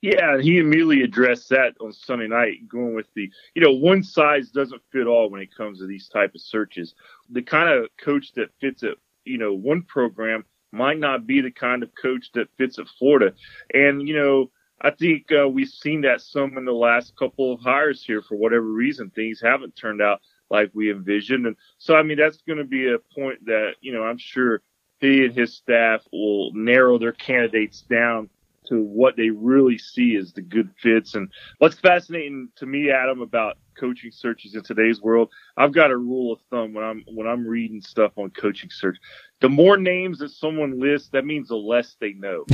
Yeah, 0.00 0.38
he 0.38 0.58
immediately 0.58 1.02
addressed 1.02 1.48
that 1.48 1.74
on 1.80 1.92
Sunday 1.92 2.28
night, 2.28 2.68
going 2.68 2.94
with 2.94 3.06
the, 3.14 3.30
you 3.54 3.62
know, 3.62 3.72
one 3.72 4.02
size 4.02 4.50
doesn't 4.50 4.82
fit 4.92 5.06
all 5.06 5.30
when 5.30 5.40
it 5.40 5.54
comes 5.54 5.78
to 5.78 5.86
these 5.86 6.08
type 6.08 6.34
of 6.34 6.42
searches. 6.42 6.94
The 7.30 7.40
kind 7.40 7.70
of 7.70 7.88
coach 7.98 8.32
that 8.34 8.50
fits 8.60 8.82
at, 8.82 8.96
you 9.24 9.38
know, 9.38 9.54
one 9.54 9.80
program 9.82 10.44
might 10.72 10.98
not 10.98 11.26
be 11.26 11.40
the 11.40 11.50
kind 11.50 11.82
of 11.82 11.88
coach 12.00 12.26
that 12.34 12.48
fits 12.58 12.78
at 12.78 12.86
Florida. 12.98 13.32
And, 13.72 14.06
you 14.06 14.14
know, 14.14 14.50
I 14.80 14.90
think 14.90 15.26
uh, 15.32 15.48
we've 15.48 15.68
seen 15.68 16.02
that 16.02 16.20
some 16.20 16.58
in 16.58 16.64
the 16.64 16.72
last 16.72 17.16
couple 17.16 17.52
of 17.52 17.60
hires 17.60 18.04
here 18.04 18.22
for 18.22 18.36
whatever 18.36 18.66
reason. 18.66 19.10
Things 19.10 19.40
haven't 19.40 19.76
turned 19.76 20.02
out 20.02 20.20
like 20.50 20.70
we 20.74 20.90
envisioned. 20.90 21.46
And 21.46 21.56
so, 21.78 21.96
I 21.96 22.02
mean, 22.02 22.18
that's 22.18 22.42
going 22.42 22.58
to 22.58 22.64
be 22.64 22.92
a 22.92 22.98
point 23.14 23.44
that, 23.46 23.74
you 23.80 23.92
know, 23.92 24.02
I'm 24.02 24.18
sure 24.18 24.62
he 24.98 25.24
and 25.24 25.34
his 25.34 25.54
staff 25.54 26.02
will 26.12 26.52
narrow 26.54 26.98
their 26.98 27.12
candidates 27.12 27.82
down 27.82 28.28
to 28.66 28.82
what 28.82 29.16
they 29.16 29.30
really 29.30 29.78
see 29.78 30.16
as 30.16 30.32
the 30.32 30.42
good 30.42 30.70
fits. 30.80 31.14
And 31.14 31.30
what's 31.58 31.78
fascinating 31.78 32.48
to 32.56 32.66
me, 32.66 32.90
Adam, 32.90 33.20
about 33.20 33.58
coaching 33.74 34.10
searches 34.10 34.54
in 34.54 34.62
today's 34.62 35.00
world, 35.00 35.30
I've 35.56 35.72
got 35.72 35.90
a 35.90 35.96
rule 35.96 36.32
of 36.32 36.40
thumb 36.50 36.74
when 36.74 36.84
I'm 36.84 37.04
when 37.06 37.26
I'm 37.26 37.46
reading 37.46 37.80
stuff 37.80 38.12
on 38.16 38.30
coaching 38.30 38.70
search. 38.70 38.98
The 39.40 39.48
more 39.48 39.76
names 39.76 40.18
that 40.18 40.30
someone 40.30 40.80
lists, 40.80 41.08
that 41.10 41.26
means 41.26 41.48
the 41.48 41.56
less 41.56 41.96
they 42.00 42.12
know. 42.12 42.44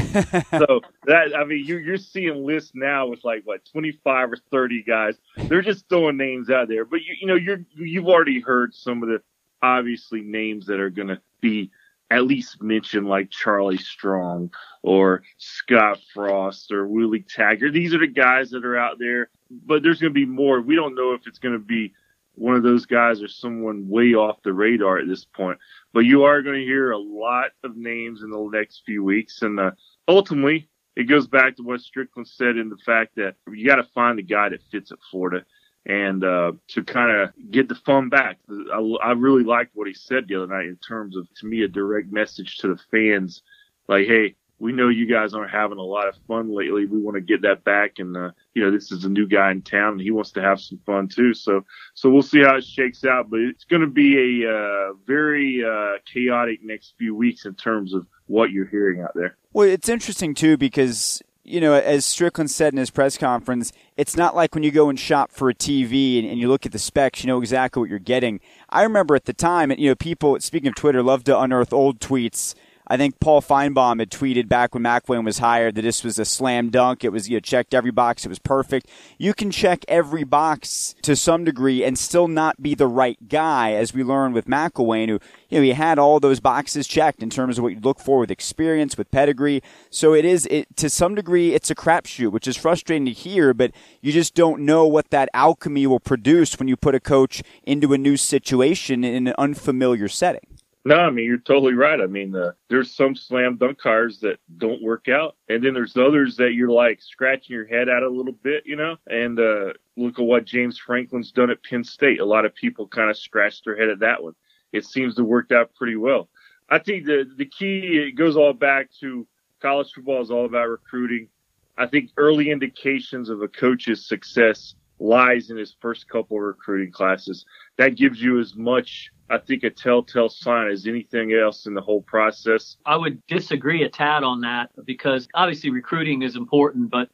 so 0.51 0.81
that 1.05 1.37
I 1.37 1.45
mean, 1.45 1.65
you're 1.65 1.81
you're 1.81 1.97
seeing 1.97 2.45
lists 2.45 2.73
now 2.75 3.07
with 3.07 3.25
like 3.25 3.43
what 3.45 3.65
25 3.67 4.33
or 4.33 4.37
30 4.51 4.83
guys. 4.83 5.19
They're 5.37 5.63
just 5.63 5.89
throwing 5.89 6.17
names 6.17 6.51
out 6.51 6.69
there, 6.69 6.85
but 6.85 7.03
you 7.03 7.15
you 7.21 7.27
know 7.27 7.37
you're 7.37 7.65
you've 7.77 8.09
already 8.09 8.41
heard 8.41 8.75
some 8.75 9.03
of 9.03 9.09
the 9.09 9.23
obviously 9.63 10.23
names 10.23 10.67
that 10.67 10.81
are 10.81 10.91
going 10.91 11.09
to 11.09 11.21
be 11.41 11.71
at 12.11 12.25
least 12.25 12.63
mention 12.63 13.05
like 13.05 13.31
Charlie 13.31 13.79
Strong 13.79 14.51
or 14.83 15.23
Scott 15.39 16.01
Frost 16.13 16.73
or 16.73 16.89
Willie 16.89 17.25
Taggart. 17.29 17.73
These 17.73 17.95
are 17.95 17.99
the 17.99 18.07
guys 18.07 18.51
that 18.51 18.65
are 18.65 18.77
out 18.77 18.99
there, 18.99 19.31
but 19.51 19.83
there's 19.83 20.01
going 20.01 20.13
to 20.13 20.21
be 20.21 20.27
more. 20.27 20.61
We 20.61 20.75
don't 20.75 20.97
know 20.97 21.13
if 21.13 21.27
it's 21.27 21.39
going 21.39 21.55
to 21.55 21.59
be 21.59 21.93
one 22.35 22.57
of 22.57 22.63
those 22.63 22.87
guys 22.87 23.23
or 23.23 23.29
someone 23.29 23.89
way 23.89 24.15
off 24.15 24.43
the 24.43 24.53
radar 24.53 24.99
at 24.99 25.07
this 25.07 25.25
point. 25.25 25.59
But 25.93 26.01
you 26.01 26.25
are 26.25 26.43
going 26.43 26.59
to 26.59 26.65
hear 26.65 26.91
a 26.91 26.99
lot 26.99 27.51
of 27.63 27.77
names 27.77 28.23
in 28.23 28.31
the 28.31 28.51
next 28.53 28.83
few 28.85 29.05
weeks, 29.05 29.43
and 29.43 29.61
uh, 29.61 29.73
ultimately, 30.09 30.69
it 30.97 31.05
goes 31.05 31.27
back 31.27 31.57
to 31.57 31.63
what 31.63 31.81
Stricklin 31.81 32.27
said 32.27 32.57
in 32.57 32.69
the 32.69 32.77
fact 32.79 33.15
that 33.17 33.37
you 33.49 33.67
got 33.67 33.77
to 33.77 33.89
find 33.95 34.19
a 34.19 34.23
guy 34.23 34.49
that 34.49 34.63
fits 34.71 34.91
at 34.91 34.99
Florida 35.11 35.45
and 35.87 36.23
uh, 36.25 36.53
to 36.69 36.85
kind 36.85 37.11
of 37.11 37.31
get 37.51 37.69
the 37.69 37.75
fun 37.75 38.09
back. 38.09 38.39
I, 38.51 38.79
I 39.03 39.13
really 39.13 39.45
liked 39.45 39.71
what 39.75 39.89
he 39.89 39.95
said 39.95 40.29
the 40.29 40.37
other 40.37 40.47
night 40.47 40.67
in 40.67 40.77
terms 40.77 41.17
of, 41.17 41.27
to 41.37 41.47
me, 41.47 41.63
a 41.63 41.69
direct 41.69 42.13
message 42.13 42.59
to 42.59 42.69
the 42.69 42.81
fans, 42.91 43.43
like, 43.89 44.07
hey, 44.07 44.37
we 44.61 44.73
know 44.73 44.91
you 44.91 45.07
guys 45.07 45.33
aren't 45.33 45.51
having 45.51 45.79
a 45.79 45.83
lot 45.83 46.07
of 46.07 46.15
fun 46.29 46.55
lately. 46.55 46.85
We 46.85 47.01
want 47.01 47.15
to 47.15 47.23
get 47.23 47.43
that 47.43 47.65
back, 47.65 47.99
and 47.99 48.15
uh, 48.15 48.31
you 48.53 48.63
know, 48.63 48.71
this 48.71 48.93
is 48.93 49.05
a 49.05 49.09
new 49.09 49.27
guy 49.27 49.51
in 49.51 49.63
town, 49.63 49.93
and 49.93 50.01
he 50.01 50.11
wants 50.11 50.33
to 50.33 50.43
have 50.43 50.61
some 50.61 50.79
fun 50.85 51.09
too. 51.09 51.33
So, 51.33 51.65
so 51.95 52.11
we'll 52.11 52.23
see 52.23 52.43
how 52.43 52.57
it 52.57 52.65
shakes 52.65 53.05
out. 53.05 53.31
But 53.31 53.41
it's 53.41 53.65
going 53.65 53.81
to 53.81 53.89
be 53.89 54.43
a 54.45 54.51
uh, 54.51 54.93
very 55.07 55.65
uh, 55.65 55.99
chaotic 56.05 56.61
next 56.63 56.95
few 56.99 57.15
weeks 57.15 57.47
in 57.47 57.55
terms 57.55 57.95
of 57.95 58.07
what 58.27 58.51
you're 58.51 58.67
hearing 58.67 59.01
out 59.01 59.13
there. 59.15 59.39
Well, 59.55 59.67
it's 59.67 59.89
interesting 59.89 60.35
too 60.35 60.59
because 60.59 61.23
you 61.51 61.61
know, 61.61 61.75
as 61.75 62.07
Stricklin 62.07 62.49
said 62.49 62.73
in 62.73 62.79
his 62.79 62.91
press 62.91 63.19
conference, 63.19 63.73
it's 63.97 64.17
not 64.17 64.37
like 64.37 64.55
when 64.55 64.63
you 64.63 64.71
go 64.71 64.89
and 64.89 64.99
shop 64.99 65.33
for 65.33 65.51
a 65.51 65.55
TV 65.55 66.19
and, 66.19 66.29
and, 66.29 66.39
you 66.39 66.49
look 66.49 66.65
at 66.65 66.73
the 66.73 66.79
specs, 66.79 67.23
you 67.23 67.27
know 67.27 67.39
exactly 67.39 67.81
what 67.81 67.91
you're 67.91 67.99
getting. 67.99 68.41
I 68.69 68.83
remember 68.83 69.17
at 69.17 69.25
the 69.25 69.33
time, 69.33 69.71
and 69.71 69.81
you 69.81 69.89
know, 69.89 69.95
people 69.95 70.39
speaking 70.41 70.69
of 70.69 70.75
Twitter 70.77 71.03
love 71.03 71.25
to 71.25 71.39
unearth 71.39 71.73
old 71.73 72.01
tweets. 72.01 72.55
I 72.91 72.97
think 72.97 73.21
Paul 73.21 73.41
Finebaum 73.41 74.01
had 74.01 74.11
tweeted 74.11 74.49
back 74.49 74.75
when 74.75 74.83
McElwain 74.83 75.25
was 75.25 75.39
hired 75.39 75.77
that 75.77 75.83
this 75.83 76.03
was 76.03 76.19
a 76.19 76.25
slam 76.25 76.71
dunk. 76.71 77.05
It 77.05 77.11
was 77.11 77.29
you 77.29 77.37
know, 77.37 77.41
checked 77.41 77.73
every 77.73 77.93
box. 77.93 78.27
It 78.27 78.31
was 78.31 78.41
perfect. 78.41 78.89
You 79.17 79.33
can 79.33 79.53
check 79.53 79.85
every 79.87 80.25
box 80.25 80.97
to 81.03 81.15
some 81.15 81.45
degree 81.45 81.85
and 81.85 81.97
still 81.97 82.27
not 82.27 82.61
be 82.61 82.75
the 82.75 82.89
right 82.89 83.29
guy, 83.29 83.75
as 83.75 83.95
we 83.95 84.03
learned 84.03 84.35
with 84.35 84.47
McElwain, 84.47 85.09
who 85.09 85.21
you 85.51 85.59
know 85.59 85.63
he 85.63 85.71
had 85.71 86.01
all 86.01 86.19
those 86.19 86.41
boxes 86.41 86.89
checked 86.89 87.23
in 87.23 87.31
terms 87.31 87.59
of 87.59 87.63
what 87.63 87.75
you 87.75 87.79
look 87.79 88.01
for 88.01 88.19
with 88.19 88.31
experience, 88.33 88.99
with 88.99 89.09
pedigree. 89.13 89.63
So 89.91 90.13
it 90.13 90.25
is 90.25 90.47
it 90.47 90.77
to 90.79 90.91
some 90.91 91.15
degree 91.15 91.55
it's 91.55 91.71
a 91.71 91.77
crapshoot, 91.77 92.33
which 92.33 92.49
is 92.49 92.57
frustrating 92.57 93.07
to 93.07 93.13
hear, 93.13 93.55
but 93.55 93.71
you 94.01 94.11
just 94.11 94.35
don't 94.35 94.63
know 94.63 94.85
what 94.85 95.11
that 95.11 95.29
alchemy 95.33 95.87
will 95.87 96.01
produce 96.01 96.59
when 96.59 96.67
you 96.67 96.77
put 96.77 96.97
a 96.97 97.01
coach 97.01 97.41
into 97.63 97.93
a 97.93 97.99
new 97.99 98.17
situation 98.17 99.05
in 99.05 99.29
an 99.29 99.35
unfamiliar 99.39 100.09
setting. 100.09 100.60
No, 100.85 100.97
I 100.97 101.11
mean 101.11 101.27
you're 101.27 101.37
totally 101.39 101.75
right. 101.75 102.01
I 102.01 102.07
mean, 102.07 102.35
uh, 102.35 102.53
there's 102.69 102.95
some 102.95 103.15
slam 103.15 103.57
dunk 103.57 103.79
cars 103.79 104.19
that 104.21 104.39
don't 104.57 104.83
work 104.83 105.09
out, 105.09 105.37
and 105.49 105.63
then 105.63 105.75
there's 105.75 105.97
others 105.97 106.37
that 106.37 106.55
you're 106.55 106.71
like 106.71 107.03
scratching 107.03 107.55
your 107.55 107.67
head 107.67 107.91
at 107.91 108.03
a 108.03 108.09
little 108.09 108.33
bit, 108.33 108.65
you 108.65 108.77
know. 108.77 108.97
And 109.07 109.39
uh, 109.39 109.75
look 109.97 110.19
at 110.19 110.25
what 110.25 110.47
James 110.47 110.79
Franklin's 110.79 111.33
done 111.33 111.51
at 111.51 111.63
Penn 111.63 111.85
State. 111.85 112.21
A 112.21 112.25
lot 112.25 112.47
of 112.47 112.55
people 112.55 112.89
kind 112.89 113.11
of 113.11 113.19
scratched 113.19 113.65
their 113.67 113.77
head 113.77 113.91
at 113.91 113.99
that 114.01 114.23
one. 114.23 114.35
It 114.73 114.87
seems 114.87 115.17
to 115.17 115.25
work 115.25 115.53
out 115.53 115.75
pretty 115.75 115.97
well. 115.97 116.31
I 116.71 116.79
think 116.79 117.05
the 117.05 117.31
the 117.37 117.47
key 117.47 117.99
it 118.09 118.13
goes 118.13 118.37
all 118.37 118.55
back 118.55 118.89
to 119.01 119.27
college 119.61 119.93
football 119.93 120.23
is 120.23 120.31
all 120.31 120.47
about 120.47 120.69
recruiting. 120.69 121.29
I 121.77 121.87
think 121.87 122.11
early 122.17 122.51
indications 122.51 123.29
of 123.29 123.43
a 123.43 123.49
coach's 123.49 124.07
success 124.07 124.75
lies 124.99 125.51
in 125.51 125.57
his 125.57 125.75
first 125.81 126.09
couple 126.09 126.37
of 126.37 126.43
recruiting 126.45 126.93
classes. 126.93 127.45
That 127.81 127.97
gives 127.97 128.23
you 128.23 128.39
as 128.39 128.55
much 128.55 129.11
I 129.31 129.39
think, 129.39 129.63
a 129.63 129.71
telltale 129.71 130.29
sign 130.29 130.71
as 130.71 130.87
anything 130.87 131.33
else 131.33 131.67
in 131.67 131.75
the 131.75 131.81
whole 131.81 132.03
process. 132.03 132.77
I 132.85 132.97
would 132.97 133.25
disagree 133.27 133.85
a 133.85 133.89
tad 133.89 134.25
on 134.25 134.41
that 134.41 134.71
because 134.85 135.29
obviously 135.35 135.71
recruiting 135.71 136.23
is 136.23 136.35
important, 136.35 136.91
but 136.91 137.09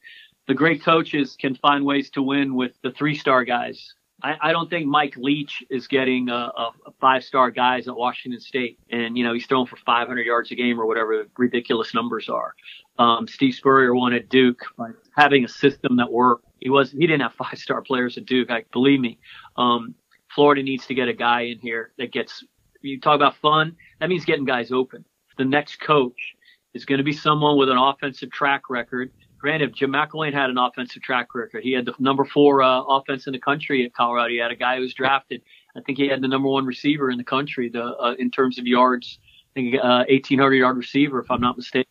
the 0.48 0.54
great 0.54 0.82
coaches 0.82 1.36
can 1.38 1.54
find 1.56 1.84
ways 1.84 2.08
to 2.10 2.22
win 2.22 2.54
with 2.54 2.72
the 2.82 2.90
three 2.92 3.14
star 3.14 3.44
guys. 3.44 3.94
I, 4.22 4.36
I, 4.40 4.52
don't 4.52 4.70
think 4.70 4.86
Mike 4.86 5.14
Leach 5.18 5.62
is 5.68 5.86
getting 5.86 6.30
a, 6.30 6.50
a, 6.56 6.72
a 6.86 6.92
five 7.00 7.22
star 7.22 7.50
guys 7.50 7.86
at 7.86 7.94
Washington 7.94 8.40
State, 8.40 8.78
and 8.88 9.18
you 9.18 9.24
know 9.24 9.34
he's 9.34 9.44
throwing 9.44 9.66
for 9.66 9.76
500 9.76 10.24
yards 10.24 10.50
a 10.50 10.54
game 10.54 10.80
or 10.80 10.86
whatever 10.86 11.26
ridiculous 11.36 11.92
numbers 11.92 12.30
are. 12.30 12.54
Um, 12.98 13.28
Steve 13.28 13.54
Spurrier 13.54 13.94
won 13.94 14.14
at 14.14 14.30
Duke 14.30 14.62
by 14.78 14.92
having 15.14 15.44
a 15.44 15.48
system 15.48 15.96
that 15.96 16.10
worked. 16.10 16.46
He 16.60 16.70
was 16.70 16.92
he 16.92 17.00
didn't 17.00 17.20
have 17.20 17.34
five 17.34 17.58
star 17.58 17.82
players 17.82 18.16
at 18.16 18.24
Duke. 18.24 18.50
I 18.50 18.64
believe 18.72 19.00
me. 19.00 19.18
Um, 19.58 19.94
Florida 20.36 20.62
needs 20.62 20.86
to 20.86 20.94
get 20.94 21.08
a 21.08 21.14
guy 21.14 21.40
in 21.40 21.58
here 21.58 21.92
that 21.96 22.12
gets, 22.12 22.44
you 22.82 23.00
talk 23.00 23.16
about 23.16 23.36
fun, 23.38 23.74
that 24.00 24.10
means 24.10 24.26
getting 24.26 24.44
guys 24.44 24.70
open. 24.70 25.02
The 25.38 25.46
next 25.46 25.80
coach 25.80 26.34
is 26.74 26.84
going 26.84 26.98
to 26.98 27.04
be 27.04 27.14
someone 27.14 27.56
with 27.56 27.70
an 27.70 27.78
offensive 27.78 28.30
track 28.30 28.68
record. 28.68 29.10
Granted, 29.38 29.74
Jim 29.74 29.92
McElwain 29.92 30.34
had 30.34 30.50
an 30.50 30.58
offensive 30.58 31.02
track 31.02 31.34
record. 31.34 31.62
He 31.62 31.72
had 31.72 31.86
the 31.86 31.94
number 31.98 32.26
four 32.26 32.62
uh, 32.62 32.82
offense 32.82 33.26
in 33.26 33.32
the 33.32 33.38
country 33.38 33.86
at 33.86 33.94
Colorado. 33.94 34.28
He 34.28 34.36
had 34.36 34.50
a 34.50 34.56
guy 34.56 34.76
who 34.76 34.82
was 34.82 34.92
drafted. 34.92 35.40
I 35.74 35.80
think 35.80 35.96
he 35.96 36.06
had 36.06 36.20
the 36.20 36.28
number 36.28 36.48
one 36.48 36.66
receiver 36.66 37.10
in 37.10 37.16
the 37.16 37.24
country, 37.24 37.70
the 37.70 37.82
uh, 37.82 38.14
in 38.18 38.30
terms 38.30 38.58
of 38.58 38.66
yards. 38.66 39.18
I 39.22 39.60
think 39.60 39.74
uh, 39.76 40.04
1,800 40.08 40.54
yard 40.54 40.76
receiver, 40.76 41.18
if 41.18 41.30
I'm 41.30 41.40
not 41.40 41.56
mistaken. 41.56 41.90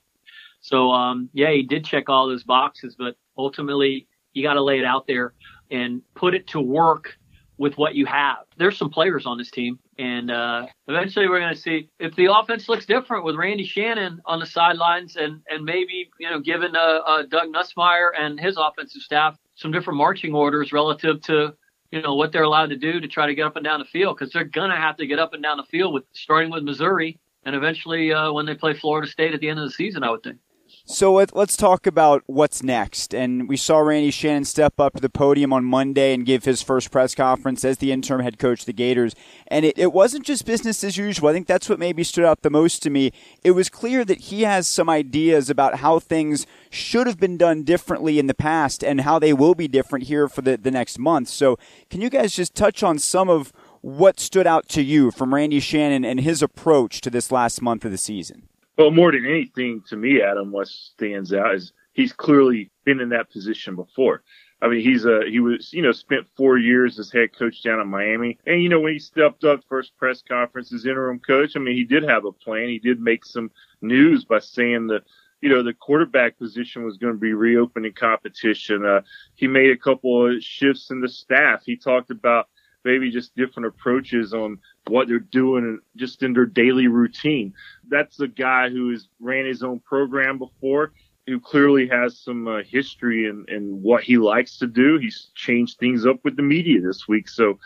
So 0.61 0.91
um, 0.91 1.29
yeah, 1.33 1.49
he 1.49 1.63
did 1.63 1.83
check 1.83 2.09
all 2.09 2.27
those 2.27 2.43
boxes, 2.43 2.95
but 2.95 3.15
ultimately 3.39 4.07
you 4.33 4.43
got 4.43 4.53
to 4.53 4.61
lay 4.61 4.77
it 4.77 4.85
out 4.85 5.07
there 5.07 5.33
and 5.71 6.03
put 6.13 6.35
it 6.35 6.45
to 6.49 6.61
work 6.61 7.17
with 7.57 7.77
what 7.77 7.95
you 7.95 8.05
have. 8.05 8.37
There's 8.57 8.77
some 8.77 8.89
players 8.89 9.25
on 9.25 9.37
this 9.37 9.49
team, 9.49 9.79
and 9.97 10.29
uh, 10.29 10.67
eventually 10.87 11.27
we're 11.27 11.39
going 11.39 11.53
to 11.53 11.59
see 11.59 11.89
if 11.99 12.15
the 12.15 12.33
offense 12.33 12.67
looks 12.67 12.85
different 12.85 13.23
with 13.23 13.35
Randy 13.35 13.65
Shannon 13.65 14.21
on 14.25 14.39
the 14.39 14.45
sidelines, 14.45 15.15
and 15.15 15.41
and 15.49 15.63
maybe 15.63 16.09
you 16.19 16.29
know 16.29 16.39
given 16.39 16.75
uh, 16.75 16.79
uh, 16.79 17.23
Doug 17.23 17.49
Nussmeier 17.53 18.09
and 18.17 18.39
his 18.39 18.57
offensive 18.57 19.01
staff 19.01 19.37
some 19.55 19.71
different 19.71 19.97
marching 19.97 20.33
orders 20.33 20.73
relative 20.73 21.21
to 21.21 21.53
you 21.91 22.01
know 22.01 22.15
what 22.15 22.31
they're 22.31 22.43
allowed 22.43 22.69
to 22.69 22.77
do 22.77 22.99
to 22.99 23.07
try 23.07 23.25
to 23.25 23.35
get 23.35 23.45
up 23.45 23.55
and 23.55 23.63
down 23.63 23.79
the 23.79 23.85
field 23.85 24.17
because 24.17 24.33
they're 24.33 24.43
going 24.43 24.69
to 24.69 24.75
have 24.77 24.97
to 24.97 25.07
get 25.07 25.19
up 25.19 25.33
and 25.33 25.41
down 25.41 25.57
the 25.57 25.63
field 25.63 25.93
with 25.93 26.03
starting 26.13 26.51
with 26.51 26.63
Missouri 26.63 27.19
and 27.45 27.55
eventually 27.55 28.11
uh, 28.11 28.31
when 28.33 28.45
they 28.45 28.55
play 28.55 28.73
Florida 28.73 29.07
State 29.07 29.33
at 29.33 29.39
the 29.39 29.49
end 29.49 29.59
of 29.59 29.65
the 29.65 29.71
season, 29.71 30.03
I 30.03 30.09
would 30.09 30.23
think. 30.23 30.39
So 30.87 31.13
let, 31.13 31.35
us 31.35 31.57
talk 31.57 31.87
about 31.87 32.21
what's 32.27 32.61
next. 32.61 33.15
And 33.15 33.49
we 33.49 33.57
saw 33.57 33.79
Randy 33.79 34.11
Shannon 34.11 34.45
step 34.45 34.79
up 34.79 34.93
to 34.93 35.01
the 35.01 35.09
podium 35.09 35.51
on 35.51 35.65
Monday 35.65 36.13
and 36.13 36.27
give 36.27 36.45
his 36.45 36.61
first 36.61 36.91
press 36.91 37.15
conference 37.15 37.65
as 37.65 37.79
the 37.79 37.91
interim 37.91 38.21
head 38.21 38.37
coach 38.37 38.59
of 38.59 38.65
the 38.67 38.73
Gators. 38.73 39.15
And 39.47 39.65
it, 39.65 39.79
it 39.79 39.93
wasn't 39.93 40.27
just 40.27 40.45
business 40.45 40.83
as 40.83 40.95
usual. 40.95 41.29
I 41.29 41.33
think 41.33 41.47
that's 41.47 41.67
what 41.67 41.79
maybe 41.79 42.03
stood 42.03 42.23
out 42.23 42.43
the 42.43 42.51
most 42.51 42.83
to 42.83 42.91
me. 42.91 43.11
It 43.43 43.51
was 43.51 43.67
clear 43.67 44.05
that 44.05 44.19
he 44.19 44.43
has 44.43 44.67
some 44.67 44.87
ideas 44.87 45.49
about 45.49 45.79
how 45.79 45.97
things 45.97 46.45
should 46.69 47.07
have 47.07 47.19
been 47.19 47.37
done 47.37 47.63
differently 47.63 48.19
in 48.19 48.27
the 48.27 48.35
past 48.35 48.83
and 48.83 49.01
how 49.01 49.17
they 49.17 49.33
will 49.33 49.55
be 49.55 49.67
different 49.67 50.05
here 50.05 50.29
for 50.29 50.43
the, 50.43 50.55
the 50.55 50.69
next 50.69 50.99
month. 50.99 51.29
So 51.29 51.57
can 51.89 51.99
you 51.99 52.11
guys 52.11 52.35
just 52.35 52.53
touch 52.53 52.83
on 52.83 52.99
some 52.99 53.27
of 53.27 53.51
what 53.81 54.19
stood 54.19 54.45
out 54.45 54.69
to 54.69 54.83
you 54.83 55.09
from 55.09 55.33
Randy 55.33 55.59
Shannon 55.59 56.05
and 56.05 56.19
his 56.19 56.43
approach 56.43 57.01
to 57.01 57.09
this 57.09 57.31
last 57.31 57.59
month 57.59 57.85
of 57.85 57.91
the 57.91 57.97
season? 57.97 58.49
Well, 58.77 58.91
more 58.91 59.11
than 59.11 59.25
anything 59.25 59.81
to 59.89 59.95
me, 59.95 60.21
Adam, 60.21 60.51
what 60.51 60.67
stands 60.67 61.33
out 61.33 61.55
is 61.55 61.71
he's 61.93 62.11
clearly 62.13 62.71
been 62.83 62.99
in 62.99 63.09
that 63.09 63.31
position 63.31 63.75
before. 63.75 64.21
I 64.61 64.67
mean, 64.67 64.81
he's 64.81 65.05
a 65.05 65.21
he 65.29 65.39
was 65.39 65.71
you 65.73 65.81
know 65.81 65.91
spent 65.91 66.27
four 66.35 66.57
years 66.57 66.97
as 66.99 67.11
head 67.11 67.37
coach 67.37 67.61
down 67.61 67.79
in 67.79 67.87
Miami, 67.87 68.37
and 68.45 68.61
you 68.61 68.69
know 68.69 68.79
when 68.79 68.93
he 68.93 68.99
stepped 68.99 69.43
up 69.43 69.61
first 69.67 69.95
press 69.97 70.21
conference 70.21 70.73
as 70.73 70.85
interim 70.85 71.19
coach, 71.19 71.55
I 71.55 71.59
mean 71.59 71.75
he 71.75 71.83
did 71.83 72.03
have 72.03 72.25
a 72.25 72.31
plan. 72.31 72.69
He 72.69 72.79
did 72.79 72.99
make 72.99 73.25
some 73.25 73.51
news 73.81 74.25
by 74.25 74.39
saying 74.39 74.87
the 74.87 75.01
you 75.41 75.49
know 75.49 75.61
the 75.61 75.73
quarterback 75.73 76.37
position 76.37 76.83
was 76.83 76.97
going 76.97 77.13
to 77.13 77.19
be 77.19 77.33
reopening 77.33 77.93
competition. 77.93 78.85
Uh, 78.85 79.01
he 79.35 79.47
made 79.47 79.71
a 79.71 79.77
couple 79.77 80.35
of 80.35 80.41
shifts 80.41 80.89
in 80.89 81.01
the 81.01 81.09
staff. 81.09 81.63
He 81.65 81.75
talked 81.75 82.09
about 82.09 82.47
maybe 82.85 83.11
just 83.11 83.35
different 83.35 83.67
approaches 83.67 84.33
on 84.33 84.59
what 84.87 85.07
they're 85.07 85.19
doing 85.19 85.79
just 85.95 86.23
in 86.23 86.33
their 86.33 86.45
daily 86.45 86.87
routine. 86.87 87.53
That's 87.87 88.19
a 88.19 88.27
guy 88.27 88.69
who 88.69 88.91
has 88.91 89.07
ran 89.19 89.45
his 89.45 89.63
own 89.63 89.79
program 89.79 90.37
before, 90.37 90.93
who 91.27 91.39
clearly 91.39 91.87
has 91.87 92.19
some 92.19 92.47
uh, 92.47 92.61
history 92.63 93.25
in, 93.25 93.45
in 93.47 93.81
what 93.81 94.03
he 94.03 94.17
likes 94.17 94.57
to 94.59 94.67
do. 94.67 94.97
He's 94.97 95.29
changed 95.35 95.79
things 95.79 96.05
up 96.05 96.19
with 96.23 96.35
the 96.35 96.43
media 96.43 96.81
this 96.81 97.07
week. 97.07 97.27
So 97.27 97.59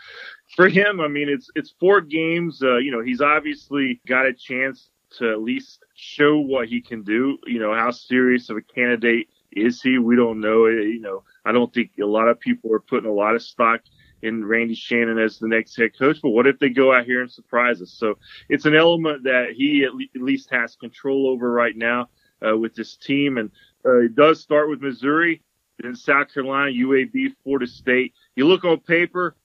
for 0.56 0.68
him, 0.68 1.00
I 1.00 1.08
mean, 1.08 1.28
it's, 1.28 1.50
it's 1.54 1.74
four 1.78 2.00
games. 2.00 2.62
Uh, 2.62 2.78
you 2.78 2.90
know, 2.90 3.02
he's 3.02 3.20
obviously 3.20 4.00
got 4.06 4.26
a 4.26 4.32
chance 4.32 4.88
to 5.18 5.30
at 5.30 5.42
least 5.42 5.84
show 5.94 6.38
what 6.38 6.68
he 6.68 6.80
can 6.80 7.02
do. 7.02 7.36
You 7.46 7.58
know, 7.58 7.74
how 7.74 7.90
serious 7.90 8.48
of 8.48 8.56
a 8.56 8.62
candidate 8.62 9.28
is 9.52 9.82
he? 9.82 9.98
We 9.98 10.16
don't 10.16 10.40
know. 10.40 10.66
You 10.66 11.00
know, 11.00 11.24
I 11.44 11.52
don't 11.52 11.72
think 11.72 11.90
a 12.00 12.06
lot 12.06 12.28
of 12.28 12.40
people 12.40 12.72
are 12.72 12.80
putting 12.80 13.10
a 13.10 13.12
lot 13.12 13.34
of 13.34 13.42
stock 13.42 13.80
in 14.22 14.44
Randy 14.44 14.74
Shannon 14.74 15.18
as 15.18 15.38
the 15.38 15.48
next 15.48 15.76
head 15.76 15.98
coach. 15.98 16.18
But 16.22 16.30
what 16.30 16.46
if 16.46 16.58
they 16.58 16.68
go 16.68 16.92
out 16.92 17.04
here 17.04 17.22
and 17.22 17.30
surprise 17.30 17.80
us? 17.80 17.92
So 17.92 18.18
it's 18.48 18.66
an 18.66 18.74
element 18.74 19.24
that 19.24 19.52
he 19.56 19.84
at, 19.84 19.94
le- 19.94 20.04
at 20.14 20.22
least 20.22 20.50
has 20.50 20.76
control 20.76 21.28
over 21.28 21.50
right 21.50 21.76
now 21.76 22.08
uh, 22.46 22.56
with 22.56 22.74
this 22.74 22.96
team. 22.96 23.38
And 23.38 23.50
uh, 23.84 24.00
it 24.00 24.14
does 24.14 24.40
start 24.40 24.68
with 24.68 24.82
Missouri, 24.82 25.42
then 25.78 25.94
South 25.94 26.32
Carolina, 26.32 26.70
UAB, 26.70 27.34
Florida 27.42 27.66
State. 27.66 28.14
You 28.36 28.46
look 28.46 28.64
on 28.64 28.80
paper, 28.80 29.36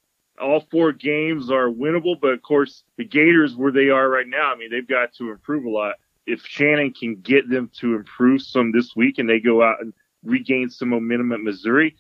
all 0.42 0.66
four 0.72 0.92
games 0.92 1.50
are 1.50 1.70
winnable, 1.70 2.20
but 2.20 2.34
of 2.34 2.42
course 2.42 2.84
the 2.98 3.06
Gators 3.06 3.56
where 3.56 3.72
they 3.72 3.90
are 3.90 4.10
right 4.10 4.28
now, 4.28 4.54
I 4.54 4.58
mean, 4.58 4.70
they've 4.70 4.88
got 4.88 5.14
to 5.16 5.32
improve 5.32 5.66
a 5.66 5.70
lot. 5.70 5.96
If 6.28 6.46
Shannon 6.46 6.92
can 6.92 7.16
get 7.18 7.50
them 7.50 7.70
to 7.80 7.96
improve 7.96 8.42
some 8.42 8.72
this 8.72 8.96
week 8.96 9.20
and 9.20 9.30
they 9.30 9.40
go 9.40 9.64
out 9.64 9.82
and 9.82 9.94
regain 10.24 10.70
some 10.70 10.90
momentum 10.90 11.32
at 11.32 11.40
Missouri, 11.40 11.96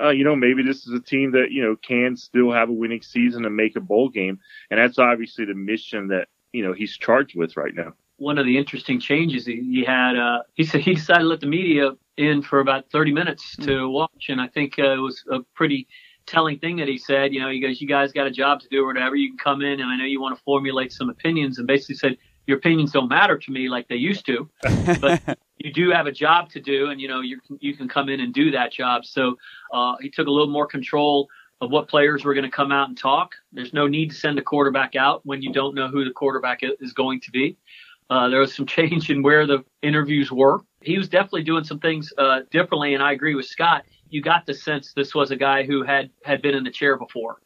uh, 0.00 0.10
you 0.10 0.24
know, 0.24 0.36
maybe 0.36 0.62
this 0.62 0.86
is 0.86 0.92
a 0.92 1.00
team 1.00 1.32
that, 1.32 1.50
you 1.50 1.62
know, 1.62 1.76
can 1.76 2.16
still 2.16 2.52
have 2.52 2.68
a 2.68 2.72
winning 2.72 3.02
season 3.02 3.44
and 3.44 3.54
make 3.54 3.76
a 3.76 3.80
bowl 3.80 4.08
game. 4.08 4.38
And 4.70 4.80
that's 4.80 4.98
obviously 4.98 5.44
the 5.44 5.54
mission 5.54 6.08
that, 6.08 6.28
you 6.52 6.64
know, 6.64 6.72
he's 6.72 6.96
charged 6.96 7.36
with 7.36 7.56
right 7.56 7.74
now. 7.74 7.92
One 8.16 8.38
of 8.38 8.44
the 8.44 8.58
interesting 8.58 9.00
changes 9.00 9.46
he, 9.46 9.60
he 9.62 9.84
had, 9.84 10.16
uh, 10.16 10.42
he 10.54 10.64
said 10.64 10.82
he 10.82 10.94
decided 10.94 11.20
to 11.20 11.28
let 11.28 11.40
the 11.40 11.46
media 11.46 11.92
in 12.16 12.42
for 12.42 12.60
about 12.60 12.90
30 12.90 13.12
minutes 13.12 13.56
to 13.56 13.70
mm-hmm. 13.70 13.92
watch. 13.92 14.26
And 14.28 14.40
I 14.40 14.48
think 14.48 14.78
uh, 14.78 14.92
it 14.92 15.00
was 15.00 15.24
a 15.30 15.40
pretty 15.54 15.88
telling 16.26 16.58
thing 16.58 16.76
that 16.76 16.88
he 16.88 16.98
said, 16.98 17.32
you 17.32 17.40
know, 17.40 17.50
he 17.50 17.60
goes, 17.60 17.80
you 17.80 17.88
guys 17.88 18.12
got 18.12 18.26
a 18.26 18.30
job 18.30 18.60
to 18.60 18.68
do 18.68 18.84
or 18.84 18.86
whatever. 18.88 19.16
You 19.16 19.30
can 19.30 19.38
come 19.38 19.62
in 19.62 19.80
and 19.80 19.84
I 19.84 19.96
know 19.96 20.04
you 20.04 20.20
want 20.20 20.36
to 20.36 20.42
formulate 20.42 20.92
some 20.92 21.08
opinions 21.08 21.58
and 21.58 21.66
basically 21.66 21.96
said, 21.96 22.16
your 22.46 22.58
opinions 22.58 22.92
don't 22.92 23.08
matter 23.08 23.38
to 23.38 23.52
me 23.52 23.68
like 23.68 23.88
they 23.88 23.96
used 23.96 24.26
to, 24.26 24.48
but 25.00 25.38
you 25.60 25.72
do 25.72 25.90
have 25.90 26.06
a 26.06 26.12
job 26.12 26.48
to 26.50 26.60
do, 26.60 26.88
and 26.88 27.00
you 27.00 27.06
know 27.06 27.20
you 27.20 27.38
can, 27.40 27.58
you 27.60 27.76
can 27.76 27.88
come 27.88 28.08
in 28.08 28.20
and 28.20 28.32
do 28.32 28.50
that 28.50 28.72
job. 28.72 29.04
So 29.04 29.36
uh, 29.72 29.94
he 30.00 30.10
took 30.10 30.26
a 30.26 30.30
little 30.30 30.50
more 30.50 30.66
control 30.66 31.28
of 31.60 31.70
what 31.70 31.88
players 31.88 32.24
were 32.24 32.32
going 32.32 32.44
to 32.44 32.50
come 32.50 32.72
out 32.72 32.88
and 32.88 32.96
talk. 32.96 33.34
There's 33.52 33.74
no 33.74 33.86
need 33.86 34.10
to 34.10 34.16
send 34.16 34.38
a 34.38 34.42
quarterback 34.42 34.96
out 34.96 35.24
when 35.26 35.42
you 35.42 35.52
don't 35.52 35.74
know 35.74 35.88
who 35.88 36.04
the 36.04 36.10
quarterback 36.10 36.60
is 36.62 36.94
going 36.94 37.20
to 37.20 37.30
be. 37.30 37.58
Uh, 38.08 38.30
there 38.30 38.40
was 38.40 38.54
some 38.54 38.66
change 38.78 39.10
in 39.10 39.22
where 39.22 39.46
the 39.46 39.62
interviews 39.82 40.32
were. 40.32 40.60
He 40.80 40.96
was 40.96 41.08
definitely 41.08 41.44
doing 41.44 41.64
some 41.64 41.78
things 41.78 42.12
uh, 42.16 42.40
differently, 42.50 42.94
and 42.94 43.02
I 43.02 43.12
agree 43.12 43.34
with 43.34 43.46
Scott. 43.46 43.84
You 44.08 44.22
got 44.22 44.46
the 44.46 44.54
sense 44.54 44.92
this 44.94 45.14
was 45.14 45.30
a 45.30 45.36
guy 45.36 45.62
who 45.64 45.84
had 45.84 46.10
had 46.24 46.40
been 46.42 46.54
in 46.54 46.64
the 46.64 46.70
chair 46.70 46.96
before 46.96 47.40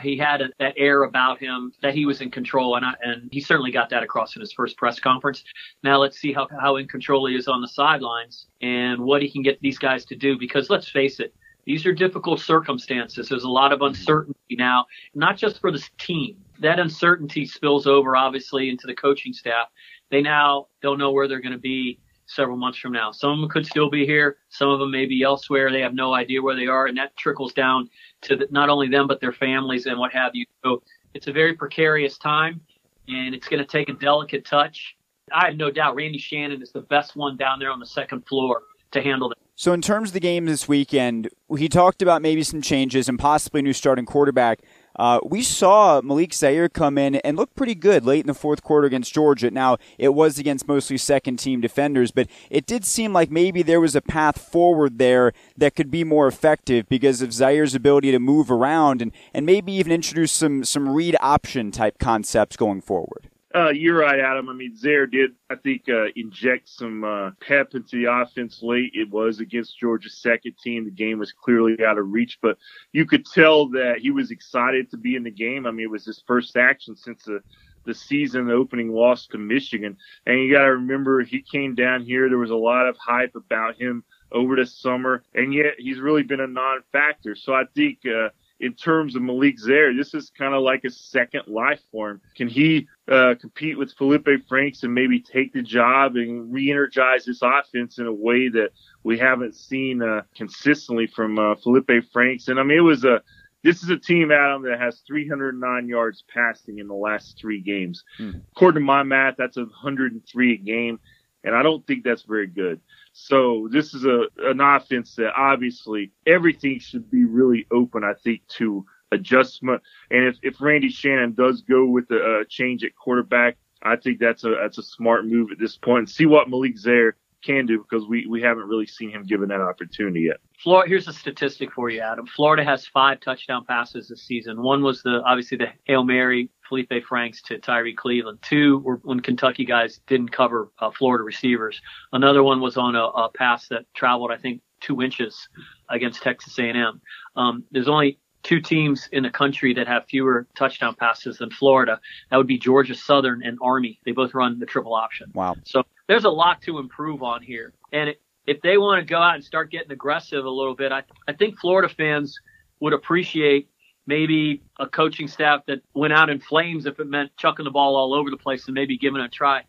he 0.00 0.16
had 0.16 0.40
a, 0.42 0.48
that 0.58 0.74
air 0.76 1.04
about 1.04 1.38
him 1.38 1.72
that 1.82 1.94
he 1.94 2.06
was 2.06 2.20
in 2.20 2.30
control, 2.30 2.76
and 2.76 2.84
I, 2.84 2.94
and 3.02 3.28
he 3.32 3.40
certainly 3.40 3.70
got 3.70 3.90
that 3.90 4.02
across 4.02 4.36
in 4.36 4.40
his 4.40 4.52
first 4.52 4.76
press 4.76 4.98
conference. 4.98 5.44
Now 5.82 5.98
let's 5.98 6.18
see 6.18 6.32
how 6.32 6.48
how 6.60 6.76
in 6.76 6.88
control 6.88 7.26
he 7.26 7.36
is 7.36 7.48
on 7.48 7.60
the 7.60 7.68
sidelines 7.68 8.46
and 8.60 9.00
what 9.00 9.22
he 9.22 9.30
can 9.30 9.42
get 9.42 9.60
these 9.60 9.78
guys 9.78 10.04
to 10.06 10.16
do. 10.16 10.38
Because 10.38 10.70
let's 10.70 10.88
face 10.88 11.20
it, 11.20 11.34
these 11.64 11.86
are 11.86 11.92
difficult 11.92 12.40
circumstances. 12.40 13.28
There's 13.28 13.44
a 13.44 13.48
lot 13.48 13.72
of 13.72 13.82
uncertainty 13.82 14.56
now, 14.56 14.86
not 15.14 15.36
just 15.36 15.60
for 15.60 15.70
this 15.70 15.88
team. 15.98 16.36
That 16.60 16.78
uncertainty 16.78 17.46
spills 17.46 17.86
over 17.86 18.16
obviously 18.16 18.68
into 18.68 18.86
the 18.86 18.94
coaching 18.94 19.32
staff. 19.32 19.68
They 20.10 20.20
now 20.20 20.66
don't 20.82 20.98
know 20.98 21.12
where 21.12 21.28
they're 21.28 21.40
going 21.40 21.52
to 21.52 21.58
be 21.58 22.00
several 22.30 22.56
months 22.56 22.78
from 22.78 22.92
now. 22.92 23.10
Some 23.10 23.32
of 23.32 23.40
them 23.40 23.48
could 23.48 23.66
still 23.66 23.90
be 23.90 24.06
here. 24.06 24.36
Some 24.48 24.68
of 24.68 24.78
them 24.78 24.90
may 24.90 25.06
be 25.06 25.22
elsewhere. 25.22 25.70
They 25.70 25.80
have 25.80 25.94
no 25.94 26.14
idea 26.14 26.40
where 26.40 26.56
they 26.56 26.66
are, 26.66 26.86
and 26.86 26.96
that 26.96 27.16
trickles 27.16 27.52
down 27.52 27.90
to 28.22 28.36
the, 28.36 28.46
not 28.50 28.68
only 28.68 28.88
them 28.88 29.06
but 29.06 29.20
their 29.20 29.32
families 29.32 29.86
and 29.86 29.98
what 29.98 30.12
have 30.12 30.32
you. 30.34 30.46
So 30.64 30.82
it's 31.14 31.26
a 31.26 31.32
very 31.32 31.54
precarious 31.54 32.18
time, 32.18 32.60
and 33.08 33.34
it's 33.34 33.48
going 33.48 33.60
to 33.60 33.66
take 33.66 33.88
a 33.88 33.94
delicate 33.94 34.44
touch. 34.44 34.96
I 35.32 35.46
have 35.46 35.56
no 35.56 35.70
doubt 35.70 35.94
Randy 35.96 36.18
Shannon 36.18 36.62
is 36.62 36.72
the 36.72 36.80
best 36.80 37.16
one 37.16 37.36
down 37.36 37.58
there 37.58 37.70
on 37.70 37.80
the 37.80 37.86
second 37.86 38.26
floor 38.26 38.62
to 38.92 39.02
handle 39.02 39.28
that. 39.28 39.38
So, 39.56 39.72
in 39.72 39.82
terms 39.82 40.10
of 40.10 40.12
the 40.14 40.20
game 40.20 40.46
this 40.46 40.66
weekend, 40.66 41.28
he 41.56 41.68
talked 41.68 42.00
about 42.00 42.22
maybe 42.22 42.42
some 42.42 42.62
changes 42.62 43.08
and 43.08 43.18
possibly 43.18 43.60
a 43.60 43.62
new 43.62 43.74
starting 43.74 44.06
quarterback. 44.06 44.60
Uh, 44.96 45.20
we 45.24 45.42
saw 45.42 46.00
Malik 46.02 46.34
Zaire 46.34 46.68
come 46.68 46.98
in 46.98 47.16
and 47.16 47.36
look 47.36 47.54
pretty 47.54 47.74
good 47.74 48.04
late 48.04 48.20
in 48.20 48.26
the 48.26 48.34
fourth 48.34 48.62
quarter 48.62 48.86
against 48.86 49.14
Georgia. 49.14 49.50
Now, 49.50 49.78
it 49.98 50.10
was 50.10 50.38
against 50.38 50.68
mostly 50.68 50.98
second 50.98 51.38
team 51.38 51.60
defenders, 51.60 52.10
but 52.10 52.28
it 52.50 52.66
did 52.66 52.84
seem 52.84 53.12
like 53.12 53.30
maybe 53.30 53.62
there 53.62 53.80
was 53.80 53.96
a 53.96 54.02
path 54.02 54.38
forward 54.38 54.98
there 54.98 55.32
that 55.56 55.74
could 55.74 55.90
be 55.90 56.04
more 56.04 56.26
effective 56.26 56.88
because 56.88 57.22
of 57.22 57.32
Zaire's 57.32 57.74
ability 57.74 58.10
to 58.10 58.18
move 58.18 58.50
around 58.50 59.00
and, 59.00 59.12
and 59.32 59.46
maybe 59.46 59.72
even 59.72 59.92
introduce 59.92 60.32
some, 60.32 60.64
some 60.64 60.88
read 60.88 61.16
option 61.20 61.70
type 61.70 61.98
concepts 61.98 62.56
going 62.56 62.80
forward. 62.80 63.29
Uh, 63.52 63.70
you're 63.70 63.98
right, 63.98 64.20
Adam. 64.20 64.48
I 64.48 64.52
mean, 64.52 64.76
Zaire 64.76 65.08
did, 65.08 65.32
I 65.50 65.56
think, 65.56 65.88
uh, 65.88 66.06
inject 66.14 66.68
some 66.68 67.02
uh, 67.02 67.30
pep 67.40 67.74
into 67.74 68.00
the 68.00 68.12
offense 68.12 68.60
late. 68.62 68.92
It 68.94 69.10
was 69.10 69.40
against 69.40 69.78
Georgia's 69.78 70.18
second 70.18 70.54
team. 70.62 70.84
The 70.84 70.92
game 70.92 71.18
was 71.18 71.32
clearly 71.32 71.76
out 71.84 71.98
of 71.98 72.10
reach, 72.10 72.38
but 72.40 72.58
you 72.92 73.04
could 73.06 73.26
tell 73.26 73.68
that 73.70 73.98
he 73.98 74.12
was 74.12 74.30
excited 74.30 74.88
to 74.90 74.96
be 74.96 75.16
in 75.16 75.24
the 75.24 75.32
game. 75.32 75.66
I 75.66 75.72
mean, 75.72 75.86
it 75.86 75.90
was 75.90 76.04
his 76.04 76.22
first 76.26 76.56
action 76.56 76.94
since 76.94 77.24
the 77.24 77.40
the 77.86 77.94
season 77.94 78.50
opening 78.50 78.92
loss 78.92 79.26
to 79.28 79.38
Michigan. 79.38 79.96
And 80.26 80.38
you 80.38 80.52
got 80.52 80.64
to 80.64 80.72
remember, 80.72 81.22
he 81.22 81.42
came 81.42 81.74
down 81.74 82.02
here. 82.04 82.28
There 82.28 82.38
was 82.38 82.50
a 82.50 82.54
lot 82.54 82.86
of 82.86 82.96
hype 82.98 83.34
about 83.34 83.80
him 83.80 84.04
over 84.32 84.54
the 84.54 84.66
summer, 84.66 85.24
and 85.34 85.52
yet 85.52 85.74
he's 85.78 85.98
really 85.98 86.22
been 86.22 86.40
a 86.40 86.46
non-factor. 86.46 87.34
So 87.34 87.54
I 87.54 87.64
think 87.74 88.00
uh, 88.06 88.28
in 88.60 88.74
terms 88.74 89.16
of 89.16 89.22
Malik 89.22 89.58
Zaire, 89.58 89.94
this 89.94 90.12
is 90.12 90.30
kind 90.36 90.54
of 90.54 90.62
like 90.62 90.84
a 90.84 90.90
second 90.90 91.42
life 91.46 91.80
for 91.90 92.10
him. 92.10 92.20
Can 92.36 92.46
he 92.46 92.86
uh, 93.10 93.34
compete 93.40 93.78
with 93.78 93.94
Felipe 93.94 94.28
Franks 94.48 94.82
and 94.82 94.94
maybe 94.94 95.18
take 95.18 95.52
the 95.54 95.62
job 95.62 96.16
and 96.16 96.52
re-energize 96.52 97.24
this 97.24 97.40
offense 97.42 97.98
in 97.98 98.06
a 98.06 98.12
way 98.12 98.48
that 98.50 98.70
we 99.02 99.18
haven't 99.18 99.56
seen 99.56 100.02
uh, 100.02 100.22
consistently 100.36 101.06
from 101.06 101.38
uh, 101.38 101.54
Felipe 101.56 101.90
Franks? 102.12 102.48
And 102.48 102.60
I 102.60 102.62
mean, 102.62 102.78
it 102.78 102.82
was 102.82 103.04
a 103.04 103.22
this 103.62 103.82
is 103.82 103.90
a 103.90 103.96
team, 103.96 104.30
Adam, 104.30 104.62
that 104.62 104.80
has 104.80 105.02
309 105.06 105.88
yards 105.88 106.24
passing 106.32 106.78
in 106.78 106.88
the 106.88 106.94
last 106.94 107.38
three 107.38 107.60
games. 107.60 108.04
Hmm. 108.16 108.30
According 108.52 108.80
to 108.82 108.86
my 108.86 109.02
math, 109.02 109.34
that's 109.36 109.56
103 109.56 110.54
a 110.54 110.56
game, 110.56 110.98
and 111.44 111.54
I 111.54 111.62
don't 111.62 111.86
think 111.86 112.04
that's 112.04 112.22
very 112.22 112.46
good. 112.46 112.80
So 113.12 113.68
this 113.70 113.94
is 113.94 114.04
a 114.04 114.24
an 114.38 114.60
offense 114.60 115.16
that 115.16 115.32
obviously 115.36 116.12
everything 116.26 116.78
should 116.78 117.10
be 117.10 117.24
really 117.24 117.66
open. 117.70 118.04
I 118.04 118.14
think 118.14 118.46
to 118.58 118.84
adjustment. 119.12 119.82
And 120.10 120.28
if, 120.28 120.36
if 120.42 120.60
Randy 120.60 120.88
Shannon 120.88 121.34
does 121.34 121.62
go 121.62 121.86
with 121.86 122.10
a, 122.10 122.40
a 122.40 122.44
change 122.44 122.84
at 122.84 122.94
quarterback, 122.94 123.56
I 123.82 123.96
think 123.96 124.18
that's 124.18 124.44
a 124.44 124.56
that's 124.60 124.78
a 124.78 124.82
smart 124.82 125.26
move 125.26 125.50
at 125.52 125.58
this 125.58 125.76
point. 125.76 126.10
See 126.10 126.26
what 126.26 126.48
Malik 126.48 126.78
Zaire 126.78 127.16
can 127.42 127.66
do 127.66 127.78
because 127.78 128.06
we, 128.06 128.26
we 128.26 128.40
haven't 128.42 128.66
really 128.66 128.86
seen 128.86 129.10
him 129.10 129.24
given 129.24 129.48
that 129.48 129.60
opportunity 129.60 130.20
yet. 130.22 130.38
Florida, 130.58 130.88
here's 130.88 131.08
a 131.08 131.12
statistic 131.12 131.72
for 131.72 131.90
you, 131.90 132.00
Adam. 132.00 132.26
Florida 132.26 132.64
has 132.64 132.86
five 132.86 133.20
touchdown 133.20 133.64
passes 133.64 134.08
this 134.08 134.22
season. 134.22 134.62
One 134.62 134.82
was 134.82 135.02
the 135.02 135.22
obviously 135.24 135.58
the 135.58 135.68
Hail 135.84 136.04
Mary 136.04 136.50
Felipe 136.68 137.04
Franks 137.08 137.42
to 137.42 137.58
Tyrie 137.58 137.94
Cleveland. 137.94 138.38
Two 138.42 138.78
were 138.78 139.00
when 139.02 139.20
Kentucky 139.20 139.64
guys 139.64 140.00
didn't 140.06 140.30
cover 140.30 140.70
uh, 140.78 140.90
Florida 140.90 141.24
receivers. 141.24 141.80
Another 142.12 142.42
one 142.42 142.60
was 142.60 142.76
on 142.76 142.94
a, 142.94 143.04
a, 143.04 143.30
pass 143.30 143.68
that 143.68 143.86
traveled, 143.94 144.30
I 144.30 144.36
think, 144.36 144.62
two 144.80 145.02
inches 145.02 145.48
against 145.88 146.22
Texas 146.22 146.58
A&M. 146.58 147.00
Um, 147.36 147.64
there's 147.70 147.88
only 147.88 148.18
two 148.42 148.60
teams 148.60 149.08
in 149.12 149.22
the 149.22 149.30
country 149.30 149.74
that 149.74 149.86
have 149.86 150.06
fewer 150.06 150.46
touchdown 150.56 150.94
passes 150.94 151.38
than 151.38 151.50
Florida. 151.50 152.00
That 152.30 152.36
would 152.36 152.46
be 152.46 152.58
Georgia 152.58 152.94
Southern 152.94 153.42
and 153.42 153.58
Army. 153.60 153.98
They 154.04 154.12
both 154.12 154.34
run 154.34 154.58
the 154.58 154.66
triple 154.66 154.94
option. 154.94 155.30
Wow. 155.34 155.56
So 155.64 155.82
there's 156.06 156.24
a 156.24 156.30
lot 156.30 156.62
to 156.62 156.78
improve 156.78 157.22
on 157.22 157.42
here. 157.42 157.72
And 157.92 158.10
it, 158.10 158.20
if 158.46 158.60
they 158.62 158.78
want 158.78 159.00
to 159.00 159.04
go 159.04 159.18
out 159.18 159.34
and 159.34 159.44
start 159.44 159.70
getting 159.70 159.92
aggressive 159.92 160.44
a 160.44 160.50
little 160.50 160.74
bit, 160.74 160.92
I, 160.92 161.02
I 161.28 161.32
think 161.32 161.58
Florida 161.58 161.92
fans 161.92 162.38
would 162.80 162.92
appreciate 162.92 163.68
maybe 164.06 164.62
a 164.78 164.88
coaching 164.88 165.28
staff 165.28 165.66
that 165.66 165.82
went 165.94 166.12
out 166.12 166.30
in 166.30 166.40
flames 166.40 166.86
if 166.86 166.98
it 166.98 167.06
meant 167.06 167.30
chucking 167.36 167.64
the 167.64 167.70
ball 167.70 167.94
all 167.94 168.14
over 168.14 168.30
the 168.30 168.36
place 168.36 168.66
and 168.66 168.74
maybe 168.74 168.96
giving 168.96 169.20
it 169.20 169.24
a 169.24 169.28
try. 169.28 169.62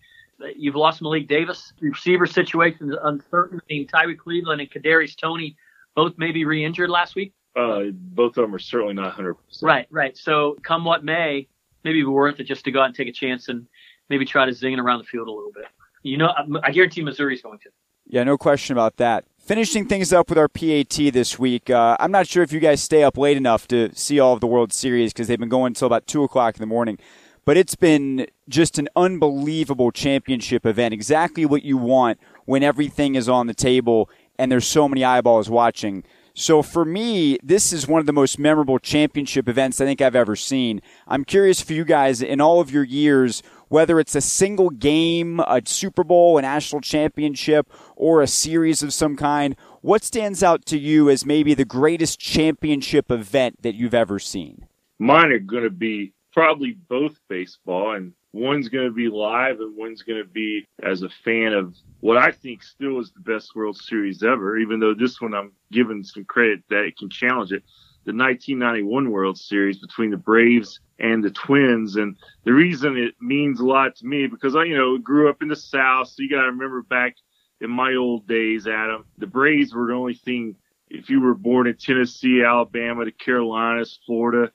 You've 0.55 0.75
lost 0.75 1.01
Malik 1.01 1.27
Davis. 1.27 1.73
Receiver 1.79 2.25
situation 2.25 2.89
is 2.89 2.97
uncertain. 3.03 3.59
I 3.61 3.73
mean, 3.73 3.87
Tyrie 3.87 4.15
Cleveland 4.15 4.61
and 4.61 4.71
Kadarius 4.71 5.15
Toney 5.15 5.55
both 5.93 6.13
maybe 6.17 6.45
re-injured 6.45 6.89
last 6.89 7.15
week. 7.15 7.33
Uh, 7.55 7.91
both 7.91 8.37
of 8.37 8.43
them 8.43 8.55
are 8.55 8.59
certainly 8.59 8.93
not 8.93 9.15
100%. 9.15 9.35
Right, 9.61 9.87
right. 9.89 10.17
So 10.17 10.57
come 10.63 10.85
what 10.85 11.03
may, 11.03 11.47
maybe 11.83 11.99
it'd 11.99 12.07
be 12.07 12.11
worth 12.11 12.39
it 12.39 12.45
just 12.45 12.63
to 12.65 12.71
go 12.71 12.81
out 12.81 12.85
and 12.85 12.95
take 12.95 13.07
a 13.07 13.13
chance 13.13 13.49
and 13.49 13.67
maybe 14.09 14.25
try 14.25 14.45
to 14.45 14.53
zing 14.53 14.73
it 14.73 14.79
around 14.79 14.99
the 14.99 15.03
field 15.05 15.27
a 15.27 15.31
little 15.31 15.51
bit. 15.51 15.65
You 16.03 16.17
know, 16.17 16.33
I 16.63 16.71
guarantee 16.71 17.03
Missouri's 17.03 17.41
going 17.41 17.59
to. 17.59 17.69
Yeah, 18.07 18.23
no 18.23 18.37
question 18.37 18.73
about 18.73 18.97
that. 18.97 19.25
Finishing 19.37 19.87
things 19.87 20.13
up 20.13 20.29
with 20.29 20.37
our 20.37 20.47
PAT 20.47 20.89
this 21.13 21.37
week, 21.37 21.69
uh, 21.69 21.97
I'm 21.99 22.11
not 22.11 22.27
sure 22.27 22.43
if 22.43 22.51
you 22.51 22.59
guys 22.59 22.81
stay 22.81 23.03
up 23.03 23.17
late 23.17 23.37
enough 23.37 23.67
to 23.69 23.93
see 23.95 24.19
all 24.19 24.33
of 24.33 24.39
the 24.39 24.47
World 24.47 24.71
Series 24.71 25.13
because 25.13 25.27
they've 25.27 25.39
been 25.39 25.49
going 25.49 25.71
until 25.71 25.87
about 25.87 26.07
2 26.07 26.23
o'clock 26.23 26.55
in 26.55 26.59
the 26.59 26.67
morning. 26.67 26.97
But 27.43 27.57
it's 27.57 27.75
been 27.75 28.27
just 28.47 28.77
an 28.77 28.87
unbelievable 28.95 29.91
championship 29.91 30.65
event. 30.65 30.93
Exactly 30.93 31.45
what 31.45 31.63
you 31.63 31.77
want 31.77 32.19
when 32.45 32.63
everything 32.63 33.15
is 33.15 33.27
on 33.27 33.47
the 33.47 33.53
table 33.53 34.09
and 34.37 34.51
there's 34.51 34.67
so 34.67 34.87
many 34.87 35.03
eyeballs 35.03 35.49
watching. 35.49 36.03
So 36.33 36.61
for 36.61 36.85
me, 36.85 37.37
this 37.43 37.73
is 37.73 37.87
one 37.87 37.99
of 37.99 38.05
the 38.05 38.13
most 38.13 38.39
memorable 38.39 38.79
championship 38.79 39.49
events 39.49 39.81
I 39.81 39.85
think 39.85 40.01
I've 40.01 40.15
ever 40.15 40.35
seen. 40.35 40.81
I'm 41.07 41.25
curious 41.25 41.61
for 41.61 41.73
you 41.73 41.83
guys 41.83 42.21
in 42.21 42.39
all 42.39 42.61
of 42.61 42.71
your 42.71 42.83
years, 42.83 43.43
whether 43.67 43.99
it's 43.99 44.15
a 44.15 44.21
single 44.21 44.69
game, 44.69 45.39
a 45.41 45.61
Super 45.65 46.03
Bowl, 46.03 46.37
a 46.37 46.41
national 46.41 46.81
championship, 46.81 47.69
or 47.95 48.21
a 48.21 48.27
series 48.27 48.81
of 48.81 48.93
some 48.93 49.15
kind, 49.15 49.55
what 49.81 50.03
stands 50.03 50.41
out 50.41 50.65
to 50.67 50.77
you 50.77 51.09
as 51.09 51.25
maybe 51.25 51.53
the 51.53 51.65
greatest 51.65 52.19
championship 52.19 53.11
event 53.11 53.61
that 53.61 53.75
you've 53.75 53.93
ever 53.93 54.19
seen? 54.19 54.67
Mine 54.99 55.31
are 55.31 55.39
going 55.39 55.63
to 55.63 55.69
be 55.69 56.13
probably 56.31 56.71
both 56.71 57.19
baseball 57.27 57.95
and 57.95 58.13
one's 58.33 58.69
going 58.69 58.85
to 58.85 58.93
be 58.93 59.09
live 59.09 59.59
and 59.59 59.75
one's 59.75 60.03
going 60.03 60.21
to 60.21 60.29
be 60.29 60.65
as 60.83 61.01
a 61.01 61.09
fan 61.23 61.53
of 61.53 61.75
what 61.99 62.17
I 62.17 62.31
think 62.31 62.63
still 62.63 62.99
is 62.99 63.11
the 63.11 63.19
best 63.19 63.55
World 63.55 63.77
Series 63.77 64.23
ever, 64.23 64.57
even 64.57 64.79
though 64.79 64.93
this 64.93 65.19
one 65.19 65.33
I'm 65.33 65.51
giving 65.71 66.03
some 66.03 66.25
credit 66.25 66.63
that 66.69 66.85
it 66.85 66.97
can 66.97 67.09
challenge 67.09 67.51
it. 67.51 67.63
The 68.05 68.13
1991 68.13 69.11
World 69.11 69.37
Series 69.37 69.77
between 69.77 70.09
the 70.09 70.17
Braves 70.17 70.79
and 70.99 71.23
the 71.23 71.29
Twins. 71.29 71.97
And 71.97 72.15
the 72.45 72.53
reason 72.53 72.97
it 72.97 73.15
means 73.19 73.59
a 73.59 73.65
lot 73.65 73.95
to 73.97 74.07
me 74.07 74.27
because 74.27 74.55
I, 74.55 74.63
you 74.63 74.75
know, 74.75 74.97
grew 74.97 75.29
up 75.29 75.41
in 75.41 75.49
the 75.49 75.55
South. 75.55 76.07
So 76.07 76.23
you 76.23 76.29
got 76.29 76.41
to 76.41 76.51
remember 76.51 76.81
back 76.81 77.15
in 77.59 77.69
my 77.69 77.93
old 77.93 78.27
days, 78.27 78.65
Adam, 78.65 79.05
the 79.17 79.27
Braves 79.27 79.73
were 79.73 79.87
the 79.87 79.93
only 79.93 80.15
thing 80.15 80.55
if 80.89 81.09
you 81.09 81.21
were 81.21 81.35
born 81.35 81.67
in 81.67 81.75
Tennessee, 81.77 82.43
Alabama, 82.43 83.05
the 83.05 83.11
Carolinas, 83.11 83.99
Florida, 84.05 84.51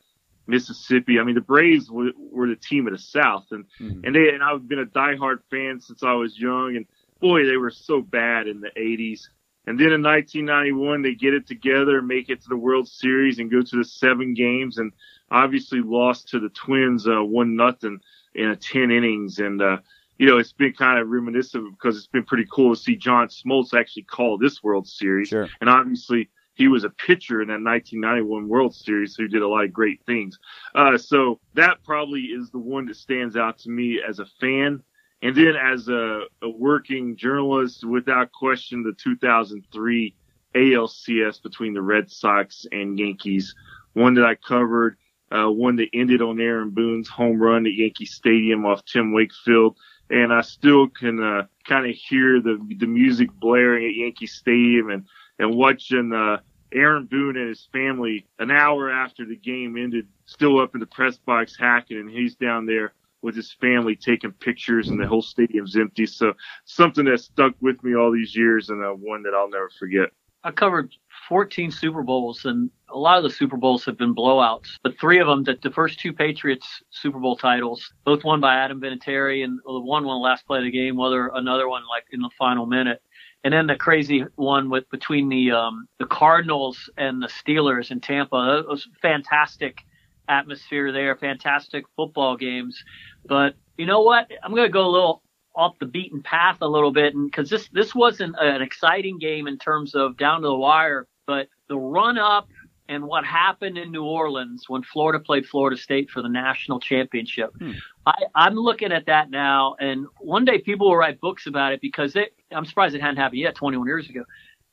Mississippi. 0.47 1.19
I 1.19 1.25
mean, 1.25 1.35
the 1.35 1.41
Braves 1.41 1.91
were, 1.91 2.11
were 2.17 2.49
the 2.49 2.57
team 2.57 2.87
of 2.87 2.93
the 2.93 2.99
South, 2.99 3.47
and 3.51 3.65
mm-hmm. 3.81 4.05
and 4.05 4.15
they 4.15 4.31
and 4.31 4.43
I've 4.43 4.69
been 4.69 4.79
a 4.79 4.87
diehard 4.87 5.39
fan 5.51 5.81
since 5.81 6.03
I 6.03 6.15
was 6.15 6.39
young. 6.39 6.77
And 6.77 6.87
boy, 7.21 7.47
they 7.47 7.57
were 7.57 7.71
so 7.71 8.01
bad 8.01 8.47
in 8.47 8.61
the 8.61 8.71
'80s. 8.77 9.29
And 9.69 9.81
then 9.81 9.93
in 9.93 10.03
1991, 10.03 11.03
they 11.03 11.15
get 11.15 11.35
it 11.35 11.49
together, 11.49 12.01
make 12.01 12.29
it 12.29 12.41
to 12.43 12.49
the 12.49 12.57
World 12.57 12.89
Series, 12.89 13.41
and 13.41 13.51
go 13.51 13.63
to 13.63 13.77
the 13.77 13.85
seven 13.85 14.33
games, 14.33 14.79
and 14.79 14.93
obviously 15.31 15.81
lost 15.81 16.29
to 16.29 16.39
the 16.39 16.51
Twins 16.51 17.09
uh, 17.09 17.23
one 17.25 17.57
nothing 17.57 17.99
in 18.35 18.51
a 18.51 18.57
10 18.57 18.93
innings. 18.93 19.41
And 19.41 19.61
uh, 19.61 19.79
you 20.19 20.27
know, 20.27 20.39
it's 20.39 20.53
been 20.53 20.73
kind 20.73 21.01
of 21.01 21.09
reminiscent 21.09 21.73
because 21.73 21.97
it's 21.97 22.07
been 22.07 22.25
pretty 22.25 22.47
cool 22.51 22.75
to 22.75 22.81
see 22.81 22.97
John 22.97 23.29
Smoltz 23.29 23.75
actually 23.75 24.05
call 24.05 24.39
this 24.39 24.63
World 24.63 24.87
Series. 24.87 25.29
Sure. 25.29 25.49
And 25.61 25.69
obviously, 25.69 26.31
he 26.57 26.69
was 26.69 26.85
a 26.85 26.91
pitcher 26.91 27.43
in 27.43 27.49
that 27.49 27.63
1991 27.63 28.49
World 28.49 28.75
Series 28.75 29.15
who 29.15 29.29
did 29.29 29.43
a 29.43 29.49
lot 29.49 29.65
of 29.65 29.73
great 29.73 30.01
things. 30.07 30.39
Uh, 30.75 30.99
so 30.99 31.39
that 31.55 31.85
probably 31.85 32.23
is 32.23 32.51
the 32.51 32.59
one 32.59 32.87
that 32.87 32.97
stands 32.97 33.37
out 33.37 33.59
to 33.61 33.71
me 33.71 34.01
as 34.07 34.19
a 34.19 34.27
fan. 34.41 34.83
And 35.23 35.37
then 35.37 35.55
as 35.57 35.89
a, 35.89 36.23
a 36.43 36.49
working 36.49 37.17
journalist, 37.17 37.85
without 37.85 38.33
question, 38.33 38.83
the 38.83 38.95
2003 39.03 40.15
ALCS 40.55 41.43
between 41.43 41.75
the 41.75 41.83
Red 41.83 42.11
Sox 42.11 42.67
and 42.73 42.99
Yankees, 42.99 43.55
one 43.95 44.15
that 44.15 44.25
I 44.25 44.35
covered. 44.35 44.97
uh, 45.31 45.51
one 45.51 45.77
that 45.77 45.89
ended 45.93 46.23
on 46.23 46.41
Aaron 46.41 46.71
Boone's 46.71 47.09
home 47.09 47.41
run 47.41 47.67
at 47.67 47.75
Yankee 47.75 48.07
Stadium 48.07 48.65
off 48.65 48.85
Tim 48.85 49.13
Wakefield. 49.13 49.77
And 50.09 50.33
I 50.33 50.43
still 50.43 50.89
can 50.89 51.23
uh, 51.23 51.47
kind 51.65 51.87
of 51.89 51.97
hear 51.97 52.41
the 52.41 52.59
the 52.79 52.87
music 52.87 53.29
blaring 53.41 53.87
at 53.87 53.95
Yankee 53.95 54.27
Stadium 54.29 54.91
and 54.91 55.05
and 55.39 55.55
watching 55.55 56.13
uh, 56.13 56.39
Aaron 56.73 57.07
Boone 57.07 57.37
and 57.37 57.49
his 57.49 57.69
family 57.73 58.27
an 58.39 58.51
hour 58.51 58.91
after 58.91 59.25
the 59.25 59.37
game 59.37 59.77
ended, 59.77 60.07
still 60.27 60.61
up 60.61 60.75
in 60.75 60.81
the 60.81 60.87
press 60.87 61.17
box 61.17 61.57
hacking, 61.59 61.99
and 61.99 62.11
he's 62.11 62.35
down 62.35 62.67
there 62.67 62.93
with 63.23 63.35
his 63.35 63.53
family 63.53 63.97
taking 63.97 64.33
pictures, 64.33 64.89
and 64.89 65.01
the 65.01 65.07
whole 65.07 65.23
stadium's 65.23 65.77
empty. 65.77 66.07
So 66.07 66.35
something 66.65 67.07
that 67.07 67.21
stuck 67.21 67.55
with 67.61 67.83
me 67.83 67.95
all 67.95 68.13
these 68.13 68.37
years, 68.37 68.69
and 68.71 68.85
uh, 68.85 68.91
one 68.91 69.23
that 69.23 69.35
I'll 69.35 69.51
never 69.51 69.71
forget. 69.79 70.11
I 70.45 70.53
covered 70.53 70.95
14 71.29 71.73
Super 71.73 72.03
Bowls, 72.05 72.45
and 72.45 72.71
a 72.89 72.97
lot 72.97 73.19
of 73.19 73.25
the 73.25 73.31
Super 73.31 73.57
Bowls 73.57 73.85
have 73.85 73.99
been 73.99 74.15
blowouts. 74.15 74.79
But 74.83 74.97
three 74.97 75.19
of 75.19 75.27
them, 75.27 75.43
that 75.45 75.61
the 75.61 75.73
first 75.73 75.99
two 75.99 76.13
Patriots 76.13 76.85
Super 76.91 77.19
Bowl 77.19 77.37
titles, 77.37 77.93
both 78.05 78.23
won 78.23 78.41
by 78.41 78.55
Adam 78.55 78.81
Vinatieri, 78.81 79.43
and 79.43 79.59
the 79.67 79.81
one 79.81 80.05
won 80.05 80.21
last 80.21 80.47
play 80.47 80.59
of 80.59 80.65
the 80.65 80.71
game, 80.71 80.97
whether 80.97 81.33
another 81.35 81.69
one 81.69 81.83
like 81.89 82.05
in 82.13 82.21
the 82.21 82.31
final 82.39 82.65
minute. 82.65 83.03
And 83.47 83.53
then 83.53 83.69
the 83.69 83.77
crazy 83.77 84.25
one 84.35 84.71
with 84.71 84.91
between 84.91 85.29
the 85.29 85.53
um, 85.53 85.87
the 86.01 86.07
Cardinals 86.07 86.91
and 86.97 87.23
the 87.23 87.29
Steelers 87.29 87.93
in 87.93 88.01
Tampa. 88.01 88.59
It 88.59 88.69
was 88.69 88.89
fantastic 89.01 89.85
atmosphere 90.29 90.91
there, 90.91 91.15
fantastic 91.15 91.85
football 91.95 92.37
games. 92.37 92.83
But 93.25 93.55
you 93.79 93.87
know 93.87 94.01
what? 94.01 94.29
I'm 94.43 94.51
going 94.51 94.67
to 94.67 94.73
go 94.73 94.85
a 94.85 94.91
little 94.91 95.23
off 95.55 95.79
the 95.79 95.87
beaten 95.87 96.25
path 96.25 96.57
a 96.61 96.67
little 96.67 96.91
bit, 96.91 97.15
and 97.15 97.31
because 97.31 97.49
this 97.49 97.69
this 97.69 97.95
wasn't 97.95 98.35
an 98.41 98.63
exciting 98.63 99.17
game 99.21 99.47
in 99.47 99.59
terms 99.59 99.95
of 99.95 100.17
down 100.17 100.43
to 100.43 100.49
the 100.49 100.53
wire, 100.57 101.07
but 101.25 101.47
the 101.69 101.79
run 101.79 102.19
up 102.19 102.49
and 102.89 103.05
what 103.05 103.25
happened 103.25 103.79
in 103.79 103.93
New 103.93 104.05
Orleans 104.05 104.65
when 104.67 104.83
Florida 104.83 105.23
played 105.23 105.47
Florida 105.47 105.81
State 105.81 106.11
for 106.11 106.21
the 106.21 106.29
national 106.29 106.81
championship. 106.81 107.51
Hmm. 107.61 107.73
I, 108.07 108.25
I'm 108.35 108.55
looking 108.55 108.91
at 108.91 109.07
that 109.07 109.31
now, 109.31 109.77
and 109.79 110.07
one 110.19 110.45
day 110.45 110.59
people 110.59 110.89
will 110.89 110.97
write 110.97 111.21
books 111.21 111.47
about 111.47 111.73
it 111.75 111.81
because 111.81 112.13
they, 112.13 112.31
I'm 112.53 112.65
surprised 112.65 112.95
it 112.95 113.01
hadn't 113.01 113.17
happened 113.17 113.41
yet 113.41 113.55
21 113.55 113.87
years 113.87 114.09
ago. 114.09 114.25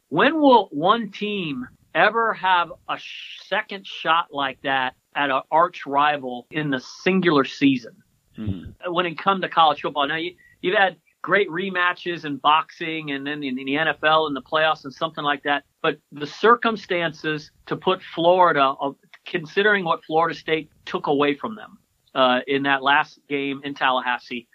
When 0.10 0.40
will 0.40 0.68
one 0.72 1.10
team 1.10 1.68
ever 1.96 2.34
have 2.34 2.72
a 2.90 2.98
sh- 2.98 3.40
second 3.46 3.86
shot 3.86 4.28
like 4.32 4.62
that 4.62 4.96
at 5.16 5.30
an 5.30 5.42
arch 5.52 5.86
rival 5.86 6.48
in 6.52 6.70
the 6.70 6.80
singular 6.80 7.46
season? 7.46 7.96
Mm-hmm. 8.38 8.94
When 8.94 9.06
it 9.06 9.18
comes 9.18 9.42
to 9.42 9.50
college 9.50 9.82
football, 9.82 10.08
now 10.08 10.18
you, 10.18 10.36
you've 10.62 10.78
had 10.78 10.98
great 11.24 11.50
rematches 11.50 12.26
in 12.26 12.38
boxing 12.38 13.12
and 13.12 13.26
then 13.26 13.42
in, 13.44 13.56
the 13.56 13.66
NFL 13.66 14.28
in 14.28 14.34
the 14.34 14.42
playoffs 14.42 14.84
and 14.84 14.94
something 14.94 15.24
like 15.24 15.42
that. 15.44 15.64
But 15.82 15.98
the 16.12 16.28
circumstances 16.28 17.50
to 17.68 17.76
put 17.76 18.02
Florida, 18.14 18.74
uh, 18.80 18.92
considering 19.26 19.86
what 19.86 20.04
Florida 20.04 20.38
State 20.38 20.70
took 20.86 21.08
away 21.08 21.36
from 21.36 21.56
them 21.56 21.80
uh, 22.14 22.42
in 22.46 22.64
that 22.64 22.84
last 22.84 23.20
game 23.30 23.62
in 23.64 23.74
Tallahassee, 23.74 24.48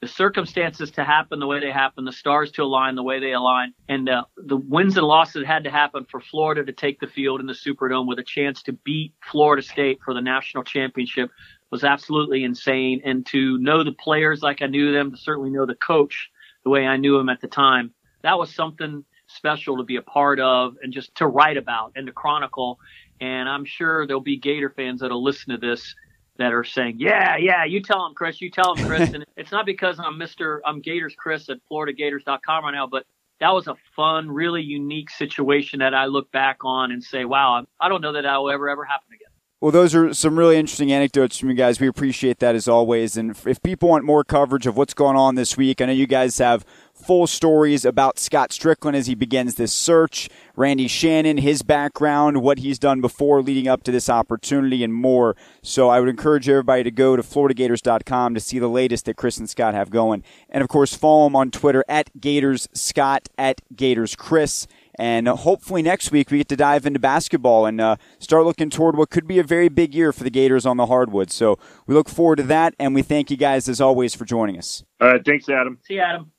the 0.00 0.06
circumstances 0.06 0.90
to 0.92 1.04
happen 1.04 1.40
the 1.40 1.46
way 1.46 1.60
they 1.60 1.70
happen, 1.70 2.04
the 2.04 2.12
stars 2.12 2.50
to 2.52 2.62
align 2.62 2.94
the 2.96 3.02
way 3.02 3.18
they 3.18 3.32
align, 3.32 3.72
and 3.88 4.08
uh, 4.08 4.24
the 4.36 4.56
wins 4.56 4.96
and 4.96 5.06
losses 5.06 5.42
that 5.42 5.46
had 5.46 5.64
to 5.64 5.70
happen 5.70 6.04
for 6.10 6.20
Florida 6.20 6.64
to 6.64 6.72
take 6.72 7.00
the 7.00 7.06
field 7.06 7.40
in 7.40 7.46
the 7.46 7.54
Superdome 7.54 8.06
with 8.06 8.18
a 8.18 8.22
chance 8.22 8.62
to 8.64 8.72
beat 8.72 9.14
Florida 9.22 9.62
State 9.62 9.98
for 10.04 10.12
the 10.12 10.20
national 10.20 10.64
championship 10.64 11.30
was 11.70 11.82
absolutely 11.82 12.44
insane. 12.44 13.00
And 13.04 13.24
to 13.26 13.58
know 13.58 13.82
the 13.82 13.92
players 13.92 14.42
like 14.42 14.60
I 14.60 14.66
knew 14.66 14.92
them, 14.92 15.12
to 15.12 15.16
certainly 15.16 15.50
know 15.50 15.66
the 15.66 15.74
coach 15.74 16.30
the 16.64 16.70
way 16.70 16.86
I 16.86 16.96
knew 16.96 17.16
him 17.16 17.28
at 17.28 17.40
the 17.40 17.48
time, 17.48 17.92
that 18.22 18.38
was 18.38 18.54
something 18.54 19.04
special 19.28 19.78
to 19.78 19.82
be 19.82 19.96
a 19.96 20.02
part 20.02 20.38
of 20.40 20.74
and 20.82 20.92
just 20.92 21.14
to 21.16 21.26
write 21.26 21.56
about 21.56 21.92
and 21.96 22.06
to 22.06 22.12
chronicle. 22.12 22.78
And 23.20 23.48
I'm 23.48 23.64
sure 23.64 24.06
there'll 24.06 24.20
be 24.20 24.36
Gator 24.36 24.70
fans 24.70 25.00
that'll 25.00 25.24
listen 25.24 25.52
to 25.52 25.58
this 25.58 25.94
that 26.38 26.52
are 26.52 26.64
saying, 26.64 26.96
yeah, 26.98 27.36
yeah, 27.36 27.64
you 27.64 27.82
tell 27.82 28.06
him, 28.06 28.14
Chris, 28.14 28.40
you 28.40 28.50
tell 28.50 28.74
him, 28.74 28.86
Chris. 28.86 29.10
and 29.14 29.24
it's 29.36 29.52
not 29.52 29.66
because 29.66 29.98
I'm 29.98 30.18
Mr. 30.18 30.60
I'm 30.64 30.80
Gators 30.80 31.14
Chris 31.16 31.48
at 31.48 31.58
FloridaGators.com 31.70 32.64
right 32.64 32.72
now, 32.72 32.86
but 32.86 33.04
that 33.40 33.50
was 33.50 33.66
a 33.66 33.76
fun, 33.94 34.30
really 34.30 34.62
unique 34.62 35.10
situation 35.10 35.80
that 35.80 35.94
I 35.94 36.06
look 36.06 36.30
back 36.32 36.58
on 36.62 36.90
and 36.92 37.02
say, 37.02 37.24
wow, 37.24 37.66
I 37.80 37.88
don't 37.88 38.00
know 38.00 38.12
that 38.12 38.22
that 38.22 38.36
will 38.36 38.50
ever, 38.50 38.68
ever 38.68 38.84
happen 38.84 39.08
again. 39.14 39.28
Well, 39.60 39.72
those 39.72 39.94
are 39.94 40.12
some 40.12 40.38
really 40.38 40.56
interesting 40.58 40.92
anecdotes 40.92 41.38
from 41.38 41.48
you 41.48 41.54
guys. 41.54 41.80
We 41.80 41.88
appreciate 41.88 42.40
that 42.40 42.54
as 42.54 42.68
always. 42.68 43.16
And 43.16 43.34
if 43.46 43.62
people 43.62 43.88
want 43.88 44.04
more 44.04 44.22
coverage 44.22 44.66
of 44.66 44.76
what's 44.76 44.92
going 44.92 45.16
on 45.16 45.34
this 45.34 45.56
week, 45.56 45.80
I 45.80 45.86
know 45.86 45.92
you 45.92 46.06
guys 46.06 46.36
have 46.38 46.64
full 46.96 47.26
stories 47.26 47.84
about 47.84 48.18
Scott 48.18 48.50
Stricklin 48.50 48.94
as 48.94 49.06
he 49.06 49.14
begins 49.14 49.54
this 49.54 49.72
search, 49.72 50.28
Randy 50.56 50.88
Shannon, 50.88 51.38
his 51.38 51.62
background, 51.62 52.42
what 52.42 52.58
he's 52.58 52.78
done 52.78 53.00
before 53.00 53.42
leading 53.42 53.68
up 53.68 53.82
to 53.84 53.92
this 53.92 54.08
opportunity, 54.08 54.82
and 54.82 54.92
more. 54.92 55.36
So 55.62 55.88
I 55.88 56.00
would 56.00 56.08
encourage 56.08 56.48
everybody 56.48 56.82
to 56.82 56.90
go 56.90 57.16
to 57.16 57.22
FloridaGators.com 57.22 58.34
to 58.34 58.40
see 58.40 58.58
the 58.58 58.68
latest 58.68 59.04
that 59.04 59.16
Chris 59.16 59.38
and 59.38 59.48
Scott 59.48 59.74
have 59.74 59.90
going. 59.90 60.22
And 60.48 60.62
of 60.62 60.68
course, 60.68 60.94
follow 60.94 61.26
him 61.26 61.36
on 61.36 61.50
Twitter 61.50 61.84
at 61.88 62.20
Gators 62.20 62.68
Scott, 62.72 63.28
at 63.38 63.60
Gators 63.74 64.16
Chris. 64.16 64.66
And 64.98 65.28
hopefully 65.28 65.82
next 65.82 66.10
week 66.10 66.30
we 66.30 66.38
get 66.38 66.48
to 66.48 66.56
dive 66.56 66.86
into 66.86 66.98
basketball 66.98 67.66
and 67.66 67.80
uh, 67.80 67.96
start 68.18 68.44
looking 68.44 68.70
toward 68.70 68.96
what 68.96 69.10
could 69.10 69.26
be 69.26 69.38
a 69.38 69.44
very 69.44 69.68
big 69.68 69.94
year 69.94 70.12
for 70.12 70.24
the 70.24 70.30
Gators 70.30 70.64
on 70.64 70.76
the 70.76 70.86
hardwood. 70.86 71.30
So 71.30 71.58
we 71.86 71.94
look 71.94 72.08
forward 72.08 72.36
to 72.36 72.42
that, 72.44 72.74
and 72.78 72.94
we 72.94 73.02
thank 73.02 73.30
you 73.30 73.36
guys 73.36 73.68
as 73.68 73.80
always 73.80 74.14
for 74.14 74.24
joining 74.24 74.58
us. 74.58 74.84
All 75.00 75.08
right, 75.08 75.24
thanks, 75.24 75.48
Adam. 75.48 75.78
See 75.84 75.94
you, 75.94 76.00
Adam. 76.00 76.32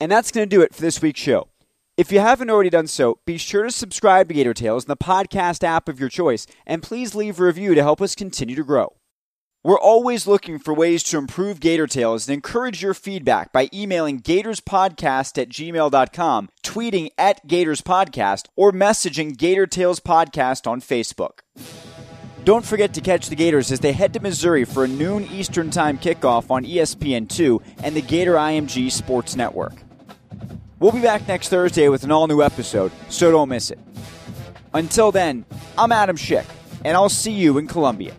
And 0.00 0.10
that's 0.10 0.32
going 0.32 0.48
to 0.48 0.56
do 0.56 0.62
it 0.62 0.74
for 0.74 0.80
this 0.80 1.00
week's 1.00 1.20
show. 1.20 1.48
If 1.96 2.10
you 2.10 2.18
haven't 2.18 2.50
already 2.50 2.70
done 2.70 2.88
so, 2.88 3.20
be 3.24 3.38
sure 3.38 3.62
to 3.64 3.70
subscribe 3.70 4.28
to 4.28 4.34
Gator 4.34 4.54
Tales 4.54 4.84
in 4.84 4.88
the 4.88 4.96
podcast 4.96 5.62
app 5.62 5.88
of 5.88 6.00
your 6.00 6.08
choice, 6.08 6.46
and 6.66 6.82
please 6.82 7.14
leave 7.14 7.38
a 7.38 7.44
review 7.44 7.74
to 7.74 7.82
help 7.82 8.02
us 8.02 8.14
continue 8.14 8.56
to 8.56 8.64
grow. 8.64 8.96
We're 9.62 9.78
always 9.78 10.26
looking 10.26 10.58
for 10.58 10.74
ways 10.74 11.04
to 11.04 11.18
improve 11.18 11.60
Gator 11.60 11.86
Tales 11.86 12.26
and 12.26 12.34
encourage 12.34 12.82
your 12.82 12.94
feedback 12.94 13.52
by 13.52 13.68
emailing 13.72 14.20
gatorspodcast 14.20 15.40
at 15.40 15.48
gmail.com, 15.50 16.48
tweeting 16.64 17.10
at 17.16 17.46
gatorspodcast, 17.46 18.46
or 18.56 18.72
messaging 18.72 19.36
Gator 19.36 19.68
Tales 19.68 20.00
Podcast 20.00 20.66
on 20.66 20.80
Facebook. 20.80 21.42
Don't 22.44 22.64
forget 22.64 22.92
to 22.94 23.00
catch 23.00 23.28
the 23.28 23.36
Gators 23.36 23.70
as 23.70 23.78
they 23.78 23.92
head 23.92 24.12
to 24.14 24.20
Missouri 24.20 24.64
for 24.64 24.82
a 24.82 24.88
noon 24.88 25.28
Eastern 25.30 25.70
Time 25.70 25.96
kickoff 25.96 26.50
on 26.50 26.64
ESPN2 26.64 27.62
and 27.84 27.94
the 27.94 28.02
Gator 28.02 28.34
IMG 28.34 28.90
Sports 28.90 29.36
Network. 29.36 29.74
We'll 30.80 30.90
be 30.90 31.00
back 31.00 31.28
next 31.28 31.50
Thursday 31.50 31.88
with 31.88 32.02
an 32.02 32.10
all 32.10 32.26
new 32.26 32.42
episode, 32.42 32.90
so 33.08 33.30
don't 33.30 33.48
miss 33.48 33.70
it. 33.70 33.78
Until 34.74 35.12
then, 35.12 35.44
I'm 35.78 35.92
Adam 35.92 36.16
Schick, 36.16 36.46
and 36.84 36.96
I'll 36.96 37.08
see 37.08 37.30
you 37.30 37.58
in 37.58 37.68
Columbia. 37.68 38.12